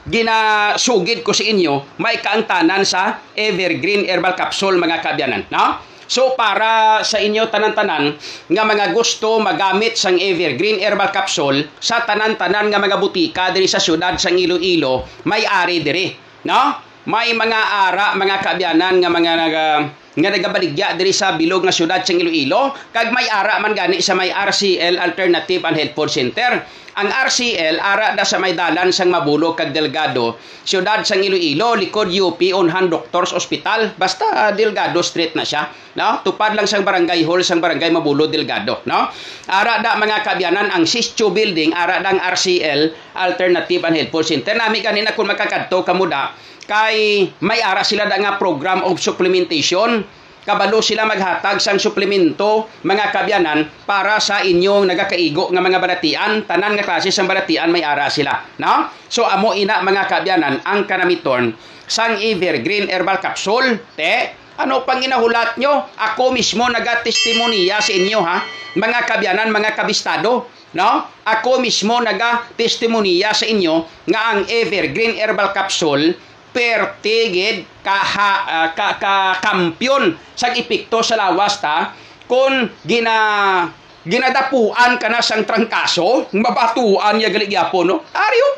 ginasugid 0.07 1.23
ko 1.23 1.31
sa 1.31 1.47
inyo 1.47 1.99
may 2.03 2.18
kaangtanan 2.18 2.83
sa 2.83 3.23
evergreen 3.35 4.07
herbal 4.07 4.35
capsule 4.35 4.79
mga 4.79 5.03
kabyanan 5.03 5.47
no 5.51 5.91
So 6.11 6.35
para 6.35 7.07
sa 7.07 7.23
inyo 7.23 7.47
tanan-tanan 7.55 8.18
nga 8.51 8.62
mga 8.66 8.91
gusto 8.91 9.39
magamit 9.39 9.95
sang 9.95 10.18
Evergreen 10.18 10.83
Herbal 10.83 11.14
Capsule 11.14 11.71
sa 11.79 12.03
tanan-tanan 12.03 12.66
nga 12.66 12.83
mga 12.83 12.99
butika 12.99 13.55
diri 13.55 13.71
sa 13.71 13.79
syudad 13.79 14.18
sang 14.18 14.35
Iloilo, 14.35 15.07
may 15.31 15.47
ari 15.47 15.87
diri, 15.87 16.11
no? 16.51 16.83
May 17.07 17.31
mga 17.31 17.61
ara, 17.87 18.18
mga 18.18 18.43
kabyanan 18.43 18.99
nga 18.99 19.07
mga 19.07 19.33
naga 19.39 19.66
nga 20.11 20.31
nagabaligya 20.35 20.99
diri 20.99 21.15
sa 21.15 21.39
bilog 21.39 21.63
nga 21.63 21.71
syudad 21.71 22.03
sa 22.03 22.11
Iloilo 22.11 22.75
kag 22.91 23.15
may 23.15 23.31
ara 23.31 23.63
man 23.63 23.79
gani 23.79 24.03
sa 24.03 24.19
may 24.19 24.35
RCL 24.35 24.99
Alternative 24.99 25.63
and 25.63 25.77
Health 25.79 25.95
Food 25.95 26.11
Center. 26.11 26.67
Ang 26.99 27.07
RCL 27.07 27.79
ara 27.79 28.19
da 28.19 28.27
sa 28.27 28.43
may 28.43 28.59
dalan 28.59 28.91
sang 28.91 29.15
Mabulog 29.15 29.55
kag 29.55 29.71
Delgado. 29.71 30.35
Syudad 30.67 31.07
sang 31.07 31.23
Iloilo 31.23 31.79
likod 31.79 32.11
UP 32.11 32.43
Onhan 32.51 32.91
Doctors 32.91 33.31
Hospital. 33.31 33.95
Basta 33.95 34.27
uh, 34.27 34.51
Delgado 34.51 34.99
Street 34.99 35.39
na 35.39 35.47
siya 35.47 35.71
no? 35.95 36.19
Tupad 36.27 36.59
lang 36.59 36.67
sang 36.67 36.83
barangay 36.83 37.23
hall 37.23 37.47
sang 37.47 37.63
barangay 37.63 37.95
Mabulog 37.95 38.35
Delgado 38.35 38.83
no? 38.91 39.07
Ara 39.47 39.79
da 39.79 39.95
mga 39.95 40.27
kabyanan 40.27 40.75
ang 40.75 40.83
Sischo 40.91 41.31
Building 41.31 41.71
ara 41.71 42.03
dang 42.03 42.19
RCL 42.19 43.15
Alternative 43.15 43.87
and 43.87 43.95
Health 43.95 44.11
Food 44.11 44.27
Center. 44.27 44.59
Nami 44.59 44.83
kanina 44.83 45.15
kung 45.15 45.31
makakadto 45.31 45.87
kamuda 45.87 46.50
kay 46.71 47.27
may 47.43 47.59
ara 47.59 47.83
sila 47.83 48.07
da 48.07 48.14
nga 48.14 48.39
program 48.39 48.87
of 48.87 49.03
supplementation. 49.03 50.07
Kabalo 50.41 50.81
sila 50.81 51.05
maghatag 51.05 51.61
sang 51.61 51.77
suplemento 51.77 52.71
mga 52.87 53.12
kabyanan 53.12 53.66
para 53.85 54.16
sa 54.23 54.41
inyong 54.41 54.89
nagakaigo 54.89 55.51
nga 55.53 55.61
mga 55.61 55.79
baratian 55.83 56.33
tanan 56.49 56.79
nga 56.79 56.87
klase 56.87 57.11
sang 57.12 57.27
baratian 57.27 57.75
may 57.75 57.83
ara 57.83 58.07
sila. 58.07 58.39
No? 58.62 58.89
So 59.11 59.27
amo 59.27 59.53
ina 59.53 59.83
mga 59.83 60.07
kabyanan 60.07 60.62
ang 60.62 60.87
kanamiton. 60.87 61.53
Sang 61.91 62.23
evergreen 62.23 62.87
herbal 62.87 63.18
capsule 63.18 63.83
te 63.99 64.39
ano 64.57 64.87
pang 64.87 65.03
inahulat 65.03 65.59
nyo? 65.59 65.91
Ako 65.99 66.33
mismo 66.33 66.71
nagatestimoniya 66.71 67.83
sa 67.83 67.93
inyo 67.93 68.21
ha? 68.23 68.39
Mga 68.79 69.01
kabyanan 69.11 69.51
mga 69.53 69.77
kabistado 69.77 70.49
no? 70.73 70.91
Ako 71.27 71.59
mismo 71.59 71.99
naga-testimoniya 71.99 73.35
sa 73.35 73.45
inyo 73.45 74.07
nga 74.09 74.21
ang 74.35 74.47
evergreen 74.47 75.18
herbal 75.18 75.51
capsule 75.51 76.14
pertigid 76.51 77.67
kaha 77.83 78.33
uh, 78.47 78.69
ka, 78.75 78.99
ka 78.99 79.39
kampyon 79.39 80.15
sa 80.35 80.51
epekto 80.55 81.01
sa 81.01 81.19
lawas 81.19 81.63
ta 81.63 81.95
kung 82.27 82.71
gina 82.87 83.67
ginadapuan 84.07 84.97
ka 84.97 85.13
na 85.13 85.21
sang 85.21 85.45
trangkaso 85.45 86.33
mabatuan 86.35 87.21
ya 87.21 87.29
gali 87.29 87.47
gyapon 87.51 87.85
no? 87.91 87.97
Ariyo 88.11 88.49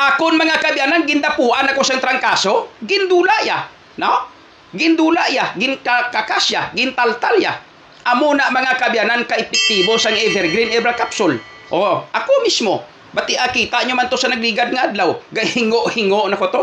akon 0.00 0.34
mga 0.40 0.56
kabyanan 0.58 1.04
gindapuan 1.04 1.68
ako 1.70 1.80
sang 1.84 2.00
trangkaso 2.02 2.74
gindula 2.82 3.36
ya 3.44 3.68
no? 4.00 4.26
Gindula 4.70 5.26
ya 5.30 5.54
gin 5.58 5.78
kakasya 5.82 6.74
gintaltal 6.74 7.38
ya 7.38 7.58
amo 8.06 8.32
na 8.34 8.50
mga 8.50 8.78
kabyanan 8.80 9.22
ka 9.28 9.36
epektibo 9.38 9.98
sang 10.00 10.16
evergreen 10.16 10.72
herbal 10.72 10.96
capsule. 10.96 11.36
Oh 11.70 12.02
ako 12.10 12.32
mismo 12.42 12.82
Bati 13.10 13.34
akita 13.34 13.82
nyo 13.86 13.98
man 13.98 14.06
to 14.06 14.14
sa 14.14 14.30
nagligad 14.30 14.70
nga 14.70 14.90
adlaw. 14.90 15.18
Gahingo-hingo 15.34 16.30
na 16.30 16.38
ko 16.38 16.46
to. 16.50 16.62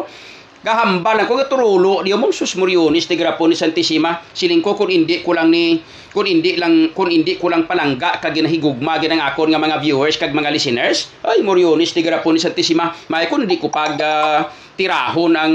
Gahambal 0.68 1.22
ko 1.30 1.38
turulo 1.46 2.02
di 2.02 2.12
mo 2.18 2.34
sus 2.34 2.58
Moriones 2.58 3.06
ti 3.06 3.14
grapo 3.14 3.46
ni 3.46 3.54
Santissima 3.54 4.20
siling 4.34 4.66
ko 4.66 4.74
kun 4.74 4.90
indi 4.90 5.22
ko 5.22 5.38
lang 5.38 5.54
ni 5.54 5.80
kun 6.12 6.26
indi 6.26 6.58
lang 6.58 6.92
kun 6.98 7.14
indi 7.14 7.38
ko 7.38 7.48
lang 7.48 7.70
palangga 7.70 8.18
kag 8.18 8.34
ginahigugma 8.34 8.98
ginang 8.98 9.22
akon 9.22 9.54
nga 9.54 9.62
mga 9.62 9.80
viewers 9.80 10.18
kag 10.18 10.34
mga 10.34 10.50
listeners 10.50 11.14
ay 11.24 11.46
Moriones 11.46 11.94
ti 11.94 12.02
grapo 12.02 12.34
ni 12.34 12.42
Santissima 12.42 12.90
may 13.08 13.30
kun 13.30 13.46
hindi 13.46 13.62
ko 13.62 13.70
pag 13.70 14.02
uh, 14.02 14.50
tirahon 14.78 15.34
ang 15.34 15.54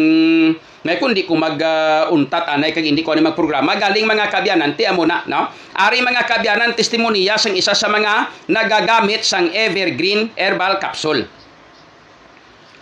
may 0.82 0.98
kun 0.98 1.14
di 1.14 1.22
ko 1.22 1.38
mag-untat 1.38 2.44
uh, 2.50 2.54
anay 2.58 2.74
kag 2.74 2.82
hindi 2.82 3.06
ko 3.06 3.14
ani 3.14 3.22
magprograma. 3.22 3.78
Galing 3.78 4.02
mga 4.02 4.26
kabyanan 4.34 4.74
ti 4.74 4.82
amo 4.82 5.06
na 5.06 5.22
no? 5.30 5.46
Ari 5.78 6.02
mga 6.02 6.26
kabyanan 6.26 6.74
testimonya 6.74 7.38
sang 7.38 7.54
isa 7.54 7.70
sa 7.70 7.86
mga 7.86 8.50
nagagamit 8.50 9.22
sang 9.22 9.54
evergreen 9.54 10.34
herbal 10.34 10.82
capsule. 10.82 11.22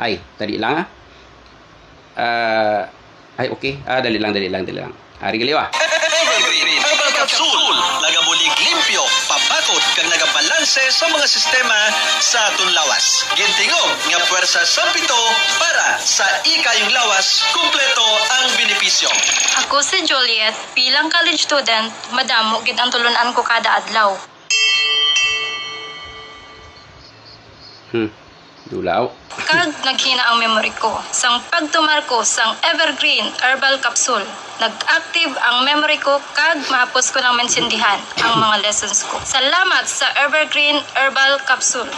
Ay 0.00 0.16
tadi 0.40 0.56
lang 0.56 0.80
ha 0.80 0.84
uh, 2.16 2.82
ay 3.36 3.52
okay. 3.52 3.76
Ah 3.84 4.00
dali 4.00 4.16
lang 4.16 4.32
dali 4.32 4.48
lang 4.48 4.64
dali 4.64 4.80
lang. 4.80 4.96
Ari 5.20 5.36
galiwa 5.36 5.68
Capsule. 7.20 7.76
Nagabulig 8.00 8.54
limpyo, 8.64 9.04
papakot, 9.28 9.84
kag 9.92 10.08
nagabalanse 10.08 10.88
sa 10.88 11.04
mga 11.12 11.28
sistema 11.28 11.76
sa 12.16 12.48
atong 12.48 12.72
lawas. 12.72 13.28
Gintingog 13.36 13.92
nga 14.08 14.18
puwersa 14.24 14.64
sa 14.64 14.88
pito 14.96 15.20
para 15.60 16.00
sa 16.00 16.24
ikayong 16.48 16.96
lawas, 16.96 17.44
kumpleto 17.52 18.08
ang 18.40 18.56
benepisyo. 18.56 19.12
Ako 19.68 19.84
si 19.84 20.00
Juliet, 20.08 20.56
bilang 20.72 21.12
college 21.12 21.44
student, 21.44 21.92
madamo 22.16 22.64
gid 22.64 22.80
ang 22.80 22.88
tulunan 22.88 23.36
ko 23.36 23.44
kada 23.44 23.84
adlaw. 23.84 24.16
Hmm. 27.92 28.08
Dulaw. 28.70 29.10
Kag 29.50 29.74
naghina 29.82 30.30
ang 30.30 30.38
memory 30.38 30.70
ko. 30.78 30.94
Sang 31.10 31.42
pagtumar 31.50 32.06
ko 32.06 32.22
sang 32.22 32.54
Evergreen 32.62 33.26
Herbal 33.42 33.82
Capsule. 33.82 34.22
Nag-active 34.62 35.34
ang 35.40 35.64
memory 35.64 35.96
ko 35.98 36.20
kag 36.36 36.60
mahapos 36.68 37.10
ko 37.10 37.18
ng 37.18 37.34
mensindihan 37.34 37.98
ang 38.22 38.38
mga 38.38 38.60
lessons 38.62 39.02
ko. 39.08 39.18
Salamat 39.26 39.88
sa 39.88 40.06
Evergreen 40.22 40.78
Herbal 40.94 41.42
Capsule. 41.48 41.88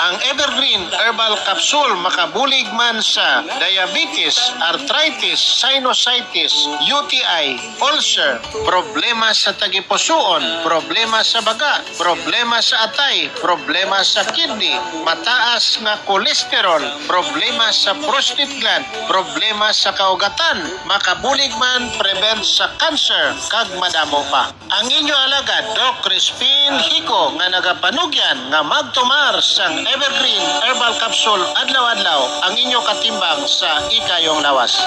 Ang 0.00 0.16
Evergreen 0.32 0.86
Herbal 0.88 1.34
Capsule 1.44 1.98
makabulig 2.00 2.64
man 2.72 3.04
sa 3.04 3.44
diabetes, 3.58 4.38
arthritis, 4.72 5.36
sinusitis, 5.36 6.54
UTI, 6.88 7.58
ulcer, 7.84 8.40
problema 8.64 9.34
sa 9.34 9.52
tagipusoon, 9.52 10.64
problema 10.64 11.20
sa 11.26 11.44
baga, 11.44 11.84
problema 12.00 12.62
sa 12.64 12.88
atay, 12.88 13.28
problema 13.44 14.00
sa 14.00 14.24
kidney, 14.30 14.78
mataas 15.04 15.76
nga 15.82 15.89
kolesterol, 16.06 16.82
problema 17.10 17.72
sa 17.74 17.96
prostate 17.98 18.52
gland, 18.62 18.86
problema 19.10 19.74
sa 19.74 19.90
kaugatan, 19.90 20.62
makabulig 20.86 21.50
man 21.58 21.90
prevent 21.98 22.46
sa 22.46 22.70
cancer, 22.78 23.34
kag 23.50 23.72
madamo 23.80 24.22
pa. 24.30 24.54
Ang 24.70 24.86
inyo 24.86 25.14
alagad, 25.14 25.74
Doc 25.74 26.06
Crispin 26.06 26.78
Hico, 26.78 27.34
nga 27.34 27.50
nagapanugyan, 27.50 28.54
nga 28.54 28.62
magtumar 28.62 29.38
sang 29.42 29.82
Evergreen 29.82 30.44
Herbal 30.62 30.94
Capsule 31.02 31.42
adlaw-adlaw, 31.66 32.46
ang 32.46 32.54
inyo 32.54 32.78
katimbang 32.86 33.42
sa 33.50 33.82
ikayong 33.90 34.44
lawas. 34.44 34.78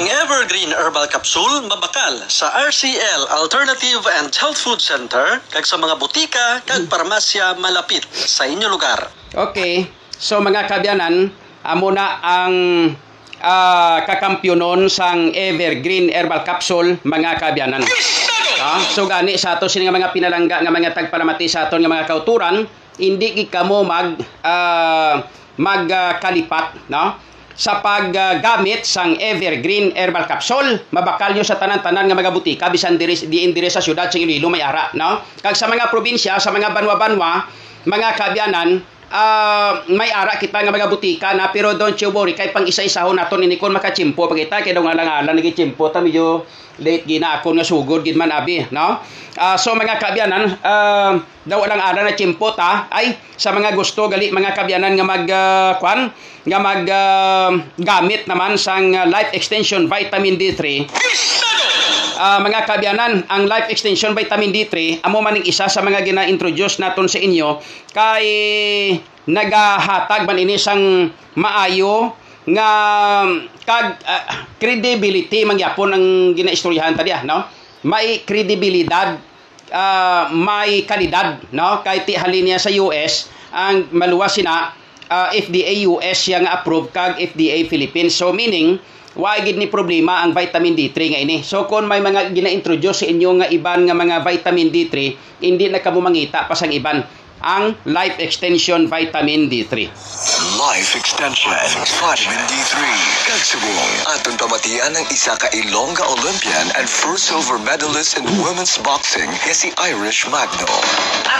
Ang 0.00 0.08
Evergreen 0.08 0.72
Herbal 0.72 1.12
Capsule 1.12 1.60
mabakal 1.68 2.24
sa 2.30 2.48
RCL 2.56 3.28
Alternative 3.36 4.00
and 4.16 4.32
Health 4.32 4.56
Food 4.56 4.80
Center 4.80 5.44
kag 5.52 5.68
sa 5.68 5.76
mga 5.76 6.00
butika 6.00 6.64
kag 6.64 6.88
parmasya 6.88 7.60
malapit 7.60 8.08
sa 8.08 8.48
inyo 8.48 8.64
lugar. 8.72 9.19
Okay. 9.30 9.86
So 10.18 10.42
mga 10.42 10.66
kabyanan, 10.66 11.30
amo 11.62 11.88
na 11.94 12.18
ang 12.18 12.54
ah, 13.38 14.02
kakampyonon 14.02 14.90
sang 14.90 15.30
Evergreen 15.30 16.10
Herbal 16.10 16.42
Capsule 16.42 16.98
mga 17.06 17.38
kabyanan. 17.38 17.86
Ah, 18.60 18.82
so 18.82 19.06
gani 19.06 19.38
sa 19.38 19.56
ato 19.56 19.70
sini 19.70 19.86
nga 19.86 19.94
mga 19.94 20.10
pinalangga 20.10 20.60
nga 20.60 20.74
mga 20.74 20.92
tagparamati 20.92 21.46
sa 21.46 21.70
aton 21.70 21.80
nga 21.80 21.88
mga 21.88 22.10
kauturan, 22.10 22.66
hindi 22.98 23.32
gid 23.38 23.48
kamo 23.54 23.86
mag 23.86 24.18
ah, 24.42 25.22
magkalipat, 25.56 26.90
no? 26.90 27.30
Sa 27.60 27.84
paggamit 27.84 28.88
sang 28.88 29.14
Evergreen 29.20 29.92
Herbal 29.92 30.26
Capsule, 30.26 30.90
mabakal 30.90 31.36
nyo 31.36 31.44
sa 31.44 31.60
tanan-tanan 31.60 32.08
nga 32.08 32.16
mga 32.16 32.32
butika 32.32 32.66
bisan 32.72 32.96
diri 32.96 33.14
di 33.28 33.44
indire 33.44 33.68
sa 33.68 33.84
syudad 33.84 34.08
sa 34.08 34.16
Iloilo 34.16 34.48
may 34.50 34.64
ara, 34.64 34.90
no? 34.96 35.22
Kag 35.38 35.54
sa 35.54 35.68
mga 35.68 35.92
probinsya, 35.92 36.40
sa 36.40 36.50
mga 36.50 36.72
banwa-banwa, 36.72 37.44
mga 37.84 38.08
kabyanan, 38.16 38.80
ah 39.10 39.82
may 39.90 40.06
ara 40.06 40.38
kita 40.38 40.62
nga 40.62 40.70
mga 40.70 40.86
butika 40.86 41.34
na 41.34 41.50
pero 41.50 41.74
don't 41.74 41.98
you 41.98 42.14
worry 42.14 42.30
kay 42.30 42.54
pang 42.54 42.62
isa-isahon 42.62 43.18
naton 43.18 43.42
ini 43.42 43.58
kon 43.58 43.74
makachimpo 43.74 44.30
pagita 44.30 44.62
kay 44.62 44.70
daw 44.70 44.86
nga 44.86 44.94
lang 44.94 45.10
alang 45.10 45.34
nagchimpo 45.34 45.90
ta 45.90 45.98
medyo 45.98 46.46
late 46.78 47.04
gina 47.08 47.42
ako 47.42 47.58
nga 47.58 47.66
sugod 47.66 48.06
gid 48.06 48.14
man 48.14 48.30
abi 48.30 48.62
no? 48.70 49.02
Ah, 49.38 49.56
so 49.58 49.74
mga 49.74 49.98
kabyanan 49.98 50.58
ah, 50.62 51.18
daw 51.46 51.62
lang 51.66 51.82
ara 51.82 52.06
na 52.06 52.14
chimpo 52.14 52.54
ta 52.54 52.86
ay 52.92 53.18
sa 53.34 53.50
mga 53.50 53.74
gusto 53.74 54.06
gali 54.06 54.30
mga 54.30 54.54
kabyanan 54.54 54.94
nga 54.94 55.06
mag 55.06 55.26
ah, 55.30 55.70
kwan 55.82 56.14
nga 56.46 56.58
mag 56.62 56.86
ah, 56.86 57.50
gamit 57.78 58.30
naman 58.30 58.54
sang 58.54 58.94
life 59.10 59.34
extension 59.34 59.90
vitamin 59.90 60.38
D3 60.38 60.86
Ah, 62.20 62.36
mga 62.36 62.68
kabyanan, 62.68 63.24
ang 63.32 63.48
Life 63.48 63.72
Extension 63.72 64.12
Vitamin 64.12 64.52
D3, 64.52 65.00
amo 65.08 65.24
maning 65.24 65.48
isa 65.48 65.72
sa 65.72 65.80
mga 65.80 66.04
gina-introduce 66.04 66.76
naton 66.76 67.08
sa 67.08 67.16
inyo 67.16 67.64
kay 67.96 68.26
nagahatag 69.24 70.28
man 70.28 70.36
ini 70.36 70.60
sang 70.60 71.08
maayo 71.32 72.12
nga 72.48 72.68
kag 73.68 74.00
ah, 74.08 74.48
credibility 74.56 75.44
mangyapon 75.44 75.92
ang 75.92 76.06
ginaistoryahan 76.32 76.96
tadi 76.96 77.10
ah, 77.12 77.22
no? 77.24 77.44
May 77.84 78.24
credibilidad, 78.24 79.16
ah, 79.72 80.28
may 80.32 80.84
kalidad, 80.88 81.40
no? 81.52 81.84
Kay 81.84 82.08
ti 82.08 82.16
halin 82.16 82.48
niya 82.48 82.58
sa 82.60 82.72
US 82.80 83.28
ang 83.52 83.92
maluwas 83.92 84.40
sina 84.40 84.72
ah, 85.12 85.28
FDA 85.32 85.84
US 85.90 86.16
siya 86.16 86.40
nga 86.40 86.60
approve 86.60 86.88
kag 86.92 87.20
FDA 87.20 87.68
Philippines. 87.68 88.16
So 88.16 88.32
meaning 88.32 88.80
Wa 89.10 89.42
gid 89.42 89.58
ni 89.58 89.66
problema 89.66 90.22
ang 90.22 90.30
vitamin 90.30 90.78
D3 90.78 90.94
nga 91.10 91.18
ini. 91.18 91.42
So 91.42 91.66
kung 91.66 91.90
may 91.90 91.98
mga 91.98 92.30
gina-introduce 92.30 93.02
sa 93.02 93.06
inyo 93.10 93.42
nga 93.42 93.50
iban 93.50 93.82
nga 93.82 93.90
mga 93.90 94.22
vitamin 94.22 94.70
D3, 94.70 94.94
hindi 95.42 95.66
na 95.66 95.82
kamo 95.82 95.98
mangita 95.98 96.46
pa 96.46 96.54
sang 96.54 96.70
iban 96.70 97.02
ang 97.40 97.72
Life 97.88 98.20
Extension 98.20 98.84
Vitamin 98.84 99.48
D3. 99.48 99.88
Life 100.60 100.92
Extension 100.92 101.48
Vitamin 101.48 102.40
D3 102.44 102.74
Kagsubong 103.24 103.92
Atong 104.12 104.36
pamatian 104.36 104.92
ang 104.92 105.06
isa 105.08 105.32
ka 105.40 105.48
Ilongga 105.56 106.04
Olympian 106.20 106.68
and 106.76 106.84
first 106.84 107.32
silver 107.32 107.56
medalist 107.64 108.20
in 108.20 108.28
women's 108.44 108.76
boxing 108.84 109.28
nga 109.28 109.54
si 109.56 109.72
Irish 109.80 110.28
Magno. 110.28 110.68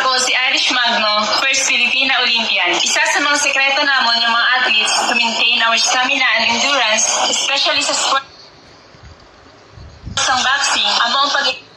Ako 0.01 0.17
si 0.25 0.33
Irish 0.49 0.73
Magno, 0.73 1.29
first 1.45 1.69
Filipina 1.69 2.17
Olympian. 2.25 2.73
Isa 2.81 3.05
sa 3.05 3.21
mga 3.21 3.37
sekreto 3.37 3.85
namon 3.85 4.17
ng 4.25 4.33
mga 4.33 4.49
athletes 4.57 4.95
to 5.05 5.13
maintain 5.13 5.61
our 5.69 5.77
stamina 5.77 6.25
and 6.41 6.57
endurance, 6.57 7.05
especially 7.29 7.85
sa 7.85 7.93
sport 7.93 8.25
sa 10.21 10.37
boxing, 10.41 10.91
amo 11.09 11.17
ang 11.29 11.33
pag 11.33 11.70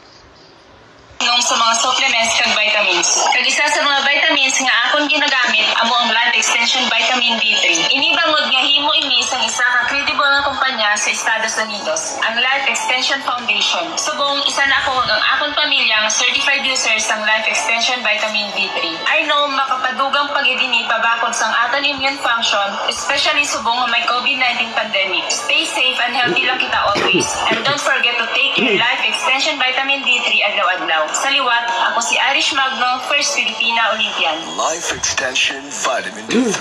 inom 1.24 1.40
sa 1.40 1.56
mga 1.56 1.74
supplements 1.80 2.36
kag 2.36 2.52
vitamins. 2.52 3.10
Kag 3.32 3.48
isa 3.48 3.64
sa 3.72 3.80
mga 3.80 4.00
vitamins 4.04 4.60
nga 4.60 4.76
akong 4.92 5.08
ginagamit 5.08 5.72
amo 5.80 5.96
ang 6.04 6.12
Life 6.12 6.36
Extension 6.36 6.84
Vitamin 6.92 7.40
D3. 7.40 7.96
Inibangod 7.96 8.52
nga 8.52 8.60
himo 8.60 8.92
ini 9.00 9.24
sa 9.24 9.40
isa 9.40 9.64
ka 9.64 9.88
credible 9.88 10.28
nga 10.28 10.44
kumpanya 10.44 10.92
sa 11.00 11.08
Estados 11.16 11.56
Unidos, 11.64 12.20
ang 12.28 12.36
Life 12.36 12.68
Extension 12.68 13.24
Foundation. 13.24 13.88
Subong 13.96 14.44
isa 14.44 14.68
na 14.68 14.84
ako 14.84 15.00
ang 15.00 15.24
akong 15.40 15.56
pamilya 15.56 16.04
nga 16.04 16.12
certified 16.12 16.68
users 16.68 17.08
sang 17.08 17.24
Life 17.24 17.48
Extension 17.48 18.04
Vitamin 18.04 18.52
D3. 18.52 18.84
I 19.08 19.24
know 19.24 19.48
makapadugang 19.48 20.28
pagidini 20.36 20.84
pabakod 20.92 21.32
sang 21.32 21.56
aton 21.56 21.88
immune 21.88 22.20
function, 22.20 22.68
especially 22.92 23.48
subong 23.48 23.80
nga 23.80 23.88
may 23.88 24.04
COVID-19 24.12 24.76
pandemic. 24.76 25.24
Stay 25.32 25.64
safe 25.64 25.96
and 26.04 26.20
healthy 26.20 26.44
lang 26.44 26.60
kita 26.60 26.76
always. 26.84 27.32
And 27.48 27.64
don't 27.64 27.80
forget 27.80 28.20
to 28.20 28.28
take 28.36 28.60
your 28.60 28.76
Life 28.76 29.04
Extension 29.08 29.56
Vitamin 29.56 30.04
D3 30.04 30.52
adlaw-adlaw. 30.52 31.13
Sa 31.14 31.30
liwat, 31.30 31.94
ako 31.94 32.02
si 32.02 32.18
Irish 32.18 32.58
Magno, 32.58 32.98
first 33.06 33.38
Filipina 33.38 33.94
Olympian. 33.94 34.34
Life 34.58 34.90
Extension 34.98 35.62
Vitamin 35.70 36.26
D3 36.26 36.58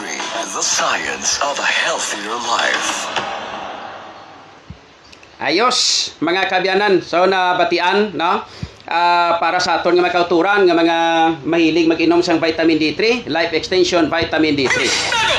The 0.53 0.61
science 0.61 1.41
of 1.41 1.57
a 1.57 1.65
healthier 1.65 2.37
life. 2.37 3.09
Ayos, 5.41 6.13
mga 6.21 6.53
kabyanan. 6.53 7.01
So 7.01 7.25
nabatian, 7.25 8.13
no? 8.13 8.45
Ah, 8.85 9.41
para 9.41 9.57
sa 9.57 9.81
aton 9.81 9.97
nga 9.97 10.05
mga 10.05 10.21
kauturan 10.21 10.69
nga 10.69 10.77
mga 10.77 10.99
mahilig 11.49 11.89
mag-inom 11.89 12.21
sang 12.21 12.37
vitamin 12.37 12.77
D3, 12.77 13.25
Life 13.33 13.57
Extension 13.57 14.13
Vitamin 14.13 14.53
D3. 14.53 14.77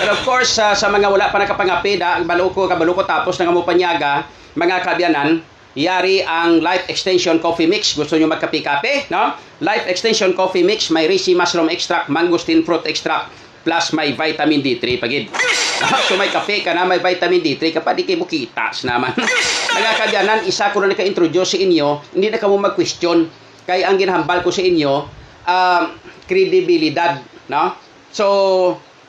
But 0.02 0.10
of 0.10 0.20
course, 0.26 0.58
sa 0.58 0.74
sa 0.74 0.90
mga 0.90 1.14
wala 1.14 1.30
pa 1.30 1.38
nakapangapi, 1.38 2.02
da, 2.02 2.18
baluko, 2.26 2.66
kabaluko 2.66 3.06
tapos 3.06 3.38
nga 3.38 3.54
mo 3.54 3.62
panyaga, 3.62 4.26
mga 4.58 4.82
kabyanan, 4.82 5.53
yari 5.74 6.22
ang 6.22 6.62
Life 6.62 6.90
Extension 6.90 7.42
Coffee 7.42 7.70
Mix. 7.70 7.98
Gusto 7.98 8.18
nyo 8.18 8.30
magkape-kape, 8.30 9.10
no? 9.10 9.34
Life 9.62 9.86
Extension 9.90 10.34
Coffee 10.38 10.66
Mix, 10.66 10.94
may 10.94 11.10
reishi 11.10 11.34
mushroom 11.34 11.70
extract, 11.70 12.10
mangosteen 12.10 12.62
fruit 12.62 12.86
extract, 12.86 13.34
plus 13.66 13.96
may 13.96 14.14
vitamin 14.14 14.62
D3 14.62 15.00
pagid. 15.00 15.32
so 16.08 16.20
may 16.20 16.30
kape 16.30 16.62
ka 16.62 16.76
na, 16.76 16.86
may 16.86 17.02
vitamin 17.02 17.42
D3 17.42 17.74
ka 17.74 17.82
pa, 17.82 17.96
di 17.98 18.06
kayo 18.06 18.22
bukitas 18.22 18.86
naman. 18.86 19.16
Mga 19.78 19.92
kabyanan, 19.98 20.40
isa 20.46 20.70
ko 20.70 20.84
na 20.84 20.94
naka-introduce 20.94 21.56
sa 21.56 21.58
inyo, 21.58 22.04
hindi 22.14 22.28
na 22.30 22.38
kamo 22.38 22.60
mag-question. 22.60 23.26
Kaya 23.64 23.90
ang 23.90 23.98
ginahambal 23.98 24.44
ko 24.44 24.52
sa 24.52 24.62
inyo, 24.62 25.08
um, 25.48 25.84
kredibilidad, 26.28 27.24
no? 27.50 27.74
So, 28.14 28.26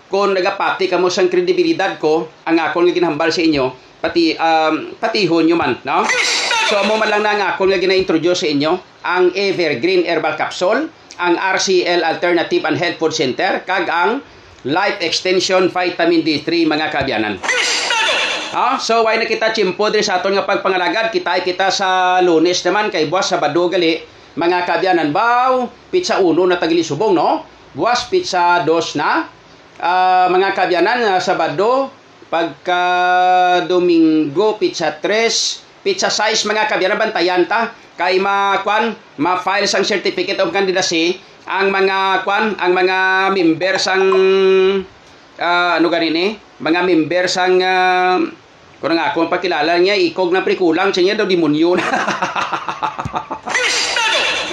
kung 0.09 0.33
nagapati 0.33 0.87
kamo 0.87 1.11
sang 1.11 1.29
kredibilidad 1.29 1.99
ko, 1.99 2.31
ang 2.47 2.57
akong 2.63 2.89
ginahambal 2.95 3.35
sa 3.35 3.43
inyo, 3.43 3.75
pati 3.99 4.39
um, 4.39 4.95
patihon 5.03 5.51
nyo 5.51 5.57
man, 5.59 5.75
no? 5.83 6.07
So, 6.65 6.81
mo 6.89 6.97
lang 6.97 7.21
na 7.21 7.37
nga 7.37 7.49
akong 7.53 7.69
nga 7.69 7.77
gina-introduce 7.77 8.41
sa 8.41 8.49
inyo, 8.49 8.73
ang 9.05 9.37
Evergreen 9.37 10.09
Herbal 10.09 10.33
Capsule, 10.33 10.89
ang 11.21 11.37
RCL 11.37 12.01
Alternative 12.01 12.65
and 12.65 12.81
Health 12.81 12.97
Food 12.97 13.13
Center, 13.13 13.61
kag 13.69 13.85
ang 13.93 14.25
Life 14.65 15.05
Extension 15.05 15.69
Vitamin 15.69 16.25
D3 16.25 16.65
mga 16.65 16.89
kabyanan. 16.89 17.37
Ah, 18.57 18.81
so 18.81 19.05
why 19.05 19.21
na 19.21 19.29
kita 19.29 19.53
chimpo 19.53 19.93
diri 19.93 20.01
sa 20.01 20.23
aton 20.23 20.33
nga 20.33 20.47
pagpangalagad 20.49 21.13
kita 21.13 21.43
kita 21.45 21.69
sa 21.69 22.23
Lunes 22.25 22.63
naman 22.65 22.89
kay 22.89 23.11
buwas 23.13 23.29
Sabado 23.29 23.69
gali 23.69 24.01
mga 24.33 24.65
kabyanan. 24.65 25.11
Baw 25.13 25.69
pizza 25.93 26.23
uno 26.23 26.49
na 26.49 26.57
tagili 26.57 26.81
subong 26.81 27.13
no? 27.13 27.45
Buwas 27.75 28.09
pizza 28.09 28.63
dos 28.65 28.97
na. 28.97 29.27
Ah, 29.83 30.33
mga 30.33 30.57
kabyanan 30.57 31.03
ah, 31.13 31.21
Sabado 31.21 31.93
pagka 32.33 32.83
Domingo 33.69 34.57
pizza 34.57 34.97
3 34.97 35.64
pizza 35.85 36.09
size 36.09 36.49
mga 36.49 36.67
kabyanan 36.73 36.99
bantayan 36.99 37.45
ta. 37.45 37.71
Kay 37.95 38.19
makwan 38.19 38.97
ma-file 39.21 39.71
sang 39.71 39.87
certificate 39.87 40.43
of 40.43 40.51
candidacy 40.51 41.21
ang 41.47 41.71
mga 41.71 42.25
kwan 42.25 42.57
ang 42.59 42.73
mga 42.73 43.31
members 43.37 43.85
ang 43.87 44.05
ah, 45.39 45.79
ano 45.79 45.87
gani 45.93 46.09
ni? 46.11 46.27
Mga 46.59 46.81
members 46.83 47.37
ang 47.37 47.61
uh, 47.61 48.19
kung 48.81 48.97
nga 48.97 49.13
ako 49.13 49.29
ang 49.29 49.33
pakilala 49.33 49.79
niya 49.79 49.95
ikog 49.97 50.33
na 50.35 50.43
prikulang 50.43 50.91
siya 50.91 51.13
niya 51.13 51.19
daw 51.21 51.29
demonyo 51.29 51.77
na 51.79 51.87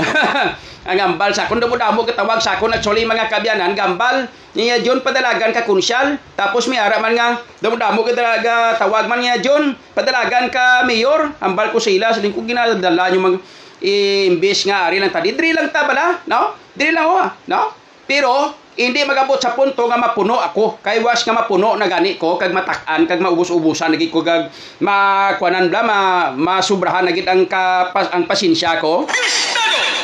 ang 0.82 0.98
gambal 0.98 1.30
sa 1.30 1.46
kundo 1.46 1.70
mo 1.70 1.78
damo 1.78 2.02
katawag 2.02 2.42
sa 2.42 2.58
ako 2.58 2.66
actually 2.74 3.06
mga 3.06 3.30
kabyanan. 3.30 3.78
Gambal 3.78 4.26
niya 4.58 4.82
John 4.82 5.06
padalagan 5.06 5.54
ka 5.54 5.62
kunsyal. 5.62 6.18
Tapos 6.34 6.66
may 6.66 6.82
ara 6.82 6.98
man 6.98 7.14
nga 7.14 7.38
damo 7.62 7.78
damo 7.78 8.02
ka 8.02 8.18
talaga 8.18 8.82
tawag 8.82 9.06
man 9.06 9.22
niya 9.22 9.38
John 9.46 9.78
padalagan 9.94 10.50
ka 10.50 10.82
mayor. 10.90 11.38
Ambal 11.38 11.70
ko 11.70 11.78
sila 11.78 12.10
sa 12.10 12.22
lingkod 12.22 12.50
ginadala 12.50 13.14
nyo 13.14 13.20
mag 13.22 13.36
imbes 13.82 14.66
nga 14.66 14.90
ari 14.90 14.98
lang 14.98 15.14
ta. 15.14 15.22
Diri 15.22 15.54
lang 15.54 15.70
ta 15.70 15.86
bala 15.86 16.18
no? 16.26 16.58
Diri 16.74 16.90
lang 16.90 17.06
ho 17.06 17.30
no? 17.46 17.62
Pero 18.10 18.61
hindi 18.80 19.04
magabot 19.04 19.36
sa 19.36 19.52
punto 19.52 19.84
nga 19.88 20.00
mapuno 20.00 20.40
ako 20.40 20.80
kay 20.80 21.04
was 21.04 21.28
nga 21.28 21.36
mapuno 21.36 21.76
na 21.76 21.92
gani 21.92 22.16
ko 22.16 22.40
kag 22.40 22.56
matak-an 22.56 23.04
kag 23.04 23.20
maubos-ubusan 23.20 23.92
lagi 23.92 24.08
ko 24.08 24.24
kag 24.24 24.48
makuanan 24.80 25.68
bla 25.68 25.84
ma 25.84 26.00
masubrahan 26.32 27.04
na 27.04 27.12
gid 27.12 27.28
ang 27.28 27.52
ka, 27.52 27.92
ang 27.92 28.24
pasensya 28.24 28.80
ko 28.80 29.04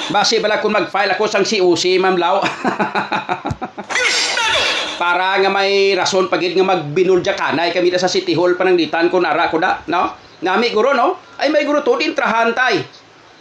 Base 0.08 0.40
bala 0.40 0.64
kung 0.64 0.72
mag-file 0.72 1.20
ako 1.20 1.28
sang 1.28 1.44
COC, 1.44 2.00
Ma'am 2.00 2.16
Lau. 2.16 2.40
Para 5.04 5.36
nga 5.36 5.52
may 5.52 5.92
rason 6.00 6.32
pagid 6.32 6.56
nga 6.56 6.64
magbinulja 6.64 7.36
kanay 7.36 7.76
kami 7.76 7.92
sa 8.00 8.08
City 8.08 8.32
Hall 8.32 8.56
pananglitan 8.56 9.12
kun 9.12 9.28
ara 9.28 9.52
ko 9.52 9.60
da, 9.60 9.84
no? 9.92 10.16
Nami 10.42 10.72
guro 10.72 10.96
no? 10.96 11.20
Ay 11.38 11.52
may 11.52 11.68
guro 11.68 11.84
to 11.84 12.00
din 12.00 12.16
trahan 12.16 12.56
tay. 12.56 12.82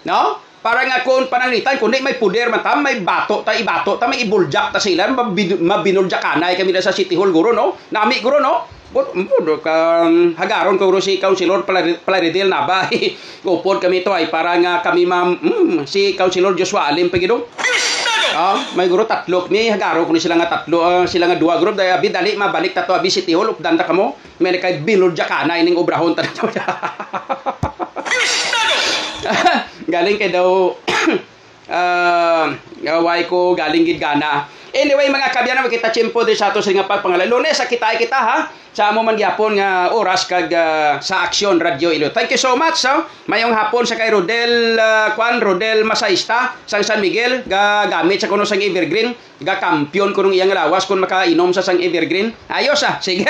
No? 0.05 0.43
Para 0.67 0.83
nga 0.83 1.07
kun 1.07 1.31
pananglitan 1.31 1.79
kundi 1.79 2.03
may 2.03 2.19
puder 2.19 2.51
man 2.51 2.59
tam 2.59 2.83
may 2.83 2.99
bato 2.99 3.47
ta 3.47 3.55
ibato 3.55 4.03
ta 4.03 4.11
may 4.11 4.27
ibuljak 4.27 4.75
ta 4.75 4.83
sila 4.83 5.07
mabin- 5.15 5.63
mabinulja 5.63 6.19
kanay 6.19 6.59
kami 6.59 6.75
na 6.75 6.83
sa 6.83 6.91
City 6.91 7.15
Hall 7.15 7.31
guro 7.31 7.55
no? 7.55 7.79
Nami 7.95 8.19
guro 8.19 8.43
no? 8.43 8.67
But, 8.91 9.15
mudo 9.15 9.63
ka 9.63 10.11
um, 10.11 10.35
hagaron 10.35 10.75
ko 10.75 10.91
si 10.99 11.23
Councilor 11.23 11.63
Plar- 11.63 12.03
Plaridel 12.03 12.51
na 12.51 12.67
ba? 12.67 12.91
Upod 13.47 13.79
kami 13.79 14.03
to 14.03 14.11
ay 14.11 14.27
para 14.27 14.59
nga 14.59 14.83
kami 14.83 15.07
ma'am 15.07 15.39
mm, 15.39 15.87
si 15.87 16.19
Councilor 16.19 16.59
Joshua 16.59 16.91
Alim 16.91 17.15
pagidong. 17.15 17.47
Ah, 18.35 18.59
may 18.75 18.91
guro 18.91 19.07
tatlo. 19.07 19.47
May 19.47 19.71
hagaro 19.71 20.03
ko 20.03 20.19
sila 20.19 20.35
nga 20.35 20.51
tatlo, 20.51 20.83
ah, 20.83 21.07
sila 21.07 21.31
nga 21.31 21.39
duwa 21.39 21.63
group 21.63 21.79
dahil 21.79 21.95
abi 21.95 22.11
dali 22.11 22.35
mabalik 22.35 22.75
tato 22.75 22.91
abi 22.91 23.07
City 23.07 23.39
Hall 23.39 23.55
updan 23.55 23.79
ta 23.79 23.87
kamo. 23.87 24.19
May 24.43 24.59
kay 24.59 24.83
binulja 24.83 25.31
kana 25.31 25.63
ining 25.63 25.79
obrahon 25.79 26.19
ta 26.19 26.27
galing 29.87 30.19
kay 30.19 30.31
daw 30.35 30.75
ah 31.73 32.51
gaway 32.83 33.27
ko 33.27 33.55
galing 33.55 33.87
gid 33.87 33.99
gana. 33.99 34.47
Anyway, 34.77 35.09
mga 35.09 35.33
kabyan 35.33 35.65
kita 35.73 35.89
chimpo 35.89 36.21
din 36.21 36.37
sa 36.37 36.53
ato 36.53 36.61
sa 36.61 36.69
nga 36.69 36.85
pagpangalan. 36.85 37.33
Lunes, 37.33 37.57
sa 37.57 37.65
kita 37.65 37.97
kita 37.97 38.21
ha. 38.21 38.39
Sa 38.77 38.93
amo 38.93 39.01
man 39.01 39.17
gyapon 39.17 39.57
nga 39.57 39.89
oras 39.97 40.29
kag 40.29 40.53
ah, 40.53 41.01
sa 41.01 41.25
Aksyon 41.25 41.57
Radio 41.57 41.89
Ilo. 41.89 42.13
Thank 42.13 42.37
you 42.37 42.37
so 42.37 42.53
much. 42.61 42.85
So, 42.85 43.09
mayong 43.25 43.57
hapon 43.57 43.89
sa 43.89 43.97
kay 43.97 44.13
Rodel 44.13 44.77
ah, 44.77 45.17
Kwan, 45.17 45.41
Rodel 45.41 45.81
Masaista 45.89 46.53
sang 46.69 46.85
San 46.85 47.01
Miguel 47.01 47.49
ga 47.49 47.89
gamit 47.89 48.21
sa 48.21 48.29
kuno 48.29 48.45
sang 48.45 48.61
Evergreen, 48.61 49.17
ga 49.41 49.57
kampiyon 49.57 50.13
kunong 50.13 50.37
iyang 50.37 50.53
lawas 50.53 50.85
kung 50.85 51.01
makainom 51.01 51.57
sa 51.57 51.65
sang 51.65 51.81
Evergreen. 51.81 52.37
Ayos 52.53 52.85
ah. 52.85 53.01
Sige. 53.01 53.25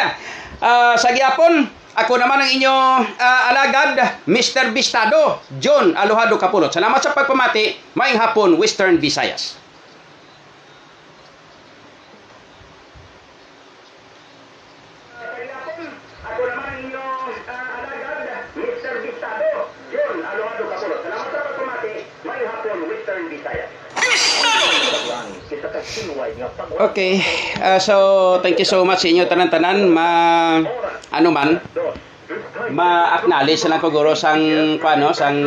Ah, 0.58 0.98
sa 0.98 1.14
gyapon, 1.14 1.70
ako 1.96 2.20
naman 2.20 2.44
ang 2.44 2.50
inyo 2.52 2.74
ah, 3.16 3.50
alagad, 3.50 3.96
Mr. 4.28 4.70
Bistado, 4.76 5.40
John 5.56 5.96
Alohado 5.96 6.36
Kapulot. 6.36 6.68
Salamat 6.68 7.00
sa 7.00 7.16
pagpamati. 7.16 7.96
Mayong 7.96 8.20
hapon, 8.20 8.50
Western 8.60 9.00
Visayas. 9.00 9.65
Okay, 26.76 27.22
ah, 27.62 27.78
so 27.78 27.94
thank 28.42 28.58
you 28.58 28.66
so 28.66 28.82
much 28.82 29.06
sa 29.06 29.08
inyo 29.08 29.24
tanan-tanan. 29.30 29.86
Ma 29.86 30.08
ano 31.14 31.28
man 31.30 31.62
ma-acknowledge 32.74 33.62
lang 33.70 33.78
ko 33.78 33.94
guro 33.94 34.18
sang 34.18 34.76
kuano 34.82 35.14
sang 35.14 35.38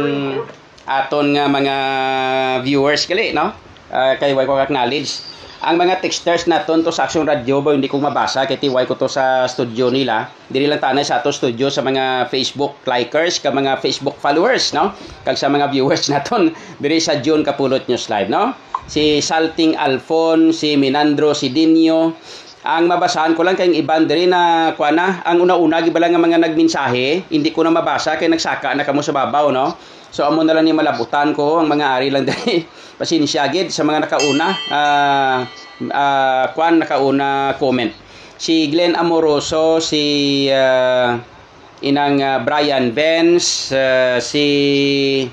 aton 0.88 1.36
nga 1.36 1.52
mga 1.52 1.76
viewers 2.64 3.04
kali 3.04 3.36
no? 3.36 3.52
Ah, 3.92 4.16
kay 4.16 4.32
way 4.32 4.48
ko 4.48 4.56
acknowledge 4.56 5.28
ang 5.60 5.76
mga 5.76 6.00
texters 6.00 6.48
naton 6.48 6.88
to 6.88 6.92
sa 6.96 7.04
Action 7.04 7.28
Radio 7.28 7.60
ba 7.60 7.76
hindi 7.76 7.92
ko 7.92 8.00
mabasa 8.00 8.48
kay 8.48 8.56
tiway 8.56 8.88
ko 8.88 8.96
to 8.96 9.12
sa 9.12 9.44
studio 9.44 9.92
nila. 9.92 10.32
Dili 10.48 10.72
lang 10.72 10.80
tanay 10.80 11.04
sa 11.04 11.20
ato 11.20 11.36
studio 11.36 11.68
sa 11.68 11.84
mga 11.84 12.32
Facebook 12.32 12.80
likers 12.88 13.44
ka 13.44 13.52
mga 13.52 13.84
Facebook 13.84 14.16
followers 14.24 14.72
no? 14.72 14.96
Kag 15.28 15.36
sa 15.36 15.52
mga 15.52 15.68
viewers 15.68 16.08
naton 16.08 16.56
diri 16.80 17.04
sa 17.04 17.20
June 17.20 17.44
Kapulot 17.44 17.84
News 17.92 18.08
Live 18.08 18.32
no 18.32 18.56
si 18.90 19.22
Salting 19.22 19.78
Alfon 19.78 20.50
si 20.50 20.74
Minandro 20.74 21.38
Sidinio. 21.38 22.18
Ang 22.66 22.92
mabasahan 22.92 23.40
ko 23.40 23.48
lang 23.48 23.56
kay 23.56 23.72
iban 23.72 24.04
diri 24.04 24.28
na 24.28 24.74
kuha 24.76 24.92
na 24.92 25.24
ang 25.24 25.40
una-una 25.40 25.80
gibala 25.80 26.12
nga 26.12 26.20
mga 26.20 26.44
nagmensahe 26.44 27.32
hindi 27.32 27.56
ko 27.56 27.64
na 27.64 27.72
mabasa 27.72 28.20
kay 28.20 28.28
nagsaka 28.28 28.76
na 28.76 28.84
kamo 28.84 29.00
sa 29.00 29.16
babaw 29.16 29.48
no? 29.54 29.80
So 30.12 30.28
amo 30.28 30.44
na 30.44 30.52
lang 30.58 30.68
ni 30.68 30.76
malabutan 30.76 31.32
ko 31.32 31.62
ang 31.62 31.72
mga 31.72 31.86
ari 31.88 32.10
lang 32.12 32.26
diri. 32.30 32.66
Pasensya 33.00 33.48
gid 33.48 33.72
sa 33.72 33.88
mga 33.88 34.10
nakauna 34.10 34.48
ah 34.74 35.48
uh, 35.88 36.46
kuan 36.52 36.84
nakauna 36.84 37.56
comment. 37.56 37.94
Si 38.36 38.68
Glenn 38.68 39.00
Amoroso 39.00 39.80
si 39.80 40.48
ah, 40.52 41.16
inang 41.80 42.20
ah, 42.20 42.44
Brian 42.44 42.92
Benz 42.92 43.72
ah, 43.72 44.20
si 44.20 45.24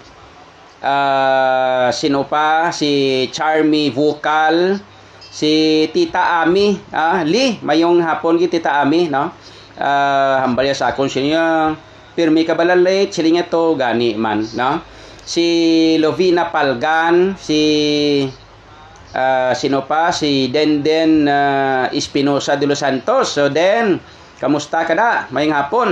ah, 0.87 1.89
sino 1.91 2.31
pa? 2.31 2.71
Si 2.71 3.27
Charmy 3.35 3.91
Vocal 3.91 4.79
si 5.37 5.85
Tita 5.91 6.41
Ami. 6.41 6.79
Ah 6.95 7.27
Li 7.27 7.59
mayong 7.61 7.99
hapon 8.01 8.39
gi 8.39 8.47
Tita 8.47 8.81
Ami 8.81 9.11
no? 9.11 9.35
Ah 9.77 10.47
hambalya 10.47 10.73
sa 10.73 10.95
akon 10.95 11.11
siya 11.11 11.75
pirmi 12.15 12.47
ka 12.47 12.55
bala 12.55 12.79
late? 12.79 13.13
Sila 13.13 13.43
to 13.51 13.75
gani 13.75 14.15
man 14.15 14.47
no? 14.55 14.81
Si 15.27 15.99
Lovina 15.99 16.49
Palgan 16.55 17.35
si 17.35 17.61
ah, 19.13 19.53
sino 19.53 19.85
pa? 19.85 20.15
Si 20.15 20.49
Denden 20.49 21.27
ah, 21.27 21.91
Espinosa 21.91 22.55
de 22.55 22.65
los 22.71 22.79
Santos. 22.79 23.35
So 23.35 23.51
Den 23.51 23.99
kamusta 24.39 24.87
ka 24.87 24.95
da 24.95 25.11
mayong 25.35 25.53
hapon. 25.53 25.91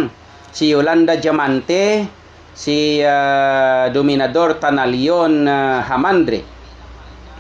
Si 0.55 0.70
Yolanda 0.70 1.18
Diamante 1.18 2.07
si 2.55 3.03
ah, 3.03 3.91
Dominador 3.91 4.63
Tanalion 4.63 5.45
ah, 5.45 5.83
Hamandre. 5.85 6.55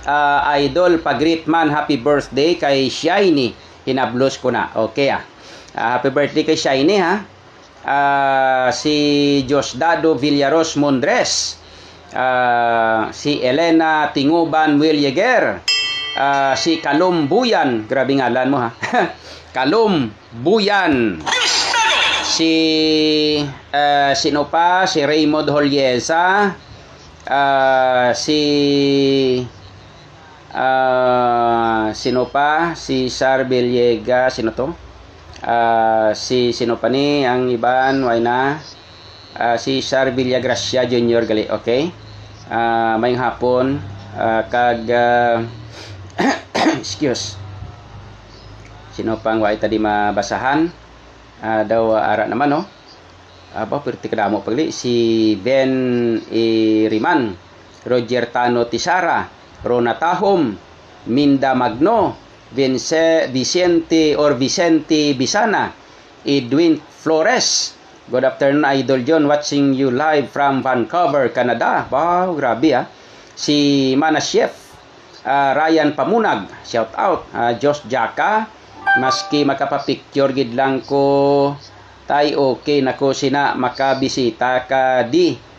Uh, 0.04 0.44
idol 0.60 1.00
pagritman 1.00 1.72
happy 1.72 1.96
birthday 1.96 2.60
kay 2.60 2.92
Shiny. 2.92 3.56
Hinablos 3.88 4.36
ko 4.36 4.52
na. 4.52 4.68
Okay 4.76 5.08
ah. 5.08 5.24
Ah, 5.72 5.96
happy 5.96 6.12
birthday 6.12 6.44
kay 6.44 6.58
Shiny 6.60 7.00
ha? 7.00 7.24
Ah, 7.86 8.68
si 8.74 9.40
Diosdado 9.48 10.18
Villaros 10.20 10.76
Mondres. 10.76 11.56
Ah, 12.12 13.08
si 13.16 13.40
Elena 13.40 14.12
Tinguban 14.12 14.76
Williger 14.76 15.64
Ah, 16.14 16.54
si 16.54 16.78
Kalum 16.78 17.26
Buyan 17.26 17.90
grabe 17.90 18.14
ngalan 18.14 18.46
mo 18.46 18.62
ha? 18.62 18.70
Kalum 19.56 20.14
Buyan 20.30 21.18
si 22.34 22.52
ah, 23.70 24.10
sino 24.18 24.50
pa 24.50 24.90
si 24.90 24.98
Raymond 25.06 25.46
Holyesa 25.54 26.50
Ah, 27.24 28.12
si 28.12 28.42
Ah, 30.54 31.90
sino 31.96 32.30
pa? 32.30 32.78
Si 32.78 33.10
Sar 33.10 33.42
Villegas, 33.50 34.38
sino 34.38 34.54
to? 34.54 34.70
Ah, 35.42 36.14
si 36.14 36.54
sino 36.54 36.78
pa 36.78 36.86
ni 36.92 37.26
ang 37.26 37.50
iban, 37.50 38.04
why 38.06 38.22
na? 38.22 38.60
Ah, 39.34 39.56
si 39.58 39.82
Sar 39.82 40.14
Villagracia 40.14 40.86
Jr. 40.86 41.26
gali, 41.26 41.44
okay? 41.50 41.90
Ah, 42.46 42.94
mayong 43.02 43.18
hapon 43.18 43.66
ah, 44.14 44.46
kag 44.46 44.86
ah, 44.92 45.42
excuse. 46.78 47.34
Sino 48.94 49.18
pang 49.18 49.42
why 49.42 49.58
tadi 49.58 49.80
mabasahan? 49.80 50.83
Ah, 51.44 51.60
daw 51.60 51.92
ara 51.92 52.24
naman 52.24 52.56
no. 52.56 52.64
aba 53.52 53.76
perti 53.84 54.08
kadamo 54.08 54.40
pagli 54.40 54.72
si 54.72 55.36
Ben 55.36 56.16
Iriman 56.32 57.36
Roger 57.84 58.32
Tano 58.32 58.64
Tisara 58.64 59.28
Rona 59.60 59.92
Tahom 60.00 60.56
Minda 61.12 61.52
Magno 61.52 62.16
Vince, 62.48 63.28
Vicente 63.28 64.16
or 64.16 64.40
Vicente 64.40 65.12
Bisana 65.12 65.68
Edwin 66.24 66.80
Flores 66.80 67.76
Good 68.04 68.24
afternoon, 68.24 68.68
Idol 68.68 69.00
John. 69.00 69.24
Watching 69.24 69.72
you 69.72 69.88
live 69.88 70.28
from 70.28 70.60
Vancouver, 70.60 71.32
Canada. 71.32 71.88
Wow, 71.88 72.36
grabe 72.36 72.76
ah. 72.76 72.84
Si 73.32 73.96
Mana 73.96 74.20
Chef, 74.20 74.52
uh, 75.24 75.56
Ryan 75.56 75.96
Pamunag, 75.96 76.52
shout 76.68 76.92
out. 77.00 77.24
Uh, 77.32 77.56
Josh 77.56 77.80
Jaka, 77.88 78.44
maski 78.94 79.42
makapapicture 79.42 80.30
gid 80.30 80.54
lang 80.54 80.82
ko 80.86 81.54
tay 82.06 82.36
okay 82.36 82.84
nako 82.84 83.10
sina 83.16 83.56
makabisita 83.58 84.68
ka 84.68 85.02
di. 85.08 85.52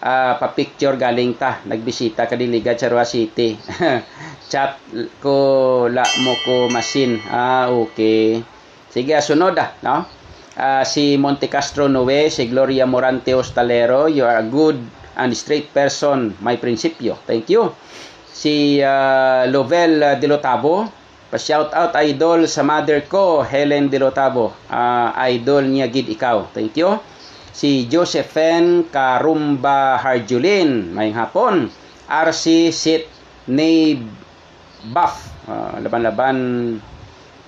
Uh, 0.00 0.32
pa-picture 0.40 0.96
galing 0.96 1.36
ta 1.36 1.60
nagbisita 1.68 2.24
ka 2.24 2.32
diligad 2.32 2.80
sa 2.80 2.88
Rua 2.88 3.04
City. 3.04 3.52
Chat 4.50 4.80
ko 5.20 5.36
la 5.92 6.00
mo 6.24 6.40
ko 6.40 6.72
masin. 6.72 7.20
Ah 7.28 7.68
okay. 7.68 8.40
Sige 8.88 9.20
sunod 9.20 9.60
ah 9.60 9.76
no? 9.84 10.08
Uh, 10.56 10.84
si 10.88 11.20
Monte 11.20 11.52
Castro 11.52 11.84
Noe, 11.84 12.32
si 12.32 12.48
Gloria 12.48 12.88
Morante 12.88 13.36
Ostalero, 13.36 14.08
you 14.08 14.24
are 14.24 14.40
a 14.40 14.46
good 14.48 14.80
and 15.20 15.36
straight 15.36 15.68
person, 15.76 16.32
my 16.40 16.56
prinsipyo. 16.56 17.20
Thank 17.28 17.52
you. 17.52 17.68
Si 18.32 18.80
uh, 18.80 19.44
Lovel 19.52 20.16
Delotabo, 20.16 20.88
pa-shout 21.30 21.70
out 21.70 21.94
idol 21.94 22.44
sa 22.50 22.66
mother 22.66 23.06
ko, 23.06 23.46
Helen 23.46 23.86
Delotabo. 23.86 24.50
Uh, 24.66 25.14
idol 25.30 25.70
niya 25.70 25.86
gid 25.86 26.10
ikaw. 26.10 26.50
Thank 26.50 26.74
you. 26.76 26.98
Si 27.54 27.86
Josephine 27.86 28.90
Karumba 28.90 29.94
Harjulin, 30.02 30.90
may 30.90 31.14
hapon. 31.14 31.70
RC 32.10 32.74
Sit 32.74 33.06
Nay 33.46 33.94
Buff. 34.90 35.30
Uh, 35.46 35.78
laban-laban 35.78 36.78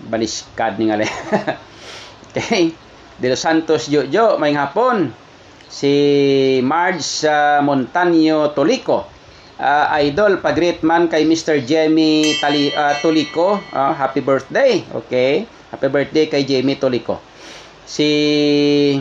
baliskad 0.07 0.79
ni 0.79 0.91
ngale. 0.91 1.07
okay. 2.31 2.71
De 3.19 3.27
Los 3.31 3.43
Santos 3.43 3.91
Jojo, 3.91 4.39
may 4.39 4.55
hapon. 4.55 5.11
Si 5.67 6.59
Marge 6.63 7.27
uh, 7.27 7.59
Montaño 7.63 8.55
Tolico. 8.55 9.12
Uh, 9.61 9.87
idol, 10.01 10.41
pag-greet 10.41 10.81
man 10.81 11.13
kay 11.13 11.29
Mr. 11.29 11.61
Jamie 11.61 12.41
Tali, 12.41 12.73
uh, 12.73 12.97
Tolico. 13.05 13.61
Uh, 13.73 13.93
happy 13.93 14.25
birthday. 14.25 14.81
Okay. 15.05 15.45
Happy 15.69 15.89
birthday 15.93 16.25
kay 16.27 16.43
Jamie 16.49 16.81
Tolico. 16.81 17.21
Si 17.85 18.97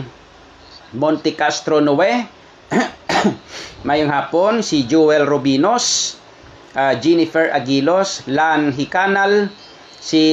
Monte 0.92 1.32
Castro 1.32 1.80
Noe. 1.80 2.28
Mayong 3.88 4.12
hapon, 4.14 4.62
si 4.62 4.86
Joel 4.86 5.26
Robinos, 5.26 6.14
uh, 6.78 6.94
Jennifer 7.02 7.50
Aguilos, 7.50 8.22
Lan 8.30 8.70
Hicanal, 8.70 9.50
si 9.98 10.24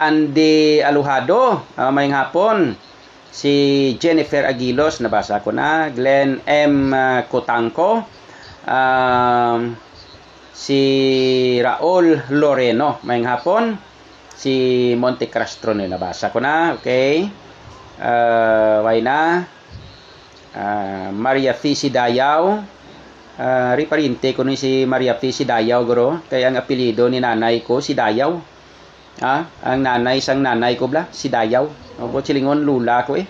Andy 0.00 0.80
Alujado, 0.80 1.60
uh, 1.76 1.90
mayong 1.92 2.16
hapon, 2.16 2.56
si 3.28 3.52
Jennifer 4.00 4.48
Aguilos, 4.48 5.04
nabasa 5.04 5.44
ko 5.44 5.52
na, 5.52 5.92
Glenn 5.92 6.40
M. 6.48 6.92
Cotangco, 7.28 8.08
um, 8.66 9.76
si 10.52 10.80
Raul 11.60 12.20
Loreno, 12.34 13.00
may 13.06 13.22
hapon, 13.24 13.78
si 14.34 14.92
Monte 14.96 15.28
Castro 15.28 15.76
na 15.76 15.88
nabasa 15.88 16.32
ko 16.32 16.40
na, 16.40 16.76
okay, 16.76 17.28
uh, 18.00 18.84
why 18.84 19.00
na, 19.04 19.44
uh, 20.56 21.08
Maria 21.12 21.52
Fisi 21.52 21.88
Dayaw, 21.88 22.42
uh, 23.38 23.72
riparinte 23.76 24.32
ko 24.32 24.44
ni 24.44 24.56
si 24.56 24.88
Maria 24.88 25.16
Fisi 25.16 25.44
Dayaw, 25.44 25.80
guro, 25.84 26.20
kaya 26.28 26.48
ang 26.48 26.58
apelido 26.60 27.08
ni 27.08 27.20
nanay 27.20 27.64
ko, 27.64 27.78
si 27.84 27.92
Dayaw, 27.96 28.60
Ah, 29.20 29.44
ang 29.60 29.84
nanay 29.84 30.16
sang 30.24 30.40
nanay 30.40 30.80
ko 30.80 30.88
bla 30.88 31.04
si 31.12 31.28
Dayaw. 31.28 31.68
Opo 32.00 32.24
silingon 32.24 32.64
lula 32.64 33.04
ko 33.04 33.20
eh. 33.20 33.28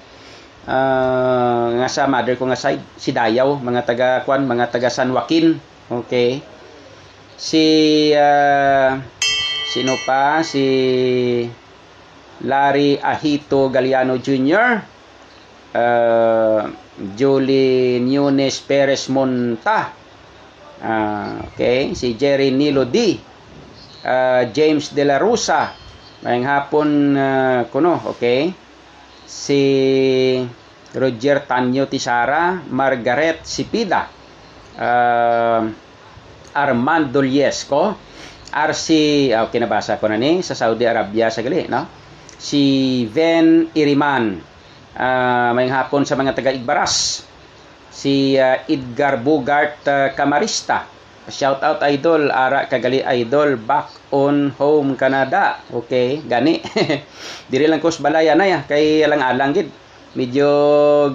Uh, 0.69 1.81
nga 1.81 1.89
sa 1.89 2.05
mother 2.05 2.37
ko 2.37 2.45
nga 2.49 2.59
side 2.59 2.85
si 3.01 3.17
Dayaw, 3.17 3.57
mga 3.61 3.83
taga 3.85 4.09
kwan, 4.29 4.45
mga 4.45 4.69
taga 4.69 4.93
San 4.93 5.13
Joaquin. 5.13 5.57
Okay. 5.89 6.45
Si 7.41 7.65
uh, 8.13 9.01
sino 9.73 9.97
pa 10.05 10.45
si 10.45 10.67
Larry 12.45 13.01
Ahito 13.01 13.73
Galiano 13.73 14.21
Jr. 14.21 14.69
Uh, 15.71 16.61
Julie 17.17 18.03
Nunes 18.03 18.61
Perez 18.61 19.09
Monta. 19.09 19.97
Uh, 20.81 21.45
okay, 21.53 21.93
si 21.93 22.17
Jerry 22.17 22.53
Nilo 22.53 22.89
D. 22.89 23.17
Uh, 24.01 24.49
James 24.49 24.97
De 24.97 25.05
La 25.05 25.21
Rosa 25.21 25.77
Mayang 26.21 26.45
hapon 26.45 27.17
uh, 27.17 27.65
kuno, 27.73 27.97
okay? 28.13 28.53
Si 29.31 29.63
Roger 30.91 31.47
Tanyo 31.47 31.87
Tisara, 31.87 32.59
Margaret 32.67 33.47
Sipida, 33.47 34.11
uh, 34.75 35.63
Armando 36.51 37.23
Liesco, 37.23 37.95
RC, 38.51 38.87
oh, 39.39 39.47
kinabasa 39.55 40.03
ko 40.03 40.11
na 40.11 40.19
ni, 40.19 40.43
sa 40.43 40.59
Saudi 40.59 40.83
Arabia 40.83 41.31
sa 41.31 41.47
gali, 41.47 41.71
no? 41.71 41.87
Si 42.35 43.07
Ven 43.07 43.71
Iriman, 43.71 44.43
uh, 44.99 45.51
mayang 45.55 45.79
hapon 45.79 46.03
sa 46.03 46.19
mga 46.19 46.35
taga-Igbaras, 46.35 47.23
si 47.87 48.35
uh, 48.35 48.67
Edgar 48.67 49.23
Bugart 49.23 49.87
uh, 49.87 50.11
Camarista, 50.19 50.91
Shout 51.29 51.61
out 51.61 51.85
idol, 51.85 52.33
ara 52.33 52.65
kagali 52.65 53.05
idol 53.05 53.61
back 53.61 53.93
on 54.09 54.57
home 54.57 54.97
Canada. 54.97 55.61
Okay, 55.69 56.25
gani. 56.25 56.65
Diri 57.53 57.69
lang 57.69 57.85
ko 57.85 57.93
sa 57.93 58.01
balaya 58.01 58.33
na 58.33 58.49
ya 58.49 58.65
kay 58.65 59.05
alang-alang 59.05 59.53
gid. 59.53 59.69
Medyo 60.17 60.49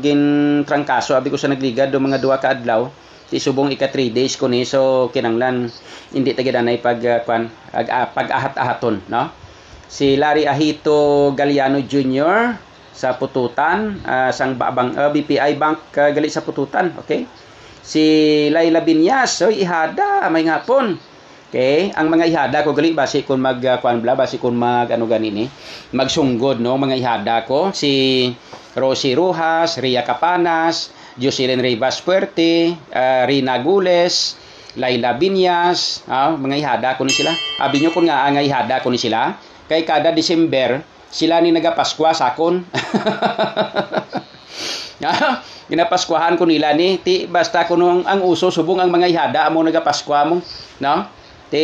gin 0.05 0.61
trangkaso 0.61 1.17
abi 1.17 1.33
ko 1.33 1.41
sa 1.41 1.49
nagligad 1.49 1.89
do 1.89 1.97
mga 1.97 2.21
duha 2.21 2.37
ka 2.37 2.53
adlaw. 2.53 2.85
Ti 3.25 3.41
subong 3.41 3.73
ika 3.73 3.89
3 3.89 4.13
days 4.13 4.37
ko 4.37 4.45
ni 4.45 4.61
so 4.61 5.09
kinanglan 5.09 5.73
hindi 6.13 6.37
ta 6.37 6.45
gidanay 6.45 6.77
pag 6.77 7.01
uh, 7.01 7.19
kwan 7.25 7.49
ag, 7.73 7.89
uh, 7.89 8.05
pag-ahat-ahaton, 8.13 9.09
no? 9.09 9.33
Si 9.89 10.13
Larry 10.21 10.45
Ahito 10.45 11.33
Galiano 11.33 11.81
Jr. 11.81 12.53
sa 12.93 13.17
Pututan, 13.17 14.05
uh, 14.05 14.29
sang 14.29 14.53
babang 14.53 14.93
uh, 14.93 15.09
BPI 15.09 15.57
Bank 15.57 15.97
uh, 15.97 16.13
gali 16.13 16.29
sa 16.29 16.45
Pututan, 16.45 16.93
okay? 17.01 17.25
Si 17.85 18.03
Laila 18.49 18.81
Binyas 18.81 19.45
so 19.45 19.53
ihada 19.53 20.25
may 20.33 20.49
ngapon 20.49 20.97
okay 21.55 21.93
ang 21.95 22.11
mga 22.11 22.25
ihada 22.27 22.67
ko 22.67 22.75
gali 22.75 22.91
basi 22.91 23.23
kun 23.23 23.39
mag 23.39 23.63
uh, 23.63 23.79
kuan 23.79 24.03
bla 24.03 24.17
basi 24.17 24.41
kun 24.41 24.59
mag 24.59 24.91
ano 24.91 25.07
ganini 25.07 25.47
magsunggod 25.95 26.59
no 26.59 26.75
mga 26.75 26.99
ihada 26.99 27.35
ko. 27.47 27.71
Si 27.71 28.27
Rosie 28.75 29.15
Rojas 29.15 29.79
Ria 29.79 30.03
Capanas 30.03 30.91
Jocelyn 31.15 31.63
Rivas 31.63 32.03
Puerte 32.03 32.75
uh, 32.91 33.23
Rina 33.23 33.63
Gules 33.63 34.35
Laila 34.75 35.15
Binyas 35.15 36.03
uh, 36.11 36.35
mga 36.35 36.55
ihada 36.59 36.89
ko 36.99 37.07
ni 37.07 37.15
sila. 37.15 37.31
Abi 37.63 37.79
nyo 37.79 37.95
kun 37.95 38.11
nga 38.11 38.27
ang 38.27 38.35
ihada 38.35 38.83
ko 38.83 38.91
ni 38.91 38.99
sila. 38.99 39.39
Kay 39.71 39.87
kada 39.87 40.11
December 40.11 40.83
sila 41.07 41.39
ni 41.39 41.55
nagapaskwa 41.55 42.11
sakon 42.11 42.67
ginapaskwahan 45.65 46.37
ko 46.37 46.45
nila 46.45 46.77
ni 46.77 47.01
ti 47.01 47.25
basta 47.25 47.65
kuno 47.65 48.05
ang 48.05 48.21
uso 48.21 48.53
subong 48.53 48.77
ang 48.77 48.91
mga 48.93 49.09
ihada 49.09 49.39
amo 49.49 49.65
nagapaskwa 49.65 50.19
mo. 50.29 50.35
No? 50.81 50.95
Ti 51.49 51.63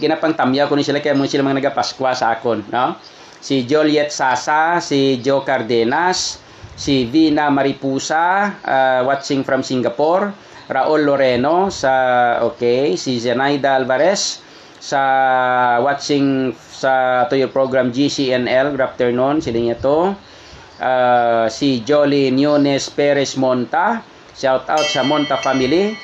ginapangtamya 0.00 0.68
ko 0.68 0.76
ni 0.76 0.84
sila 0.84 1.00
kay 1.00 1.12
mo 1.12 1.28
sila 1.28 1.44
mga 1.44 1.60
nagapaskwa 1.60 2.16
sa 2.16 2.32
akon 2.32 2.64
no? 2.72 2.96
Si 3.40 3.68
Joliet 3.68 4.08
Sasa 4.08 4.80
si 4.80 5.20
Joe 5.20 5.44
Cardenas 5.44 6.40
si 6.76 7.08
Vina 7.08 7.48
Maripusa 7.48 8.52
uh, 8.60 9.00
watching 9.08 9.40
from 9.44 9.64
Singapore 9.64 10.32
Raul 10.68 11.08
Loreno 11.08 11.72
sa 11.72 11.92
okay 12.44 12.96
si 13.00 13.16
Zenaida 13.20 13.76
Alvarez 13.76 14.44
sa 14.80 15.00
watching 15.80 16.52
sa 16.56 17.24
to 17.32 17.36
your 17.36 17.48
program 17.48 17.92
GCNL 17.92 18.76
good 18.76 18.84
afternoon 18.84 19.40
sila 19.40 19.56
niya 19.60 19.76
to 19.80 20.12
uh, 20.80 21.46
si 21.52 21.82
Jolly 21.84 22.32
Nunes 22.32 22.88
Perez 22.92 23.36
Monta. 23.36 24.02
Shout 24.36 24.68
out 24.68 24.86
sa 24.88 25.02
Monta 25.02 25.40
family. 25.40 25.96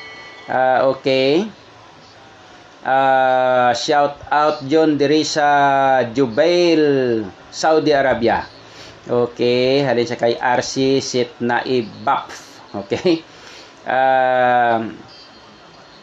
Uh, 0.48 0.92
okay. 0.92 1.44
Uh, 2.82 3.70
shout 3.78 4.18
out 4.26 4.58
John 4.66 4.98
diri 4.98 5.22
sa 5.22 6.02
Jubail, 6.10 7.22
Saudi 7.54 7.94
Arabia. 7.94 8.42
Okay, 9.02 9.82
halin 9.82 10.06
sa 10.06 10.18
kay 10.18 10.34
RC 10.34 11.02
Sit 11.02 11.30
Naib 11.42 11.86
Bapf. 12.02 12.62
Okay. 12.72 13.22
Uh, 13.82 14.94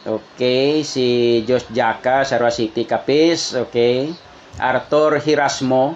okay, 0.04 0.84
si 0.84 1.40
Josh 1.48 1.68
Jaka, 1.72 2.28
Sarwa 2.28 2.52
City 2.52 2.84
Capis. 2.84 3.56
Okay. 3.56 4.12
Arthur 4.60 5.24
Hirasmo, 5.24 5.96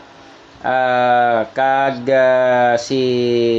Ah, 0.64 1.52
kag 1.52 2.08
ah, 2.08 2.80
si 2.80 3.02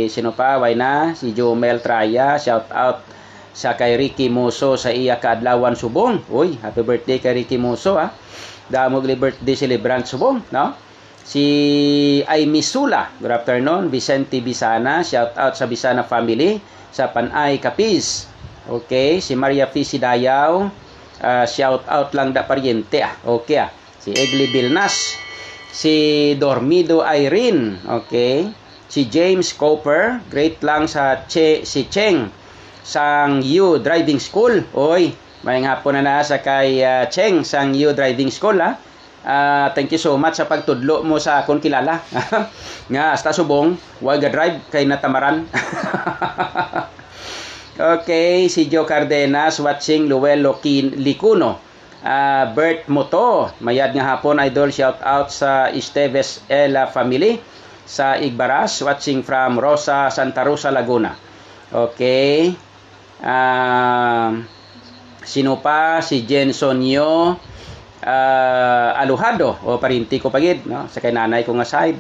sino 0.09 0.33
pa? 0.33 0.57
Way 0.57 0.73
na? 0.73 1.13
Si 1.13 1.37
Jomel 1.37 1.85
Traya. 1.85 2.41
Shout 2.41 2.73
out 2.73 3.05
sa 3.53 3.77
kay 3.77 4.01
Ricky 4.01 4.33
Muso 4.33 4.81
sa 4.81 4.89
iya 4.89 5.21
kaadlawan 5.21 5.77
subong. 5.77 6.25
Uy 6.33 6.57
happy 6.65 6.81
birthday 6.81 7.21
kay 7.21 7.45
Ricky 7.45 7.61
Muso 7.61 8.01
ah. 8.01 8.09
Damog 8.73 9.05
li 9.05 9.21
birthday 9.21 9.53
celebrant 9.53 10.09
subong 10.09 10.41
no? 10.49 10.73
Si 11.29 12.25
Sula. 12.65 13.13
Good 13.21 13.37
afternoon 13.37 13.93
Vicente 13.93 14.41
Bisana. 14.41 15.05
Shout 15.05 15.37
out 15.37 15.61
sa 15.61 15.69
Bisana 15.69 16.09
family 16.09 16.57
sa 16.89 17.13
Panay 17.13 17.61
Capiz. 17.61 18.33
Okay 18.65 19.21
si 19.21 19.37
Maria 19.37 19.69
Fisi 19.69 20.01
Dayaw 20.01 20.73
ah, 21.21 21.45
shout 21.45 21.85
out 21.85 22.17
lang 22.17 22.33
da 22.33 22.49
pariente 22.49 23.05
ah. 23.05 23.13
Okay 23.29 23.61
ah. 23.61 23.69
Si 24.01 24.09
Egli 24.09 24.49
Bilnas 24.49 25.21
si 25.75 25.95
Dormido 26.39 27.03
Irene, 27.03 27.83
okay? 27.91 28.47
Si 28.87 29.11
James 29.11 29.51
Cooper, 29.59 30.23
great 30.31 30.63
lang 30.63 30.87
sa 30.87 31.27
che, 31.27 31.67
si 31.67 31.91
Cheng 31.91 32.31
sang 32.87 33.43
U 33.43 33.83
Driving 33.83 34.23
School. 34.23 34.63
Oy, 34.79 35.11
may 35.43 35.67
hapon 35.67 35.99
na 35.99 36.07
na 36.07 36.23
sa 36.23 36.39
kay 36.39 36.79
ah, 36.87 37.11
Cheng 37.11 37.43
sang 37.43 37.75
U 37.75 37.91
Driving 37.91 38.31
School 38.31 38.63
ha. 38.63 38.79
Ah, 39.25 39.73
thank 39.75 39.91
you 39.91 39.99
so 39.99 40.15
much 40.21 40.37
sa 40.39 40.47
pagtudlo 40.47 41.03
mo 41.03 41.19
sa 41.19 41.43
akong 41.43 41.59
kilala. 41.59 41.99
nga 42.93 43.05
hasta 43.17 43.35
subong, 43.35 43.75
wag 43.99 44.23
drive 44.31 44.63
kay 44.71 44.87
natamaran. 44.87 45.49
okay, 47.99 48.47
si 48.47 48.71
Joe 48.71 48.87
Cardenas 48.87 49.59
watching 49.59 50.07
Luel 50.07 50.45
Lokin 50.45 50.95
Licuno. 52.05 52.13
Ah, 52.13 52.53
Bert 52.53 52.85
Moto, 52.93 53.49
mayad 53.65 53.97
nga 53.97 54.05
hapon 54.17 54.37
idol 54.45 54.69
shout 54.69 55.01
out 55.01 55.33
sa 55.33 55.73
Esteves 55.73 56.45
Ela 56.53 56.85
family 56.85 57.41
sa 57.85 58.21
Igbaras 58.21 58.85
watching 58.85 59.25
from 59.25 59.57
Rosa 59.57 60.13
Santa 60.13 60.45
Rosa 60.45 60.69
Laguna. 60.69 61.17
Okay. 61.73 62.53
Ah, 63.25 64.37
sino 65.25 65.57
pa 65.65 66.05
si 66.05 66.29
Jenson 66.29 66.85
Yo 66.85 67.41
ah, 68.05 68.91
Aluhado 69.01 69.57
o 69.65 69.81
parinti 69.81 70.21
ko 70.21 70.29
pagid 70.29 70.69
no 70.69 70.85
sa 70.93 71.01
kay 71.01 71.09
nanay 71.09 71.41
ko 71.41 71.57
nga 71.57 71.65
side. 71.65 71.97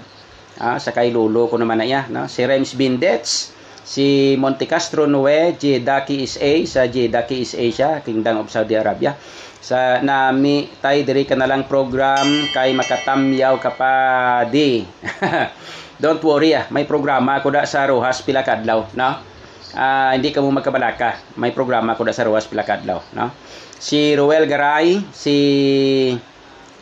Ah, 0.60 0.76
sa 0.76 0.92
kay 0.92 1.08
lulo 1.10 1.48
ko 1.48 1.56
naman 1.56 1.80
na 1.80 1.88
iya 1.88 2.04
no 2.12 2.28
si 2.28 2.44
Rems 2.44 2.76
Bindets 2.76 3.56
si 3.84 4.32
Monte 4.40 4.64
Castro 4.64 5.04
Noe, 5.04 5.56
Jedaki 5.60 6.24
is 6.24 6.40
A 6.40 6.64
sa 6.64 6.88
Jedaki 6.88 7.44
is 7.44 7.52
Asia, 7.52 8.00
Kingdom 8.00 8.40
of 8.40 8.48
Saudi 8.48 8.76
Arabia 8.76 9.12
sa 9.64 10.04
nami 10.04 10.68
tay 10.84 11.08
diri 11.08 11.24
ka 11.24 11.32
na 11.32 11.48
lang 11.48 11.64
program 11.64 12.44
kay 12.52 12.76
makatamyaw 12.76 13.56
ka 13.56 13.72
pa 13.72 13.92
di. 14.44 14.84
Don't 16.04 16.20
worry 16.20 16.52
ah. 16.52 16.68
May 16.68 16.84
programa 16.84 17.40
ako 17.40 17.48
da 17.48 17.64
sa 17.64 17.88
Rojas 17.88 18.20
pila 18.20 18.44
kadlaw 18.44 18.84
no? 18.92 19.24
Ah, 19.72 20.12
hindi 20.12 20.36
ka 20.36 20.44
mo 20.44 20.52
magkabalaka. 20.52 21.16
May 21.40 21.56
programa 21.56 21.96
ako 21.96 22.04
da 22.04 22.12
sa 22.12 22.28
Rojas 22.28 22.44
pila 22.44 22.60
kadlaw 22.60 23.00
no? 23.16 23.32
Si 23.80 24.12
Ruel 24.12 24.44
Garay 24.44 25.00
si 25.16 25.36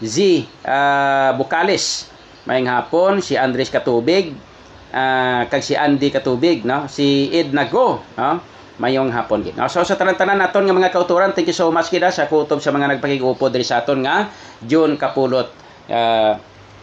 Z 0.03 0.43
ah, 0.67 1.39
Bukalis. 1.39 2.11
May 2.51 2.67
hapon 2.67 3.23
si 3.23 3.39
Andres 3.39 3.71
Katubig 3.71 4.35
ah, 4.91 5.47
kag 5.47 5.63
si 5.63 5.79
Andy 5.79 6.11
Katubig 6.11 6.67
no? 6.67 6.91
Si 6.91 7.31
Ed 7.31 7.55
Nago 7.55 8.03
no 8.19 8.43
mayong 8.81 9.13
hapon 9.13 9.45
gid. 9.45 9.57
So 9.69 9.85
sa 9.85 9.97
tanan-tanan 9.97 10.41
naton 10.41 10.65
nga 10.65 10.77
mga 10.77 10.93
kauturan, 10.93 11.37
thank 11.37 11.49
you 11.49 11.57
so 11.57 11.69
much 11.69 11.93
gid 11.93 12.05
sa 12.09 12.29
kutob 12.31 12.63
sa 12.65 12.73
mga 12.73 12.97
nagpakigupo 12.97 13.53
diri 13.53 13.67
sa 13.67 13.85
aton 13.85 14.01
nga 14.05 14.33
June 14.65 14.97
Kapulot 14.97 15.53
uh, 15.93 16.39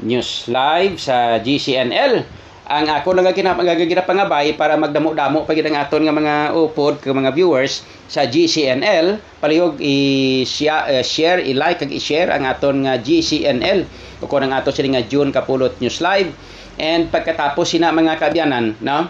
News 0.06 0.46
Live 0.50 1.02
sa 1.02 1.42
GCNL. 1.42 2.24
Ang 2.70 2.86
ako 2.86 3.18
lang 3.18 3.34
ginapagagagina 3.34 4.06
pangabay 4.06 4.54
para 4.54 4.78
magdamo-damo 4.78 5.42
pagid 5.42 5.66
ang 5.66 5.82
aton 5.82 6.06
nga 6.06 6.14
mga 6.14 6.36
upod 6.54 7.02
kag 7.02 7.18
mga 7.18 7.34
viewers 7.34 7.82
sa 8.06 8.30
GCNL 8.30 9.18
palihog 9.42 9.82
i-share, 9.82 11.02
share, 11.02 11.42
i-like 11.42 11.82
kag 11.82 11.90
i-share 11.90 12.30
ang 12.30 12.46
aton 12.46 12.86
nga 12.86 13.02
GCNL 13.02 13.90
o 14.22 14.30
ang 14.30 14.54
ato 14.54 14.70
sila 14.70 15.00
nga 15.00 15.04
June 15.10 15.34
Kapulot 15.34 15.82
News 15.82 15.98
Live 15.98 16.30
and 16.78 17.10
pagkatapos 17.10 17.74
sina 17.74 17.90
mga 17.90 18.22
kabyanan 18.22 18.78
no 18.86 19.10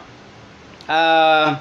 ah 0.88 1.60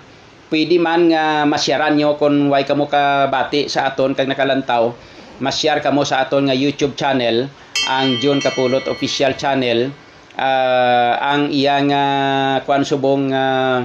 pwede 0.48 0.80
man 0.80 1.12
nga 1.12 1.44
masyaran 1.44 1.96
nyo 1.96 2.16
kung 2.16 2.48
way 2.48 2.64
kamo 2.64 2.88
ka 2.88 3.28
bati 3.28 3.68
sa 3.68 3.88
aton 3.92 4.16
kag 4.16 4.28
nakalantaw. 4.28 4.92
Masyar 5.38 5.78
kamo 5.84 6.02
sa 6.02 6.24
aton 6.24 6.50
nga 6.50 6.56
YouTube 6.56 6.98
channel 6.98 7.46
ang 7.88 8.18
John 8.18 8.42
Kapulot 8.42 8.84
official 8.90 9.36
channel. 9.38 9.92
Uh, 10.38 11.12
ang 11.18 11.50
iyang 11.50 11.90
uh, 11.90 12.62
kwan 12.62 12.86
subong 12.86 13.34
uh, 13.34 13.82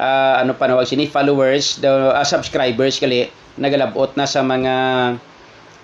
uh, 0.00 0.34
ano 0.40 0.56
pa 0.56 0.64
nawag 0.64 0.88
sini? 0.88 1.08
Followers 1.08 1.80
the 1.80 2.12
uh, 2.12 2.24
subscribers 2.24 2.96
kali 2.96 3.28
nagalabot 3.58 4.14
na 4.16 4.24
sa 4.24 4.40
mga 4.40 4.74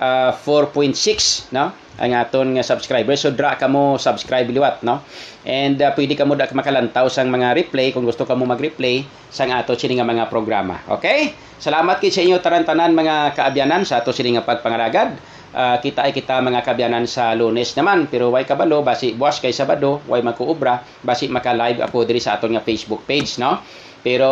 uh, 0.00 0.30
4.6 0.32 1.52
no 1.52 1.83
ang 1.94 2.10
aton 2.10 2.58
nga 2.58 2.64
subscribers 2.66 3.22
so 3.22 3.30
dra 3.30 3.54
kamo 3.54 4.00
subscribe 4.02 4.50
liwat 4.50 4.82
no? 4.82 5.06
And 5.46 5.78
uh, 5.78 5.94
pwede 5.94 6.18
kamo 6.18 6.34
da 6.34 6.50
makalantaw 6.50 7.06
sang 7.06 7.30
mga 7.30 7.54
replay 7.54 7.94
kung 7.94 8.02
gusto 8.02 8.26
kamo 8.26 8.42
mag-replay 8.42 9.06
sang 9.30 9.54
ato 9.54 9.78
sini 9.78 10.00
nga 10.00 10.06
mga 10.06 10.26
programa. 10.26 10.82
Okay? 10.90 11.30
Salamat 11.60 12.02
kid 12.02 12.10
sa 12.10 12.22
inyo 12.26 12.42
tarantanan 12.42 12.90
mga 12.96 13.38
kaabyanan 13.38 13.86
sa 13.86 14.02
ato 14.02 14.10
sini 14.10 14.34
nga 14.34 14.42
pagpangalagad 14.42 15.14
uh, 15.54 15.76
kita 15.78 16.10
ay 16.10 16.12
kita 16.12 16.42
mga 16.42 16.66
kaabyanan 16.66 17.06
sa 17.06 17.32
lunes 17.38 17.72
naman. 17.78 18.10
Pero 18.10 18.34
way 18.34 18.42
kabalo 18.42 18.82
basi 18.82 19.14
buwas 19.14 19.38
kay 19.38 19.54
sabado 19.54 20.02
way 20.10 20.20
magkuobra 20.20 20.82
basi 21.06 21.30
maka-live 21.30 21.78
ako 21.86 22.02
diri 22.02 22.18
sa 22.18 22.36
aton 22.36 22.58
nga 22.58 22.62
Facebook 22.66 23.06
page 23.06 23.38
no? 23.38 23.62
Pero 24.02 24.30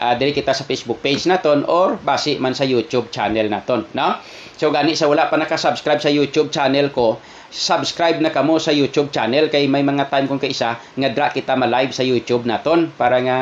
uh, 0.00 0.14
diri 0.16 0.32
kita 0.34 0.56
sa 0.56 0.64
Facebook 0.64 1.04
page 1.04 1.28
naton 1.28 1.62
or 1.68 2.00
basi 2.00 2.40
man 2.40 2.56
sa 2.56 2.64
YouTube 2.64 3.12
channel 3.12 3.46
naton 3.46 3.84
no 3.94 4.18
So 4.54 4.70
gani 4.70 4.94
sa 4.94 5.10
wala 5.10 5.26
pa 5.26 5.34
naka-subscribe 5.34 5.98
sa 5.98 6.10
YouTube 6.10 6.54
channel 6.54 6.94
ko, 6.94 7.18
subscribe 7.50 8.22
na 8.22 8.30
kamo 8.30 8.62
sa 8.62 8.70
YouTube 8.70 9.10
channel 9.10 9.50
kay 9.50 9.66
may 9.66 9.82
mga 9.82 10.10
time 10.10 10.30
kung 10.30 10.38
kaisa 10.38 10.78
nga 10.78 11.08
dra 11.10 11.34
kita 11.34 11.58
ma-live 11.58 11.90
sa 11.90 12.06
YouTube 12.06 12.46
naton 12.46 12.90
para 12.94 13.18
nga 13.18 13.38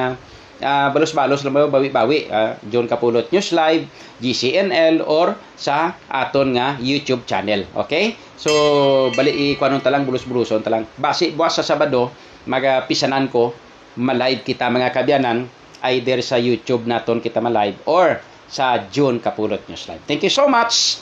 uh, 0.62 0.88
balos-balos 0.94 1.44
lang 1.44 1.68
bawi-bawi 1.68 2.32
uh, 2.32 2.56
John 2.70 2.88
Kapulot 2.88 3.28
News 3.28 3.52
Live, 3.52 3.84
GCNL 4.22 5.04
or 5.04 5.36
sa 5.58 5.98
aton 6.08 6.56
nga 6.56 6.80
YouTube 6.80 7.28
channel. 7.28 7.68
Okay? 7.76 8.16
So 8.38 9.12
bali 9.12 9.52
ikuanon 9.52 9.84
talang 9.84 10.08
bulus-buluson 10.08 10.64
talang. 10.64 10.88
Basi 10.96 11.34
buwas 11.36 11.60
sa 11.60 11.66
Sabado 11.66 12.08
magapisanan 12.48 13.28
ko 13.28 13.52
ma-live 14.00 14.42
kita 14.42 14.72
mga 14.72 14.90
kabyanan 14.96 15.44
either 15.92 16.22
sa 16.24 16.38
YouTube 16.38 16.88
naton 16.88 17.20
kita 17.20 17.42
ma-live 17.42 17.76
or 17.84 18.22
sa 18.52 18.84
June 18.92 19.16
Kapulot 19.16 19.64
News 19.64 19.88
Live. 19.88 20.04
Thank 20.04 20.28
you 20.28 20.32
so 20.32 20.44
much. 20.44 21.00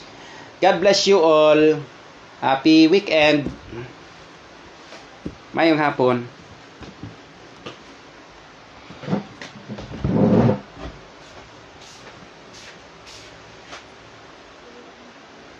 God 0.63 0.79
bless 0.79 1.03
you 1.03 1.19
all. 1.19 1.83
Happy 2.39 2.87
weekend. 2.87 3.43
Mayong 5.51 5.75
hapon. 5.75 6.23